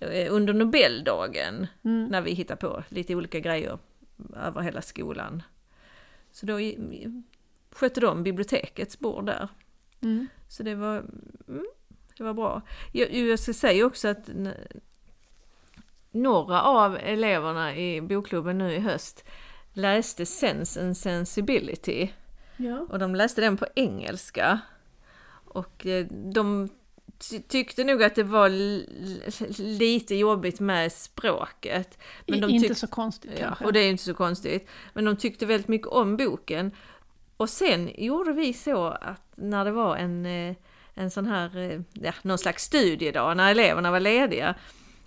eh, 0.00 0.32
under 0.34 0.52
Nobeldagen 0.54 1.66
Mm. 1.84 2.04
när 2.04 2.20
vi 2.20 2.30
hittade 2.32 2.60
på 2.60 2.84
lite 2.88 3.14
olika 3.14 3.40
grejer 3.40 3.78
över 4.36 4.60
hela 4.60 4.82
skolan. 4.82 5.42
Så 6.32 6.46
då 6.46 6.58
skötte 7.70 8.00
de 8.00 8.22
bibliotekets 8.22 8.98
bord 8.98 9.26
där. 9.26 9.48
Mm. 10.02 10.26
Så 10.48 10.62
det 10.62 10.74
var, 10.74 10.96
mm, 11.48 11.66
det 12.16 12.24
var 12.24 12.34
bra. 12.34 12.62
Jag, 12.92 13.14
jag 13.14 13.38
ska 13.38 13.52
säga 13.52 13.86
också 13.86 14.08
att 14.08 14.28
några 16.16 16.62
av 16.62 16.96
eleverna 16.96 17.76
i 17.76 18.00
bokklubben 18.00 18.58
nu 18.58 18.72
i 18.74 18.78
höst 18.78 19.24
läste 19.72 20.26
Sense 20.26 20.80
and 20.80 20.96
Sensibility. 20.96 22.08
Ja. 22.56 22.86
Och 22.90 22.98
de 22.98 23.14
läste 23.14 23.40
den 23.40 23.56
på 23.56 23.66
engelska. 23.74 24.60
Och 25.44 25.86
eh, 25.86 26.06
de 26.10 26.68
ty- 27.30 27.42
tyckte 27.42 27.84
nog 27.84 28.02
att 28.02 28.14
det 28.14 28.22
var 28.22 28.48
lite 29.62 30.14
jobbigt 30.14 30.60
med 30.60 30.92
språket. 30.92 31.98
Men 32.26 32.40
de 32.40 32.50
inte 32.50 32.74
så 32.74 32.86
konstigt 32.86 33.30
Ja, 33.34 33.46
kanske. 33.46 33.64
och 33.64 33.72
det 33.72 33.80
är 33.80 33.90
inte 33.90 34.04
så 34.04 34.14
konstigt. 34.14 34.68
Men 34.92 35.04
de 35.04 35.16
tyckte 35.16 35.46
väldigt 35.46 35.68
mycket 35.68 35.86
om 35.88 36.16
boken. 36.16 36.70
Och 37.36 37.50
sen 37.50 37.90
gjorde 37.98 38.32
vi 38.32 38.52
så 38.52 38.86
att 38.86 39.22
när 39.34 39.64
det 39.64 39.70
var 39.70 39.96
en, 39.96 40.26
eh, 40.26 40.56
en 40.94 41.10
sån 41.10 41.26
här, 41.26 41.56
eh, 41.58 41.80
ja, 41.92 42.12
någon 42.22 42.38
slags 42.38 42.64
studiedag, 42.64 43.36
när 43.36 43.50
eleverna 43.50 43.90
var 43.90 44.00
lediga, 44.00 44.54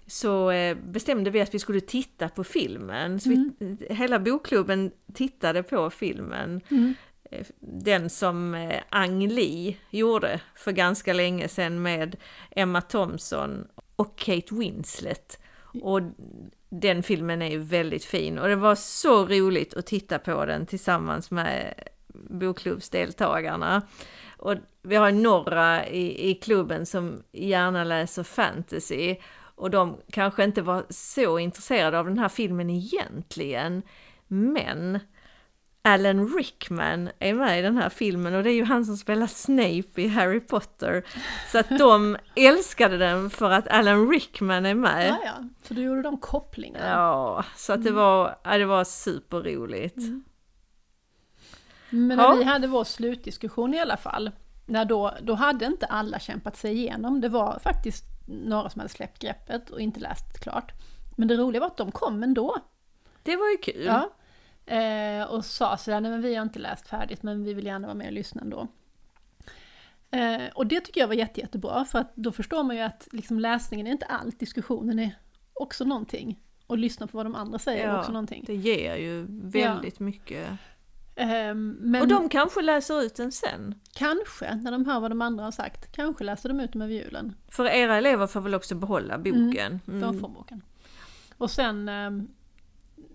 så 0.09 0.51
eh, 0.51 0.77
bestämde 0.77 1.29
vi 1.29 1.41
att 1.41 1.53
vi 1.53 1.59
skulle 1.59 1.81
titta 1.81 2.29
på 2.29 2.43
filmen. 2.43 3.19
Så 3.19 3.29
vi, 3.29 3.77
hela 3.89 4.19
bokklubben 4.19 4.91
tittade 5.13 5.63
på 5.63 5.89
filmen. 5.89 6.61
Mm. 6.69 6.93
Eh, 7.31 7.45
Den 7.59 8.09
som 8.09 8.53
eh, 8.53 8.81
Ang 8.89 9.27
Lee 9.27 9.75
gjorde 9.89 10.39
för 10.55 10.71
ganska 10.71 11.13
länge 11.13 11.47
sedan 11.47 11.81
med 11.81 12.15
Emma 12.51 12.81
Thompson 12.81 13.67
och 13.95 14.17
Kate 14.17 14.55
Winslet. 14.55 15.39
Och 15.81 16.01
den 16.69 17.03
filmen 17.03 17.41
är 17.41 17.51
ju 17.51 17.59
väldigt 17.59 18.05
fin 18.05 18.39
och 18.39 18.47
det 18.47 18.55
var 18.55 18.75
så 18.75 19.25
roligt 19.25 19.73
att 19.73 19.85
titta 19.85 20.19
på 20.19 20.45
den 20.45 20.65
tillsammans 20.65 21.31
med 21.31 21.73
bokklubbsdeltagarna. 22.29 23.81
Och 24.37 24.55
vi 24.81 24.95
har 24.95 25.11
några 25.11 25.87
i, 25.87 26.29
i 26.29 26.35
klubben 26.35 26.85
som 26.85 27.23
gärna 27.31 27.83
läser 27.83 28.23
fantasy 28.23 29.15
och 29.59 29.69
de 29.69 29.97
kanske 30.11 30.43
inte 30.43 30.61
var 30.61 30.85
så 30.89 31.39
intresserade 31.39 31.99
av 31.99 32.05
den 32.05 32.17
här 32.19 32.29
filmen 32.29 32.69
egentligen. 32.69 33.81
Men 34.27 34.99
Alan 35.81 36.27
Rickman 36.37 37.09
är 37.19 37.33
med 37.33 37.59
i 37.59 37.61
den 37.61 37.77
här 37.77 37.89
filmen 37.89 38.35
och 38.35 38.43
det 38.43 38.51
är 38.51 38.55
ju 38.55 38.63
han 38.63 38.85
som 38.85 38.97
spelar 38.97 39.27
Snape 39.27 40.01
i 40.01 40.07
Harry 40.07 40.39
Potter. 40.39 41.03
Så 41.51 41.59
att 41.59 41.69
de 41.79 42.17
älskade 42.35 42.97
den 42.97 43.29
för 43.29 43.51
att 43.51 43.67
Alan 43.67 44.09
Rickman 44.09 44.65
är 44.65 44.75
med. 44.75 45.07
Ja, 45.09 45.17
ja. 45.25 45.43
Så 45.63 45.73
du 45.73 45.81
gjorde 45.81 46.01
de 46.01 46.17
kopplingarna. 46.17 46.89
Ja, 46.89 47.45
så 47.55 47.73
att 47.73 47.83
det 47.83 47.91
var, 47.91 48.35
ja, 48.43 48.57
det 48.57 48.65
var 48.65 48.83
superroligt. 48.83 49.97
Mm. 49.97 50.23
Men 51.89 52.17
när 52.17 52.23
Ja. 52.23 52.35
vi 52.35 52.43
hade 52.43 52.67
vår 52.67 52.83
slutdiskussion 52.83 53.73
i 53.73 53.79
alla 53.79 53.97
fall, 53.97 54.31
när 54.65 54.85
då, 54.85 55.13
då 55.21 55.33
hade 55.33 55.65
inte 55.65 55.85
alla 55.85 56.19
kämpat 56.19 56.57
sig 56.57 56.73
igenom. 56.73 57.21
Det 57.21 57.29
var 57.29 57.59
faktiskt 57.63 58.05
några 58.29 58.69
som 58.69 58.79
hade 58.79 58.89
släppt 58.89 59.19
greppet 59.19 59.69
och 59.69 59.81
inte 59.81 59.99
läst 59.99 60.39
klart. 60.39 60.71
Men 61.17 61.27
det 61.27 61.37
roliga 61.37 61.59
var 61.59 61.67
att 61.67 61.77
de 61.77 61.91
kom 61.91 62.23
ändå. 62.23 62.57
Det 63.23 63.35
var 63.35 63.49
ju 63.49 63.57
kul. 63.57 63.85
Ja. 63.85 64.09
Eh, 64.75 65.23
och 65.23 65.45
sa 65.45 65.77
sådär, 65.77 66.01
nej 66.01 66.11
men 66.11 66.21
vi 66.21 66.35
har 66.35 66.43
inte 66.43 66.59
läst 66.59 66.87
färdigt 66.87 67.23
men 67.23 67.43
vi 67.43 67.53
vill 67.53 67.65
gärna 67.65 67.87
vara 67.87 67.97
med 67.97 68.07
och 68.07 68.13
lyssna 68.13 68.41
ändå. 68.41 68.67
Eh, 70.11 70.41
och 70.55 70.67
det 70.67 70.81
tycker 70.81 71.01
jag 71.01 71.07
var 71.07 71.15
jätte, 71.15 71.39
jättebra 71.39 71.85
för 71.85 71.99
att 71.99 72.15
då 72.15 72.31
förstår 72.31 72.63
man 72.63 72.75
ju 72.75 72.81
att 72.81 73.07
liksom 73.11 73.39
läsningen 73.39 73.87
är 73.87 73.91
inte 73.91 74.05
allt, 74.05 74.39
diskussionen 74.39 74.99
är 74.99 75.15
också 75.53 75.85
någonting. 75.85 76.39
Och 76.67 76.77
lyssna 76.77 77.07
på 77.07 77.17
vad 77.17 77.25
de 77.25 77.35
andra 77.35 77.59
säger 77.59 77.83
är 77.83 77.87
Ja, 77.87 77.99
också 77.99 78.11
någonting. 78.11 78.43
Det 78.47 78.55
ger 78.55 78.95
ju 78.95 79.25
väldigt 79.29 79.99
mycket. 79.99 80.49
Eh, 81.19 81.53
men 81.55 82.01
Och 82.01 82.07
de 82.07 82.29
kanske 82.29 82.61
läser 82.61 83.01
ut 83.01 83.15
den 83.15 83.31
sen. 83.31 83.75
kanske, 83.93 84.55
när 84.55 84.71
de 84.71 84.85
hör 84.85 84.99
vad 84.99 85.11
de 85.11 85.21
andra 85.21 85.43
har 85.43 85.51
sagt, 85.51 85.91
kanske 85.91 86.23
läser 86.23 86.49
de 86.49 86.59
ut 86.59 86.73
dem 86.73 86.81
över 86.81 86.93
julen. 86.93 87.35
För 87.47 87.65
era 87.65 87.97
elever 87.97 88.27
får 88.27 88.41
väl 88.41 88.55
också 88.55 88.75
behålla 88.75 89.17
boken. 89.17 89.79
De 89.85 89.91
Mm. 90.03 90.19
får 90.19 90.29
boken. 90.29 90.61
Och 91.37 91.51
sen 91.51 91.89
ehm, 91.89 92.27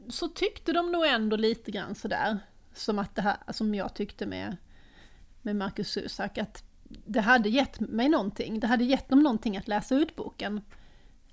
så 0.09 0.29
tyckte 0.29 0.73
de 0.73 0.93
nog 0.93 1.07
ändå 1.07 1.37
lite 1.37 1.71
grann 1.71 1.95
sådär, 1.95 2.39
som 2.75 2.99
att 2.99 3.15
det 3.15 3.23
här, 3.23 3.37
som 3.53 3.75
jag 3.75 3.95
tyckte 3.95 4.27
med, 4.27 4.57
med 5.43 5.57
Marcus 5.57 5.89
Zusak, 5.89 6.39
att 6.39 6.65
det 7.07 7.21
hade 7.21 7.49
gett 7.49 7.81
mig 7.81 8.09
någonting, 8.09 8.61
det 8.61 8.67
hade 8.67 8.85
gett 8.85 9.09
dem 9.09 9.21
någonting 9.23 9.57
att 9.57 9.69
läsa 9.69 9.95
ut 9.95 10.17
boken, 10.17 10.61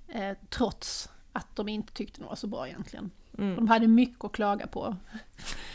eh, 0.07 0.37
trots 0.49 1.09
att 1.33 1.55
de 1.55 1.69
inte 1.69 1.93
tyckte 1.93 2.19
den 2.19 2.27
var 2.27 2.35
så 2.35 2.47
bra 2.47 2.67
egentligen. 2.67 3.11
Mm. 3.37 3.55
De 3.55 3.67
hade 3.67 3.87
mycket 3.87 4.23
att 4.25 4.31
klaga 4.31 4.67
på. 4.67 4.95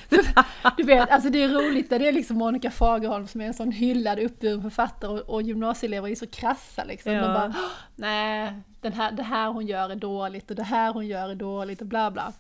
du 0.76 0.82
vet, 0.82 1.10
alltså 1.10 1.30
det 1.30 1.42
är 1.42 1.48
roligt 1.48 1.90
när 1.90 1.98
det 1.98 2.08
är 2.08 2.12
liksom 2.12 2.36
Monica 2.36 2.70
Fagerholm 2.70 3.26
som 3.26 3.40
är 3.40 3.46
en 3.46 3.54
sån 3.54 3.72
hyllad 3.72 4.18
uppburen 4.18 4.62
författare 4.62 5.10
och, 5.12 5.20
och 5.34 5.42
gymnasieelever 5.42 6.08
är 6.08 6.14
så 6.14 6.26
krassa 6.26 6.84
liksom. 6.84 7.12
Ja. 7.12 7.20
De 7.22 7.34
bara, 7.34 7.46
"Åh, 7.48 7.70
nej, 7.96 8.52
den 8.80 8.92
här, 8.92 9.12
det 9.12 9.22
här 9.22 9.48
hon 9.52 9.66
gör 9.66 9.90
är 9.90 9.96
dåligt 9.96 10.50
och 10.50 10.56
det 10.56 10.62
här 10.62 10.92
hon 10.92 11.06
gör 11.06 11.28
är 11.28 11.34
dåligt 11.34 11.80
och 11.80 11.86
bla 11.86 12.10
bla. 12.10 12.32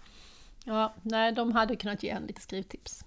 Ja, 0.64 0.94
nej, 1.02 1.32
de 1.32 1.52
hade 1.52 1.76
kunnat 1.76 2.02
ge 2.02 2.12
henne 2.14 2.26
lite 2.26 2.40
skrivtips. 2.40 3.04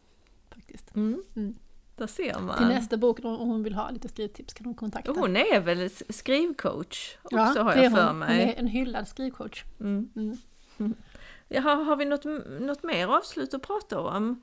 Faktiskt. 0.49 0.95
Mm. 0.95 1.23
Mm. 1.35 1.55
Där 1.99 2.07
ser 2.07 2.33
Till 2.33 2.41
man. 2.41 2.67
nästa 2.69 2.97
bok, 2.97 3.19
om 3.23 3.37
hon 3.49 3.63
vill 3.63 3.73
ha 3.73 3.89
lite 3.89 4.07
skrivtips, 4.09 4.53
kan 4.53 4.65
hon 4.65 4.75
kontakta. 4.75 5.11
Och 5.11 5.17
hon 5.17 5.37
är 5.37 5.59
väl 5.59 5.89
skrivcoach 6.09 7.17
också 7.23 7.37
har 7.61 7.73
det 7.73 7.79
är 7.79 7.83
jag 7.83 7.91
för 7.91 8.07
hon. 8.07 8.19
mig. 8.19 8.39
Hon 8.39 8.49
är 8.49 8.59
en 8.59 8.67
hyllad 8.67 9.07
skrivcoach. 9.07 9.63
Mm. 9.79 10.09
Mm. 10.15 10.37
Jaha, 11.49 11.75
har 11.75 11.95
vi 11.95 12.05
något, 12.05 12.23
något 12.59 12.83
mer 12.83 13.07
avslut 13.07 13.53
att 13.53 13.61
prata 13.61 13.99
om? 13.99 14.41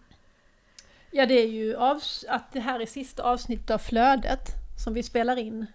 Ja, 1.11 1.27
det 1.27 1.35
är 1.35 1.47
ju 1.49 1.77
att 2.29 2.53
det 2.53 2.61
här 2.61 2.81
är 2.81 2.87
sista 2.87 3.23
avsnittet 3.23 3.71
av 3.71 3.79
Flödet 3.79 4.41
som 4.85 4.95
vi 4.95 5.03
spelar 5.03 5.37
in. 5.37 5.67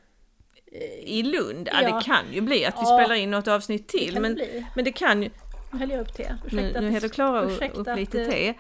I 1.04 1.24
Lund? 1.24 1.68
Ja, 1.74 1.82
Ja. 1.82 1.96
det 1.98 2.04
kan 2.04 2.34
ju 2.34 2.42
bli 2.42 2.66
att 2.66 2.74
vi 2.76 2.80
Ja. 2.82 2.98
spelar 3.00 3.16
in 3.16 3.32
något 3.32 3.48
avsnitt 3.48 3.88
till. 3.88 4.14
Men, 4.22 4.36
det 4.36 4.36
bli. 4.36 4.66
men 4.76 4.86
det 4.86 4.92
kan 4.92 5.24
ju... 5.24 5.30
Nu 5.72 5.80
häller 5.80 5.96
jag 5.96 6.02
upp 6.02 6.14
te. 6.14 6.24
Nu, 6.34 6.38
Ursäkta 6.48 6.82
nu 6.82 6.88
att- 6.88 6.94
häller 6.94 7.08
Klara 7.10 7.42
upp- 7.42 7.96
lite 7.96 8.26
te. 8.26 8.54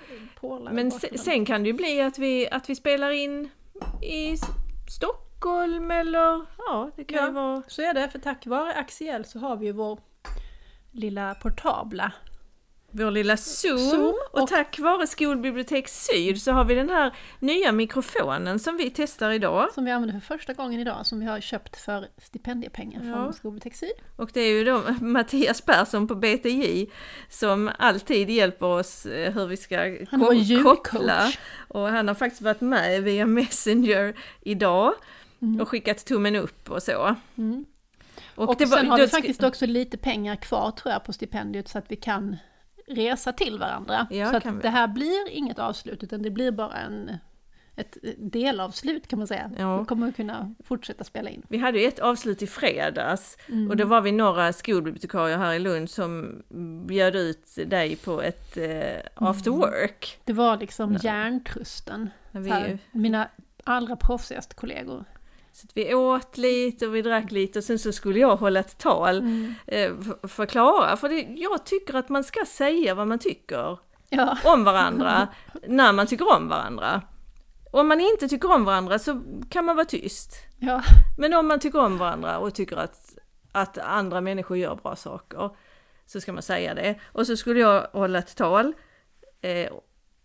Men 0.71 0.87
i 0.87 0.91
se, 0.91 0.95
bakgrunden. 0.97 1.17
sen 1.19 1.45
kan 1.45 1.63
det 1.63 1.67
ju 1.67 1.73
bli 1.73 2.01
att 2.01 2.19
vi, 2.19 2.49
att 2.49 2.69
vi 2.69 2.75
spelar 2.75 3.09
in 3.11 3.49
i 4.01 4.35
Stockholm 4.89 5.91
eller... 5.91 6.45
Ja, 6.57 6.91
det 6.95 7.03
kan 7.03 7.17
Ja. 7.17 7.25
ju 7.27 7.31
vara... 7.31 7.63
Så 7.67 7.81
är 7.81 7.93
det, 7.93 8.09
för 8.09 8.19
tack 8.19 8.45
vare 8.47 8.73
Axiell 8.73 9.25
så 9.25 9.39
har 9.39 9.55
vi 9.57 9.65
ju 9.65 9.71
vår 9.71 9.99
lilla 10.91 11.35
portabla. 11.35 12.11
Vår 12.91 13.11
lilla 13.11 13.37
Zoom, 13.37 13.77
Zoom 13.77 14.13
och, 14.31 14.41
och- 14.41 14.47
tack 14.49 14.79
vare 14.79 15.07
Skolbibliotek 15.07 15.87
Syd 15.87 16.41
så 16.41 16.51
har 16.51 16.65
vi 16.65 16.75
den 16.75 16.89
här 16.89 17.15
nya 17.39 17.71
mikrofonen 17.71 18.59
som 18.59 18.77
vi 18.77 18.89
testar 18.95 19.31
idag. 19.31 19.73
Som 19.73 19.85
vi 19.85 19.91
använder 19.91 20.19
för 20.19 20.37
första 20.37 20.53
gången 20.53 20.79
idag, 20.79 21.05
som 21.05 21.19
vi 21.19 21.25
har 21.25 21.39
köpt 21.39 21.77
för 21.77 22.07
stipendiepengar 22.17 23.01
Ja. 23.05 23.13
från 23.13 23.33
Skolbibliotek 23.33 23.75
Syd. 23.75 23.91
Och 24.17 24.29
det 24.33 24.41
är 24.41 24.51
ju 24.51 24.63
då 24.63 24.83
Mattias 25.01 25.61
Persson 25.61 26.07
på 26.07 26.15
BTJ 26.15 26.85
som 27.29 27.71
alltid 27.79 28.29
hjälper 28.29 28.65
oss 28.65 29.05
eh, 29.05 29.33
hur 29.33 29.47
vi 29.47 29.57
ska 29.57 29.77
Han 30.11 30.19
ko- 30.63 30.75
koppla. 30.75 31.31
Och 31.67 31.87
han 31.87 32.07
har 32.07 32.15
faktiskt 32.15 32.41
varit 32.41 32.61
med 32.61 33.03
via 33.03 33.25
Messenger 33.25 34.13
idag 34.41 34.93
och 35.61 35.69
skickat 35.69 36.05
tummen 36.05 36.35
upp 36.35 36.69
och 36.69 36.83
så. 36.83 37.15
Mm. 37.37 37.65
Och, 38.35 38.49
Och, 38.49 38.55
det 38.57 38.65
var- 38.65 38.77
sen 38.77 38.87
har 38.87 38.97
vi 38.97 39.07
faktiskt 39.07 39.43
också 39.43 39.65
lite 39.65 39.97
pengar 39.97 40.35
kvar 40.35 40.71
tror 40.71 40.91
jag 40.93 41.03
på 41.03 41.13
stipendiet 41.13 41.67
så 41.69 41.77
att 41.77 41.85
vi 41.91 41.95
kan 41.95 42.37
resa 42.87 43.33
till 43.33 43.59
varandra. 43.59 44.07
Ja, 44.09 44.31
så 44.31 44.37
att 44.37 44.61
det 44.61 44.69
här 44.69 44.87
blir 44.87 45.29
inget 45.29 45.59
avslut 45.59 46.03
utan 46.03 46.21
det 46.21 46.29
blir 46.29 46.51
bara 46.51 46.73
en, 46.73 47.11
ett 47.75 47.97
delavslut 48.17 49.07
kan 49.07 49.19
man 49.19 49.27
säga. 49.27 49.51
Ja. 49.57 49.79
Vi 49.79 49.85
kommer 49.85 50.07
att 50.07 50.15
kunna 50.15 50.55
fortsätta 50.63 51.03
spela 51.03 51.29
in. 51.29 51.43
Vi 51.47 51.57
hade 51.57 51.79
ju 51.79 51.87
ett 51.87 51.99
avslut 51.99 52.41
i 52.41 52.47
fredags 52.47 53.37
Mm. 53.47 53.69
och 53.69 53.77
då 53.77 53.85
var 53.85 54.01
vi 54.01 54.11
några 54.11 54.53
skolbibliotekarier 54.53 55.37
här 55.37 55.53
i 55.53 55.59
Lund 55.59 55.89
som 55.89 56.43
bjöd 56.87 57.15
ut 57.15 57.55
dig 57.67 57.95
på 57.95 58.21
ett 58.21 58.57
eh, 58.57 58.99
after 59.15 59.51
work. 59.51 60.19
Det 60.25 60.33
var 60.33 60.57
liksom 60.57 60.97
hjärntrusten. 61.01 62.09
Vi, 62.31 62.49
här, 62.49 62.79
mina 62.91 63.27
allra 63.63 63.95
proffsigaste 63.95 64.55
kollegor. 64.55 65.05
Så 65.53 65.65
att 65.67 65.77
vi 65.77 65.93
åt 65.95 66.37
lite 66.37 66.87
och 66.87 66.95
vi 66.95 67.01
drack 67.01 67.31
lite 67.31 67.59
och 67.59 67.65
sen 67.65 67.79
så 67.79 67.91
skulle 67.91 68.19
jag 68.19 68.35
hålla 68.35 68.59
ett 68.59 68.77
tal 68.77 69.17
Mm. 69.17 69.53
eh, 69.67 69.91
för- 70.03 70.27
för 70.27 70.45
Klara. 70.45 70.97
För 70.97 71.09
det, 71.09 71.21
jag 71.21 71.65
tycker 71.65 71.93
att 71.93 72.09
man 72.09 72.23
ska 72.23 72.45
säga 72.45 72.95
vad 72.95 73.07
man 73.07 73.19
tycker 73.19 73.77
Ja, 74.09 74.37
om 74.43 74.63
varandra 74.63 75.27
när 75.67 75.93
man 75.93 76.07
tycker 76.07 76.35
om 76.37 76.47
varandra. 76.47 77.01
Om 77.71 77.87
man 77.87 78.01
inte 78.01 78.27
tycker 78.27 78.51
om 78.51 78.65
varandra 78.65 78.99
så 78.99 79.21
kan 79.49 79.65
man 79.65 79.75
vara 79.75 79.85
tyst. 79.85 80.35
ja, 80.59 80.81
Men 81.17 81.33
om 81.33 81.47
man 81.47 81.59
tycker 81.59 81.79
om 81.79 81.97
varandra 81.97 82.37
och 82.37 82.53
tycker 82.53 82.77
att, 82.77 83.17
att 83.51 83.77
andra 83.77 84.21
människor 84.21 84.57
gör 84.57 84.75
bra 84.75 84.95
saker 84.95 85.49
så 86.05 86.21
ska 86.21 86.33
man 86.33 86.41
säga 86.43 86.73
det. 86.73 86.99
Och 87.11 87.27
så 87.27 87.37
skulle 87.37 87.59
jag 87.59 87.87
hålla 87.93 88.19
ett 88.19 88.35
tal 88.35 88.73
eh, 89.41 89.71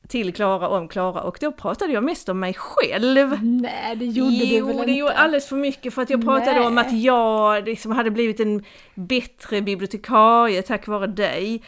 till 0.09 0.35
Klara 0.35 0.69
om 0.69 0.89
Klara 0.89 1.21
och 1.23 1.39
då 1.41 1.53
pratade 1.53 1.93
jag 1.93 2.05
mest 2.05 2.29
om 2.29 2.41
mig 2.41 2.55
själv. 2.55 3.39
nej 3.43 3.97
det 3.97 4.05
gjorde 4.05 4.31
jo, 4.37 4.67
du 4.67 4.73
väl 4.73 4.77
det 4.77 4.83
inte? 4.83 4.93
gjorde 4.93 5.13
alldeles 5.17 5.49
för 5.49 5.57
mycket 5.57 5.95
för 5.95 6.03
att 6.03 6.11
jag 6.11 6.25
pratade 6.25 6.61
om 6.61 6.79
att 6.79 6.93
Nej. 6.93 7.05
jag 7.05 7.65
liksom 7.65 7.93
hade 7.93 8.11
blivit 8.11 8.41
en 8.41 8.65
bättre 8.95 9.61
bibliotekarie 9.63 10.63
tack 10.63 10.87
vare 10.87 11.07
dig. 11.07 11.63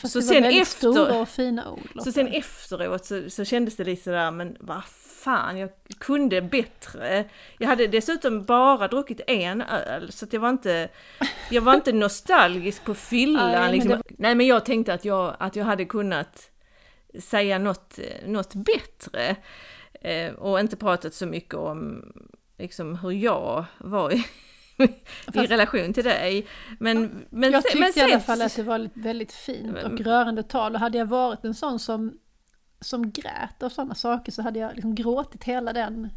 Fast 0.00 0.12
så 0.12 0.18
det 0.18 0.24
sen 0.24 0.34
var 0.34 0.42
väldigt 0.42 0.62
efter- 0.62 0.92
stora 0.92 1.20
och 1.20 1.28
fina 1.28 1.70
ord. 1.70 1.80
Lotta. 1.92 2.04
Så 2.04 2.12
sen 2.12 2.26
efteråt 2.28 3.04
så, 3.04 3.30
så 3.30 3.44
kändes 3.44 3.76
det 3.76 3.84
lite 3.84 4.02
sådär, 4.02 4.30
men 4.30 4.56
vad 4.60 4.82
fan, 5.24 5.58
jag 5.58 5.70
kunde 5.98 6.42
bättre. 6.42 7.24
Jag 7.58 7.68
hade 7.68 7.86
dessutom 7.86 8.44
bara 8.44 8.88
druckit 8.88 9.20
en 9.26 9.62
öl, 9.62 10.12
så 10.12 10.26
jag 10.30 10.40
var 10.40 10.50
inte, 10.50 10.88
jag 11.50 11.62
var 11.62 11.74
inte 11.74 11.92
nostalgisk 11.92 12.84
på 12.84 12.94
fyllan. 13.10 13.50
Nej, 13.52 13.72
liksom. 13.72 13.90
det- 13.90 14.02
Nej, 14.18 14.34
men 14.34 14.46
jag 14.46 14.64
tänkte 14.64 14.94
att 14.94 15.04
jag, 15.04 15.36
att 15.38 15.56
jag 15.56 15.64
hade 15.64 15.84
kunnat 15.84 16.50
säga 17.18 17.58
något, 17.58 17.98
något 18.26 18.54
bättre. 18.54 19.36
Eh, 20.00 20.32
och 20.32 20.60
inte 20.60 20.76
pratat 20.76 21.14
så 21.14 21.26
mycket 21.26 21.54
om 21.54 22.12
liksom, 22.58 22.98
hur 22.98 23.10
jag 23.10 23.64
var 23.78 24.12
i, 24.12 24.16
i 24.78 24.88
Fast- 25.34 25.50
relation 25.50 25.92
till 25.92 26.04
dig. 26.04 26.46
Men, 26.78 27.26
men, 27.30 27.52
jag 27.52 27.62
tyckte 27.62 27.78
men 27.78 27.92
i 27.96 28.00
alla 28.00 28.20
fall 28.20 28.42
att 28.42 28.56
det 28.56 28.62
var 28.62 28.88
väldigt 28.94 29.32
fint 29.32 29.76
och 29.84 30.00
rörande 30.00 30.42
tal 30.42 30.74
och 30.74 30.80
hade 30.80 30.98
jag 30.98 31.06
varit 31.06 31.44
en 31.44 31.54
sån 31.54 31.78
som, 31.78 32.18
som 32.80 33.10
grät 33.10 33.62
av 33.62 33.68
sådana 33.68 33.94
saker 33.94 34.32
så 34.32 34.42
hade 34.42 34.58
jag 34.58 34.74
liksom 34.74 34.94
gråtit 34.94 35.44
hela 35.44 35.72
den 35.72 36.08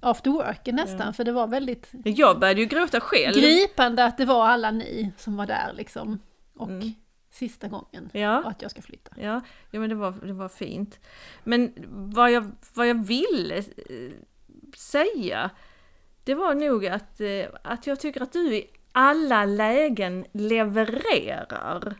after 0.00 0.30
worken 0.30 0.74
nästan 0.74 1.14
för 1.14 1.24
det 1.24 1.32
var 1.32 1.46
väldigt 1.46 1.88
Jag 2.04 2.38
började 2.40 2.60
ju 2.60 2.66
gråta 2.66 3.00
själv. 3.00 3.34
gripande 3.34 4.04
att 4.04 4.18
det 4.18 4.24
var 4.24 4.46
alla 4.48 4.70
ni 4.70 5.12
som 5.16 5.36
var 5.36 5.46
där 5.46 5.72
liksom 5.76 6.18
och 6.56 6.68
Mm. 6.68 6.92
Sista 7.30 7.68
gången 7.68 8.10
Ja. 8.12 8.38
och 8.38 8.50
att 8.50 8.62
jag 8.62 8.70
ska 8.70 8.82
flytta. 8.82 9.10
Ja, 9.16 9.40
ja 9.70 9.80
men 9.80 9.88
det 9.88 9.94
var, 9.94 10.12
det 10.12 10.32
var 10.32 10.48
fint. 10.48 11.00
Men 11.44 11.72
vad 11.88 12.30
jag, 12.32 12.50
vad 12.74 12.88
jag 12.88 13.06
ville 13.06 13.56
eh, 13.56 14.12
säga, 14.76 15.50
det 16.24 16.34
var 16.34 16.54
nog 16.54 16.86
att, 16.86 17.20
eh, 17.20 17.46
att 17.62 17.86
jag 17.86 18.00
tycker 18.00 18.22
att 18.22 18.32
du 18.32 18.54
i 18.56 18.70
alla 18.92 19.44
lägen 19.44 20.26
levererar. 20.32 21.94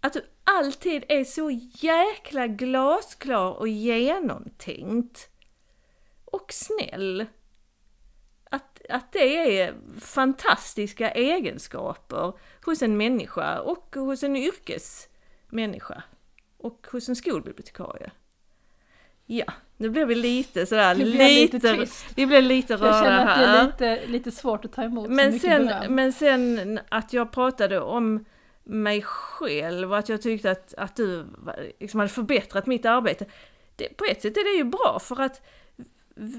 Att 0.00 0.12
du 0.12 0.22
alltid 0.44 1.04
är 1.08 1.24
så 1.24 1.50
jäkla 1.72 2.46
glasklar 2.46 3.50
och 3.52 3.68
genomtänkt. 3.68 5.28
Och 6.24 6.52
snäll. 6.52 7.26
Att, 8.90 9.12
det 9.12 9.60
är 9.60 9.74
fantastiska 10.00 11.10
egenskaper 11.10 12.32
hos 12.64 12.82
en 12.82 12.96
människa 12.96 13.60
och 13.60 13.94
hos 13.94 14.22
en 14.22 14.36
yrkesmänniska 14.36 16.02
och 16.58 16.86
hos 16.92 17.08
en 17.08 17.16
skolbibliotekarie. 17.16 18.10
Ja, 19.26 19.44
nu 19.76 19.90
blir 19.90 20.06
vi 20.06 20.14
lite 20.14 20.66
sådär, 20.66 20.88
jag 20.88 20.98
lite, 20.98 21.28
lite 21.28 21.60
trist. 21.60 22.06
vi 22.14 22.26
blir 22.26 22.42
lite 22.42 22.72
Jag 22.72 22.80
röra 22.82 22.92
känner 23.04 23.26
att 23.26 23.38
det 23.78 23.86
här. 23.86 23.92
är 23.92 23.96
lite, 23.96 24.06
lite 24.12 24.30
svårt 24.30 24.64
att 24.64 24.72
ta 24.72 24.82
emot 24.82 25.06
så 25.06 25.12
Men 25.12 25.26
mycket 25.32 25.42
sen, 25.50 25.66
beröm. 25.66 25.94
men 25.94 26.12
sen 26.12 26.80
att 26.88 27.12
jag 27.12 27.32
pratade 27.32 27.80
om 27.80 28.24
mig 28.64 29.02
själv 29.02 29.92
och 29.92 29.98
att 29.98 30.08
jag 30.08 30.22
tyckte 30.22 30.50
att, 30.50 30.74
att 30.74 30.96
du 30.96 31.26
liksom 31.80 32.00
hade 32.00 32.12
förbättrat 32.12 32.66
mitt 32.66 32.86
arbete. 32.86 33.26
Det, 33.76 33.96
på 33.96 34.04
ett 34.04 34.22
sätt 34.22 34.36
är 34.36 34.52
det 34.52 34.58
ju 34.58 34.64
bra 34.64 34.98
för 35.02 35.22
att 35.22 35.42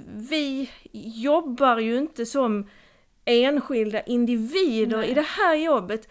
vi 0.07 0.69
jobbar 0.91 1.77
ju 1.77 1.97
inte 1.97 2.25
som 2.25 2.69
enskilda 3.25 4.01
individer 4.01 4.97
Nej. 4.97 5.09
i 5.09 5.13
det 5.13 5.25
här 5.27 5.55
jobbet 5.55 6.09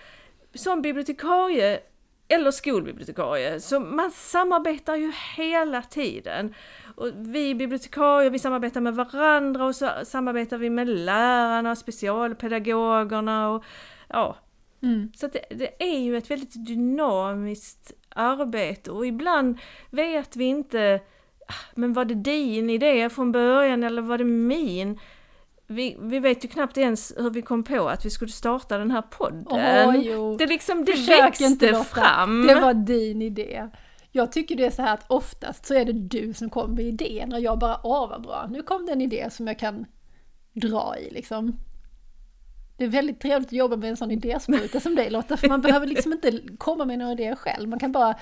som 0.54 0.82
bibliotekarie 0.82 1.80
eller 2.28 2.50
skolbibliotekarie. 2.50 3.60
Så 3.60 3.80
man 3.80 4.10
samarbetar 4.10 4.96
ju 4.96 5.12
hela 5.36 5.82
tiden. 5.82 6.54
Och 6.96 7.08
vi 7.16 7.54
bibliotekarier, 7.54 8.30
vi 8.30 8.38
samarbetar 8.38 8.80
med 8.80 8.94
varandra 8.94 9.64
och 9.64 9.76
så 9.76 9.90
samarbetar 10.04 10.58
vi 10.58 10.70
med 10.70 10.88
lärarna, 10.88 11.76
specialpedagogerna 11.76 13.50
och 13.50 13.64
ja. 14.08 14.36
Mm. 14.82 15.12
Så 15.16 15.26
det, 15.26 15.44
det 15.50 15.82
är 15.82 15.98
ju 15.98 16.16
ett 16.16 16.30
väldigt 16.30 16.66
dynamiskt 16.66 17.92
arbete 18.08 18.90
och 18.90 19.06
ibland 19.06 19.58
vet 19.90 20.36
vi 20.36 20.44
inte 20.44 20.94
"Ah, 20.94 21.19
men 21.74 21.92
var 21.92 22.04
det 22.04 22.14
din 22.14 22.70
idé 22.70 23.10
från 23.10 23.32
början 23.32 23.82
eller 23.82 24.02
var 24.02 24.18
det 24.18 24.24
min? 24.24 24.98
Vi, 25.66 25.96
vi 26.00 26.18
vet 26.18 26.44
ju 26.44 26.48
knappt 26.48 26.78
ens 26.78 27.12
hur 27.16 27.30
vi 27.30 27.42
kom 27.42 27.64
på 27.64 27.88
att 27.88 28.04
vi 28.04 28.10
skulle 28.10 28.30
starta 28.30 28.78
den 28.78 28.90
här 28.90 29.02
podden. 29.02 30.02
Jo. 30.02 30.36
Det 30.36 30.46
liksom, 30.46 30.84
det 30.84 30.92
Försök 30.92 31.40
inte 31.40 31.66
växte 31.66 31.72
Lotta. 31.72 31.84
fram. 31.84 32.46
Det 32.46 32.54
var 32.54 32.74
din 32.74 33.22
idé. 33.22 33.68
Jag 34.12 34.32
tycker 34.32 34.56
det 34.56 34.64
är 34.64 34.70
så 34.70 34.82
här 34.82 34.94
att 34.94 35.04
oftast 35.10 35.66
så 35.66 35.74
är 35.74 35.84
det 35.84 35.92
du 35.92 36.34
som 36.34 36.50
kommer 36.50 36.74
med 36.74 36.84
idén 36.84 37.32
och 37.32 37.40
jag 37.40 37.58
bara 37.58 37.80
åh 37.82 38.08
vad 38.08 38.22
bra, 38.22 38.48
nu 38.50 38.62
kom 38.62 38.86
det 38.86 38.92
en 38.92 39.00
idé 39.00 39.28
som 39.30 39.46
jag 39.46 39.58
kan 39.58 39.86
dra 40.52 40.94
i 40.98 41.10
liksom. 41.10 41.56
Det 42.76 42.84
är 42.84 42.88
väldigt 42.88 43.20
trevligt 43.20 43.48
att 43.48 43.52
jobba 43.52 43.76
med 43.76 43.90
en 43.90 43.96
sån 43.96 44.10
idéspruta 44.10 44.80
som 44.80 44.94
dig 44.94 45.10
Lotta, 45.10 45.36
för 45.36 45.48
man 45.48 45.60
behöver 45.60 45.86
liksom 45.86 46.12
inte 46.12 46.40
komma 46.58 46.84
med 46.84 46.98
några 46.98 47.12
idéer 47.12 47.36
själv. 47.36 47.68
Man 47.68 47.78
kan 47.78 47.92
bara 47.92 48.14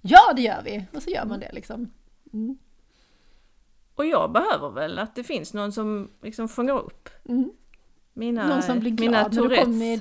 ja 0.00 0.32
det 0.36 0.42
gör 0.42 0.62
vi, 0.64 0.84
och 0.92 1.02
så 1.02 1.10
gör 1.10 1.24
man 1.24 1.40
det 1.40 1.52
liksom. 1.52 1.90
Mm. 2.32 2.58
Och 3.94 4.06
jag 4.06 4.32
behöver 4.32 4.70
väl 4.70 4.98
att 4.98 5.14
det 5.14 5.24
finns 5.24 5.54
någon 5.54 5.72
som 5.72 6.10
liksom 6.22 6.48
fångar 6.48 6.74
upp 6.78 7.08
Mm. 7.28 7.50
mina, 8.12 8.48
Någon 8.48 8.62
som 8.62 8.80
blir 8.80 8.90
glad 8.90 9.06
mina 9.10 9.22
när 9.22 9.48
du 9.48 9.56
kommer 9.56 9.66
med 9.78 10.00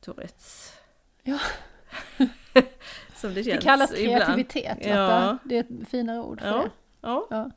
Tourettes. 0.00 0.72
Ja. 1.22 1.38
Ja. 2.16 2.26
som 3.16 3.34
det 3.34 3.42
Det 3.42 3.44
känns 3.44 3.64
kallas 3.64 3.94
ibland. 3.98 4.16
kreativitet 4.24 4.78
Ja. 4.80 5.38
det 5.44 5.56
är 5.56 5.60
ett 5.60 5.88
finare 5.90 6.20
ord 6.20 6.40
för 6.40 6.46
Ja. 6.48 6.56
det. 6.56 6.70
Ja. 7.00 7.26
Ja. 7.30 7.50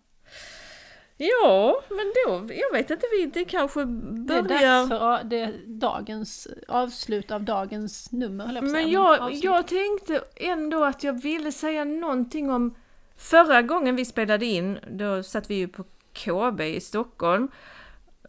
ja, 1.18 1.82
men 1.90 2.14
då, 2.28 2.54
jag 2.54 2.72
vet 2.74 2.90
inte, 2.90 3.06
vi, 3.12 3.26
det 3.26 3.46
kanske 3.46 3.86
Det 3.86 4.34
är 4.38 4.42
börjar... 4.44 4.88
dags 4.88 4.90
för 4.90 5.24
det 5.24 5.40
är 5.40 5.54
dagens 5.68 6.48
avslut 6.68 7.32
av 7.32 7.44
dagens 7.44 8.12
nummer, 8.12 8.54
jag. 8.54 8.64
Men 8.64 8.92
jag, 8.92 9.34
jag 9.34 9.68
tänkte 9.68 10.24
ändå 10.36 10.84
att 10.84 11.04
jag 11.04 11.22
ville 11.22 11.52
säga 11.52 11.84
någonting 11.84 12.50
om 12.52 12.76
förra 13.24 13.62
gången 13.62 13.96
vi 13.96 14.06
spelade 14.06 14.46
in, 14.46 14.80
då 14.92 15.24
satt 15.24 15.50
vi 15.50 15.56
ju 15.56 15.68
på 15.68 15.84
KB 16.14 16.62
i 16.62 16.80
Stockholm. 16.82 17.48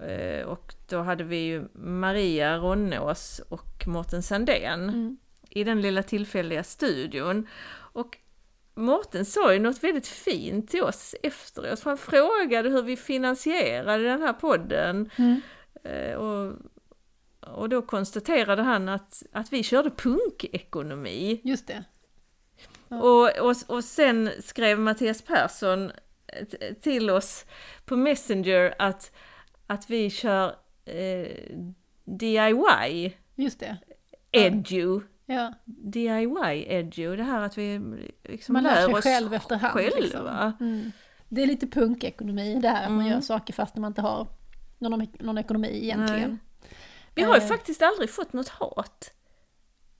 Eh, 0.00 0.46
Och 0.46 0.74
då 0.88 1.02
hade 1.02 1.24
vi 1.24 1.36
ju 1.36 1.68
Maria 1.74 2.56
Ronnås 2.58 3.40
och 3.48 3.86
Mårten 3.86 4.22
Sandén 4.22 4.88
Mm. 4.88 5.16
i 5.50 5.64
den 5.64 5.80
lilla 5.80 6.02
tillfälliga 6.02 6.64
studion. 6.64 7.46
Och 7.94 8.18
Mårten 8.74 9.24
sa 9.24 9.52
ju 9.52 9.58
något 9.58 9.84
väldigt 9.84 10.06
fint 10.06 10.70
till 10.70 10.82
oss 10.82 11.14
efteråt, 11.22 11.80
för 11.80 11.90
han 11.90 11.98
frågade 11.98 12.68
hur 12.70 12.82
vi 12.82 12.96
finansierade 12.96 14.02
den 14.04 14.22
här 14.22 14.32
podden. 14.32 15.10
Mm. 15.16 15.40
Eh, 15.84 16.14
Och, 16.14 16.52
och 17.40 17.68
då 17.68 17.82
konstaterade 17.82 18.62
han 18.62 18.88
att, 18.88 19.22
att 19.32 19.52
vi 19.52 19.62
körde 19.62 19.90
punkekonomi. 19.90 21.40
Just 21.44 21.66
det. 21.66 21.84
Och, 23.02 23.38
och, 23.50 23.56
och 23.76 23.84
sen 23.84 24.30
skrev 24.42 24.78
Mattias 24.78 25.22
Persson 25.22 25.92
till 26.82 27.10
oss 27.10 27.44
på 27.84 27.96
Messenger 27.96 28.74
att, 28.78 29.12
att 29.66 29.90
vi 29.90 30.10
kör 30.10 30.54
eh, 30.84 31.28
DIY, 32.04 33.16
Just 33.34 33.60
det. 33.60 33.76
edu. 34.32 35.00
Ja. 35.26 35.52
DIY 35.64 36.64
edu, 36.68 37.16
det 37.16 37.22
här 37.22 37.40
att 37.40 37.58
vi 37.58 37.80
liksom 38.22 38.52
Man 38.52 38.62
lär 38.62 38.84
sig 38.86 38.94
oss 38.94 39.04
själv 39.04 39.34
efterhand. 39.34 39.72
själva. 39.72 39.96
Liksom. 40.00 40.52
Mm. 40.60 40.92
Det 41.28 41.42
är 41.42 41.46
lite 41.46 41.66
punkekonomi 41.66 42.58
det 42.62 42.68
här, 42.68 42.84
att 42.84 42.90
man 42.90 43.00
Mm. 43.00 43.12
gör 43.12 43.20
saker 43.20 43.52
fast 43.54 43.76
man 43.76 43.90
inte 43.90 44.02
har 44.02 44.26
någon, 44.78 45.06
någon 45.20 45.38
ekonomi 45.38 45.80
egentligen. 45.82 46.38
Vi 47.14 47.22
har 47.22 47.36
ju 47.36 47.42
Eh. 47.42 47.48
faktiskt 47.48 47.82
aldrig 47.82 48.10
fått 48.10 48.32
något 48.32 48.48
hat. 48.48 49.10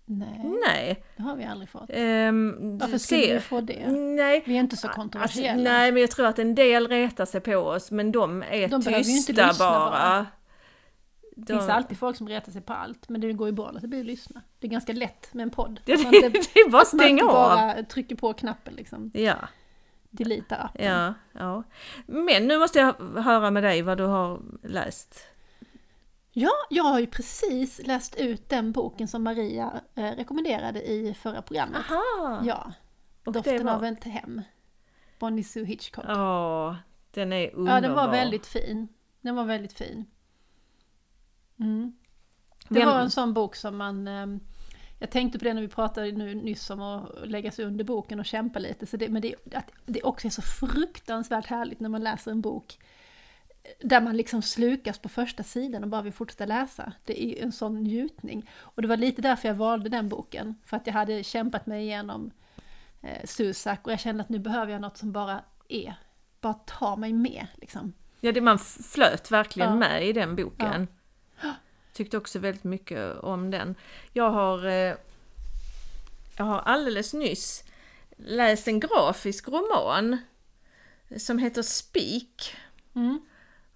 Nej, 0.07 0.41
Nej. 0.67 1.05
det 1.17 1.23
har 1.23 1.37
vi 1.37 1.45
aldrig 1.45 1.69
fått. 1.69 1.91
Ehm, 1.93 2.79
Varför 2.79 2.99
skulle 2.99 3.23
ser- 3.23 3.35
vi 3.35 3.41
få 3.41 3.61
det? 3.61 3.89
Nej, 3.93 4.43
Vi 4.47 4.57
är 4.57 4.61
inte 4.61 4.77
så 4.77 4.87
Alltså, 4.87 5.01
kontroversiella. 5.01 5.63
nej, 5.71 5.93
men 5.93 6.01
jag 6.01 6.11
tror 6.11 6.27
att 6.27 6.39
en 6.39 6.55
del 6.55 6.89
retar 6.89 7.25
sig 7.27 7.41
på 7.41 7.57
oss, 7.57 7.91
men 7.91 8.13
de 8.13 8.43
är 8.43 8.69
De 8.69 8.77
inte 8.77 8.93
tysta 8.93 9.33
lyssna 9.33 9.55
bara. 9.59 9.91
bara. 9.91 10.27
De, 11.37 11.43
Det 11.43 11.53
finns 11.59 11.69
alltid 11.69 11.99
folk 11.99 12.17
som 12.17 12.29
retar 12.29 12.53
sig 12.53 12.61
på 12.63 12.73
allt, 12.73 13.09
men 13.09 13.21
det 13.21 13.33
går 13.33 13.49
ju 13.49 13.53
bra 13.53 13.69
att 13.69 13.81
det 13.81 13.89
blir 13.89 14.01
att 14.01 14.07
lyssna. 14.07 14.43
Det 14.59 14.67
är 14.67 14.71
ganska 14.71 14.93
lätt 14.93 15.35
med 15.35 15.43
en 15.43 15.51
podd. 15.51 15.81
Ja, 15.85 15.97
det, 15.97 16.03
inte- 16.03 16.29
det 16.55 16.61
är 16.61 16.71
bara 16.71 16.83
att 16.83 16.93
inte 16.93 17.05
stänga 17.05 17.25
av. 17.25 17.33
bara 17.33 17.83
trycker 17.83 18.17
på 18.17 18.33
knappen 18.33 18.75
liksom. 18.75 19.11
Ja, 19.15 19.35
Deletar 20.11 20.57
appen. 20.65 20.85
ja, 20.87 21.15
ja. 21.33 21.63
Men 22.07 22.47
nu 22.47 22.59
måste 22.59 22.79
jag 22.79 22.95
höra 23.23 23.51
med 23.51 23.63
dig 23.63 23.83
vad 23.83 23.99
du 23.99 24.05
har 24.05 24.41
läst. 24.63 25.27
Ja, 26.37 26.51
jag 26.71 26.85
har 26.85 27.01
ju 27.01 27.07
precis 27.07 27.87
läst 27.87 28.15
ut 28.17 28.49
den 28.49 28.73
boken 28.73 29.09
som 29.09 29.23
Maria 29.23 29.81
eh, 29.95 30.03
rekommenderade 30.03 30.83
i 30.83 31.15
förra 31.15 31.43
programmet. 31.43 31.81
Aha! 31.91 32.43
Ja, 32.45 32.73
och 33.25 33.33
Doften 33.33 33.67
var... 33.67 33.73
av 33.73 33.85
ett 33.85 34.05
hem. 34.05 34.43
Bonnie 35.19 35.45
Sue 35.45 35.65
Hitchcock. 35.65 36.05
Ja, 36.09 36.77
den 37.11 37.33
är 37.33 37.55
underbar. 37.55 37.75
ja, 37.77 37.81
den 37.81 37.95
var 37.95 38.11
väldigt 38.11 38.47
fin. 38.47 38.89
Den 39.21 39.35
var 39.35 39.45
väldigt 39.45 39.73
fin. 39.73 40.05
Mm. 41.61 41.93
Det 42.69 42.75
Vem- 42.81 42.89
var 42.89 43.01
en 43.01 43.11
sån 43.11 43.35
bok 43.35 43.57
som 43.57 43.77
man... 43.77 44.09
ehm, 44.09 44.41
jag 44.99 45.11
tänkte 45.11 45.39
på 45.39 45.45
det 45.45 45.55
när 45.55 45.63
vi 45.63 45.69
pratade 45.69 46.13
nu 46.13 46.35
nyss 46.35 46.71
om 46.71 46.81
att 46.83 47.29
lägga 47.29 47.51
sig 47.51 47.65
under 47.65 47.85
boken 47.85 48.21
och 48.21 48.27
kämpa 48.27 48.59
lite. 48.59 48.87
Så 48.87 48.97
det, 48.97 49.09
men 49.09 49.23
det, 49.23 49.35
att 49.55 49.71
det 49.87 50.03
också 50.03 50.27
är 50.27 50.31
så 50.31 50.43
fruktansvärt 50.43 51.47
härligt 51.47 51.81
när 51.81 51.89
man 51.89 52.03
läser 52.05 52.31
en 52.31 52.41
bok 52.41 52.79
där 53.81 54.01
man 54.01 54.17
liksom 54.17 54.43
slukas 54.43 54.99
på 54.99 55.09
första 55.09 55.43
sidan 55.43 55.83
och 55.85 55.91
bara 55.91 56.03
vill 56.03 56.13
fortsätta 56.13 56.47
läsa. 56.47 56.93
Det 57.05 57.23
är 57.25 57.43
en 57.43 57.53
sån 57.53 57.75
njutning. 57.83 58.51
Och 58.57 58.83
det 58.83 58.89
var 58.89 58.97
lite 58.97 59.23
därför 59.23 59.49
jag 59.49 59.55
valde 59.55 59.89
den 59.89 60.09
boken. 60.09 60.55
För 60.67 60.77
att 60.77 60.87
jag 60.87 60.95
hade 60.95 61.25
kämpat 61.25 61.67
mig 61.67 61.83
igenom 61.83 62.31
eh, 63.03 63.25
Susak 63.25 63.87
och 63.87 63.93
jag 63.93 64.01
kände 64.01 64.23
att 64.23 64.29
nu 64.29 64.39
behöver 64.39 64.73
jag 64.73 64.81
något 64.81 64.97
som 64.97 65.13
bara 65.13 65.43
är, 65.69 65.95
bara 66.41 66.55
tar 66.55 66.97
mig 66.97 67.13
med 67.13 67.47
liksom. 67.55 67.93
Ja, 68.21 68.33
det, 68.33 68.41
man 68.41 68.59
flöt 68.59 69.31
verkligen 69.31 69.71
Ja. 69.71 69.77
med 69.77 70.07
i 70.09 70.13
den 70.13 70.37
boken. 70.37 70.89
Tyckte 71.93 72.17
också 72.17 72.39
väldigt 72.39 72.65
mycket 72.65 73.19
om 73.19 73.51
den. 73.51 73.75
Jag 74.13 74.31
har, 74.31 74.67
eh, 74.67 74.95
jag 76.37 76.45
har 76.45 76.59
alldeles 76.59 77.15
nyss 77.15 77.65
läst 78.17 78.69
en 78.69 78.81
grafisk 78.81 79.49
roman 79.49 80.19
som 81.17 81.39
heter 81.39 81.63
Speak. 81.63 82.57
Mm. 82.95 83.21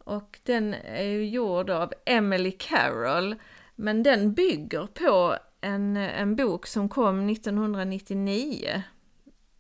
Och 0.09 0.39
den 0.43 0.75
är 0.75 1.03
ju 1.03 1.29
gjord 1.29 1.71
av 1.71 1.93
Emily 2.05 2.51
Carroll. 2.51 3.35
Men 3.77 4.03
den 4.03 4.35
bygger 4.35 4.87
på 4.87 5.37
en, 5.61 5.97
en 5.97 6.37
bok 6.37 6.67
som 6.67 6.89
kom 6.89 7.29
1999 7.29 8.83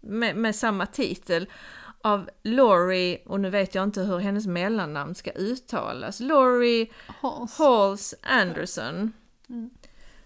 med, 0.01 0.37
med 0.37 0.57
samma 0.57 0.87
titel 0.87 1.49
av 2.03 2.31
Laurie, 2.43 3.19
och 3.27 3.41
nu 3.41 3.51
vet 3.51 3.75
jag 3.75 3.85
inte 3.85 4.01
hur 4.01 4.19
hennes 4.19 4.47
mellannamn 4.47 5.15
ska 5.15 5.31
uttalas, 5.31 6.21
Laurie. 6.21 6.87
Halls 7.59 8.15
Anderson. 8.23 9.13
Mm. 9.49 9.71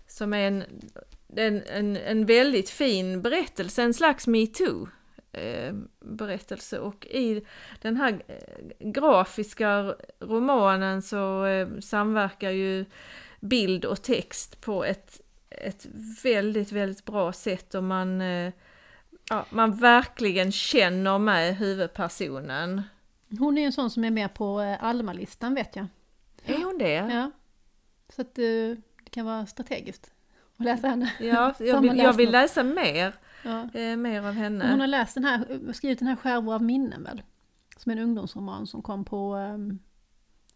Som 0.06 0.34
är 0.34 0.46
en, 0.46 0.64
en, 1.36 1.62
en, 1.62 1.96
en 1.96 2.26
väldigt 2.26 2.70
fin 2.70 3.22
berättelse, 3.22 3.82
en 3.82 3.94
slags 3.94 4.26
metoo 4.26 4.88
berättelse 6.00 6.78
och 6.78 7.06
i 7.06 7.46
den 7.80 7.96
här 7.96 8.22
eh, 8.28 8.90
grafiska 8.90 9.94
romanen 10.20 11.02
så 11.02 11.44
eh, 11.44 11.68
samverkar 11.80 12.50
ju 12.50 12.84
bild 13.40 13.84
och 13.84 14.02
text 14.02 14.60
på 14.60 14.84
ett, 14.84 15.20
ett 15.50 15.86
väldigt, 16.22 16.72
väldigt 16.72 17.04
bra 17.04 17.32
sätt 17.32 17.74
och 17.74 17.84
man, 17.84 18.20
eh, 18.20 18.52
ja, 19.28 19.46
man 19.50 19.76
verkligen 19.76 20.52
känner 20.52 21.18
med 21.18 21.56
huvudpersonen. 21.56 22.82
Hon 23.38 23.58
är 23.58 23.62
ju 23.62 23.66
en 23.66 23.72
sån 23.72 23.90
som 23.90 24.04
är 24.04 24.10
med 24.10 24.34
på 24.34 24.60
eh, 24.60 24.84
Alma-listan 24.84 25.54
vet 25.54 25.76
jag. 25.76 25.86
Är 26.44 26.64
hon 26.64 26.78
det? 26.78 26.92
Ja. 26.92 27.30
Så 28.08 28.22
att 28.22 28.38
eh, 28.38 28.44
det 29.04 29.10
kan 29.10 29.26
vara 29.26 29.46
strategiskt 29.46 30.12
att 30.56 30.64
läsa 30.64 30.88
henne. 30.88 31.12
Ja, 31.20 31.54
jag 31.58 31.80
vill, 31.80 31.98
jag 31.98 32.12
vill 32.12 32.30
läsa 32.30 32.62
mer. 32.62 33.12
Ja. 33.42 33.68
eh, 33.80 33.96
mer 33.96 34.22
av 34.26 34.32
henne. 34.32 34.70
Hon 34.70 34.80
har 34.80 34.86
läst 34.86 35.14
den 35.14 35.24
här, 35.24 35.72
skrivit 35.72 35.98
den 35.98 36.08
här 36.08 36.16
Skärvor 36.16 36.54
av 36.54 36.62
minnen 36.62 37.02
väl? 37.02 37.22
Som 37.76 37.92
är 37.92 37.96
en 37.96 38.02
ungdomsroman 38.02 38.66
som 38.66 38.82
kom 38.82 39.04
på 39.04 39.34
um, 39.34 39.78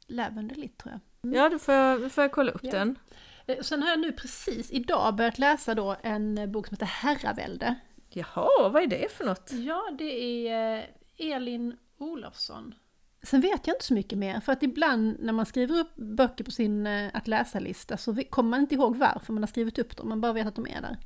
Lavender 0.06 0.54
Lit 0.56 0.78
tror 0.78 0.92
jag. 1.22 1.34
Ja, 1.36 1.48
då 1.48 1.58
får 1.58 1.74
jag, 1.74 2.00
då 2.02 2.08
får 2.08 2.24
jag 2.24 2.32
kolla 2.32 2.50
upp 2.52 2.60
Ja. 2.64 2.70
den. 2.72 2.98
Eh, 3.46 3.56
Sen 3.62 3.82
har 3.82 3.90
jag 3.90 4.00
nu 4.00 4.12
precis 4.12 4.70
idag 4.70 5.14
börjat 5.16 5.38
läsa 5.38 5.74
då 5.74 5.96
en 6.02 6.38
eh, 6.38 6.46
bok 6.46 6.66
som 6.66 6.74
heter 6.74 6.86
Herravälde. 6.86 7.74
Jaha, 8.08 8.68
vad 8.68 8.82
är 8.82 8.86
det 8.86 9.12
för 9.12 9.24
något? 9.24 9.50
Ja, 9.52 9.82
det 9.98 10.48
är 10.48 10.78
eh, 10.78 10.84
Elin 11.32 11.76
Olofsson. 11.98 12.74
Sen 13.22 13.40
vet 13.40 13.66
jag 13.66 13.74
inte 13.76 13.84
så 13.84 13.94
mycket 13.94 14.18
mer, 14.18 14.40
för 14.40 14.52
att 14.52 14.62
ibland 14.62 15.16
när 15.20 15.32
man 15.32 15.46
skriver 15.46 15.78
upp 15.80 15.96
böcker 15.96 16.44
på 16.44 16.50
sin 16.50 16.86
att 16.86 17.28
läsa-lista 17.28 17.96
så 17.96 18.14
kommer 18.30 18.50
man 18.50 18.60
inte 18.60 18.74
ihåg 18.74 18.96
varför 18.96 19.32
man 19.32 19.42
har 19.42 19.48
skrivit 19.48 19.78
upp 19.78 19.96
dem, 19.96 20.08
man 20.08 20.20
bara 20.20 20.32
vet 20.32 20.46
att 20.46 20.54
de 20.54 20.66
är 20.66 20.80
där. 20.80 20.96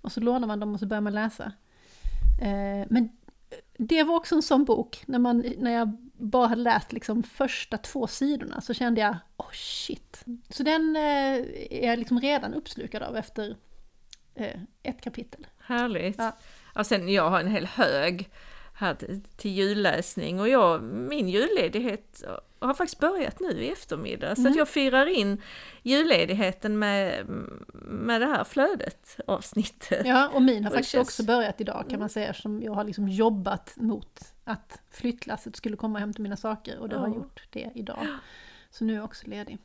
Och 0.00 0.12
så 0.12 0.20
lånar 0.20 0.48
man 0.48 0.60
dem 0.60 0.74
och 0.74 0.80
så 0.80 0.86
börjar 0.86 1.00
man 1.00 1.14
läsa. 1.14 1.52
Eh, 2.42 2.86
Men 2.88 3.08
det 3.78 4.02
var 4.02 4.14
också 4.16 4.34
en 4.34 4.42
sån 4.42 4.64
bok, 4.64 5.02
när, 5.06 5.18
man, 5.18 5.44
när 5.58 5.70
jag 5.70 5.96
bara 6.12 6.46
hade 6.46 6.62
läst 6.62 6.92
liksom 6.92 7.22
första 7.22 7.78
två 7.78 8.06
sidorna 8.06 8.60
så 8.60 8.74
kände 8.74 9.00
jag, 9.00 9.16
oh 9.36 9.52
shit. 9.52 10.24
Så 10.50 10.62
den 10.62 10.96
eh, 10.96 11.02
är 11.70 11.86
jag 11.86 11.98
liksom 11.98 12.20
redan 12.20 12.54
uppslukad 12.54 13.02
av 13.02 13.16
efter 13.16 13.56
eh, 14.34 14.60
ett 14.82 15.00
kapitel. 15.00 15.46
Härligt. 15.58 16.18
Ja. 16.18 16.36
Ja. 16.74 16.84
sen 16.84 17.08
jag 17.08 17.30
har 17.30 17.40
en 17.40 17.50
hel 17.50 17.66
hög 17.66 18.30
här 18.78 18.94
till- 19.36 19.50
julläsning 19.50 20.40
och 20.40 20.48
jag, 20.48 20.82
min 20.82 21.28
julledighet 21.28 22.24
har 22.60 22.74
faktiskt 22.74 23.00
börjat 23.00 23.40
nu 23.40 23.50
i 23.50 23.70
eftermiddag. 23.70 24.34
Så 24.34 24.40
Mm. 24.40 24.52
att 24.52 24.58
jag 24.58 24.68
firar 24.68 25.06
in 25.06 25.42
julledigheten 25.82 26.78
med, 26.78 27.24
med 27.84 28.20
det 28.20 28.26
här 28.26 28.44
flödet 28.44 29.20
avsnittet. 29.26 30.06
Ja, 30.06 30.28
och 30.28 30.42
min 30.42 30.64
har 30.64 30.70
Och 30.70 30.74
faktiskt 30.74 30.92
känns- 30.92 31.08
också 31.08 31.24
börjat 31.24 31.60
idag 31.60 31.84
kan 31.90 31.98
man 32.00 32.08
säga, 32.08 32.34
som 32.34 32.62
jag 32.62 32.72
har 32.72 32.84
liksom 32.84 33.08
jobbat 33.08 33.76
mot 33.76 34.20
att 34.44 34.80
flyttlasset 34.90 35.56
skulle 35.56 35.76
komma 35.76 35.94
och 35.96 36.00
hämta 36.00 36.22
mina 36.22 36.36
saker 36.36 36.78
och 36.78 36.88
det 36.88 36.96
har 36.98 37.08
Ja. 37.08 37.14
gjort 37.14 37.42
det 37.50 37.70
idag. 37.74 38.06
Så 38.70 38.84
nu 38.84 38.92
är 38.92 38.96
jag 38.96 39.04
också 39.04 39.26
ledig. 39.26 39.58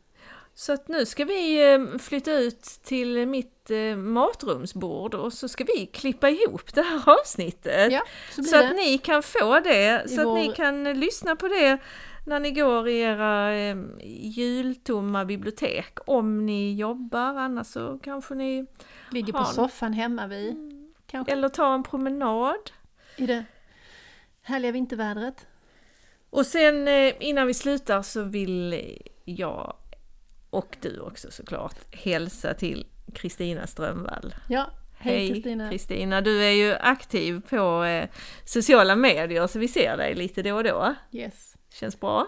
Så 0.55 0.73
att 0.73 0.87
nu 0.87 1.05
ska 1.05 1.25
vi 1.25 1.73
eh, 1.73 1.97
flytta 1.99 2.31
ut 2.31 2.61
till 2.63 3.27
mitt 3.27 3.71
eh, 3.71 3.95
matrumsbord 3.95 5.13
och 5.13 5.33
så 5.33 5.47
ska 5.47 5.63
vi 5.63 5.85
klippa 5.85 6.29
ihop 6.29 6.73
det 6.73 6.81
här 6.81 7.01
avsnittet. 7.21 7.91
Ja, 7.91 8.01
så 8.31 8.43
Så 8.43 8.57
det. 8.57 8.69
att 8.69 8.75
ni 8.75 8.97
kan 8.97 9.23
få 9.23 9.59
det, 9.59 10.03
I 10.05 10.09
så 10.09 10.21
att 10.29 10.35
ni 10.37 10.47
vår- 10.47 10.55
kan 10.55 10.83
lyssna 10.83 11.35
på 11.35 11.47
det 11.47 11.77
när 12.25 12.39
ni 12.39 12.51
går 12.51 12.87
i 12.87 12.99
era 12.99 13.55
eh, 13.55 13.77
jultomma 14.13 15.25
bibliotek. 15.25 15.97
Om 16.05 16.45
ni 16.45 16.73
jobbar, 16.75 17.35
annars 17.35 17.67
så 17.67 17.99
kanske 18.03 18.35
ni... 18.35 18.65
Ligger 19.11 19.33
på 19.33 19.43
soffan 19.43 19.93
hemma 19.93 20.27
vid, 20.27 20.55
kanske, 21.07 21.31
Eller 21.33 21.49
ta 21.49 21.73
en 21.73 21.83
promenad. 21.83 22.71
i 23.17 23.25
det 23.25 23.45
härliga 24.41 24.71
vintervädret. 24.71 25.47
Och 26.29 26.45
sen 26.45 26.87
innan 27.19 27.47
vi 27.47 27.53
slutar 27.53 28.01
så 28.01 28.23
vill 28.23 28.85
jag 29.25 29.75
och 30.53 30.77
du 30.81 30.99
också 30.99 31.31
såklart 31.31 31.75
hälsa 31.91 32.53
till 32.53 32.85
Kristina 33.13 33.67
Strömvall. 33.67 34.35
Ja, 34.49 34.71
hej 34.97 35.27
Kristina. 35.27 35.69
Kristina, 35.69 36.21
du 36.21 36.43
är 36.43 36.51
ju 36.51 36.75
aktiv 36.75 37.41
på 37.49 37.83
eh, 37.83 38.09
sociala 38.45 38.95
medier 38.95 39.47
så 39.47 39.59
vi 39.59 39.67
ser 39.67 39.97
dig 39.97 40.15
lite 40.15 40.41
då 40.41 40.55
och 40.55 40.63
då. 40.63 40.95
Yes. 41.11 41.55
Känns 41.69 41.99
bra. 41.99 42.27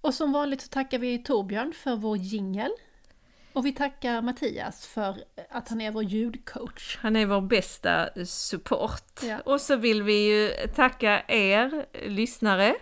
Och 0.00 0.14
som 0.14 0.32
vanligt 0.32 0.60
så 0.60 0.68
tackar 0.68 0.98
vi 0.98 1.18
Torbjörn 1.18 1.72
för 1.72 1.96
vår 1.96 2.16
jingel. 2.16 2.70
Och 3.52 3.66
vi 3.66 3.72
tackar 3.72 4.22
Mattias 4.22 4.86
för 4.86 5.16
att 5.50 5.68
han 5.68 5.80
är 5.80 5.90
vår 5.90 6.04
ljudcoach. 6.04 6.98
Han 7.00 7.16
är 7.16 7.26
vår 7.26 7.40
bästa 7.40 8.08
support. 8.26 9.22
Ja. 9.22 9.40
Och 9.40 9.60
så 9.60 9.76
vill 9.76 10.02
vi 10.02 10.28
ju 10.28 10.68
tacka 10.74 11.22
er 11.28 11.86
lyssnare. 12.08 12.74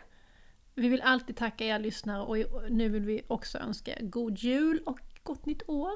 Vi 0.79 0.89
vill 0.89 1.03
alltid 1.03 1.37
tacka 1.37 1.64
er 1.64 1.79
lyssnare 1.79 2.22
och 2.22 2.37
nu 2.70 2.89
vill 2.89 3.05
vi 3.05 3.22
också 3.29 3.59
önska 3.59 3.93
god 4.01 4.39
jul 4.39 4.83
och 4.87 5.01
gott 5.22 5.47
nytt 5.47 5.62
år. 5.68 5.93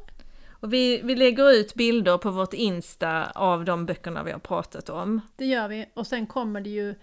Och 0.51 0.73
vi, 0.73 1.01
vi 1.05 1.15
lägger 1.17 1.51
ut 1.53 1.75
bilder 1.75 2.19
på 2.19 2.31
vårt 2.31 2.55
Insta 2.55 3.31
av 3.31 3.65
de 3.65 3.87
böckerna 3.87 4.23
vi 4.23 4.33
har 4.33 4.39
pratat 4.39 4.89
om. 4.89 5.21
Det 5.37 5.47
gör 5.47 5.69
vi. 5.69 5.87
Och 5.95 6.07
sen 6.07 6.27
kommer 6.27 6.61
det 6.61 6.71
ju 6.71 6.95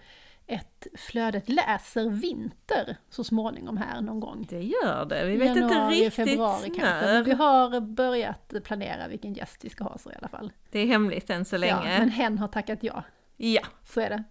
ett 0.46 0.86
Flödet 0.98 1.48
läser 1.48 2.08
vinter 2.08 2.96
så 3.10 3.24
småningom 3.24 3.76
här 3.76 4.00
någon 4.00 4.20
gång. 4.20 4.46
Det 4.50 4.62
gör 4.62 5.04
det. 5.04 5.26
Vi 5.26 5.36
vet 5.36 5.48
inte 5.48 5.60
Januari, 5.60 5.94
riktigt 5.94 6.14
februari 6.14 6.66
kanske. 6.66 6.82
när. 6.82 7.12
Men 7.14 7.24
vi 7.24 7.32
har 7.32 7.80
börjat 7.80 8.52
planera 8.64 9.08
vilken 9.08 9.34
gäst 9.34 9.64
vi 9.64 9.70
ska 9.70 9.84
ha 9.84 9.98
så 9.98 10.10
i 10.10 10.14
alla 10.18 10.28
fall. 10.28 10.52
Det 10.70 10.78
är 10.78 10.86
hemligt 10.86 11.30
än 11.30 11.44
så 11.44 11.56
Ja, 11.56 11.58
länge. 11.58 11.98
men 11.98 12.08
hen 12.10 12.38
har 12.38 12.48
tackat 12.48 12.78
ja. 12.82 13.02
Ja. 13.42 13.60
Så 13.84 14.00
är 14.00 14.10
det. 14.10 14.22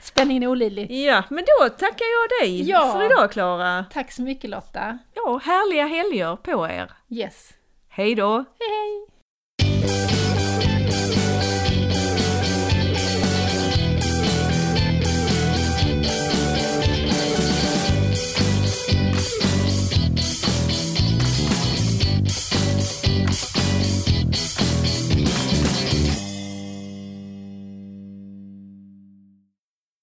Spänningen 0.00 0.42
är 0.42 0.46
olidlig. 0.46 0.90
ja, 1.06 1.22
men 1.30 1.44
då 1.44 1.68
tackar 1.68 2.04
jag 2.04 2.42
dig 2.48 2.68
Ja. 2.70 2.92
för 2.92 3.06
idag 3.06 3.32
Klara. 3.32 3.84
Tack 3.92 4.12
så 4.12 4.22
mycket 4.22 4.50
Lotta. 4.50 4.98
Ja, 5.14 5.40
härliga 5.44 5.86
helger 5.86 6.36
på 6.36 6.66
er. 6.68 6.92
Yes. 7.08 7.52
Hej 7.88 8.14
då! 8.14 8.36
Hej 8.36 8.68
hej! 8.70 10.27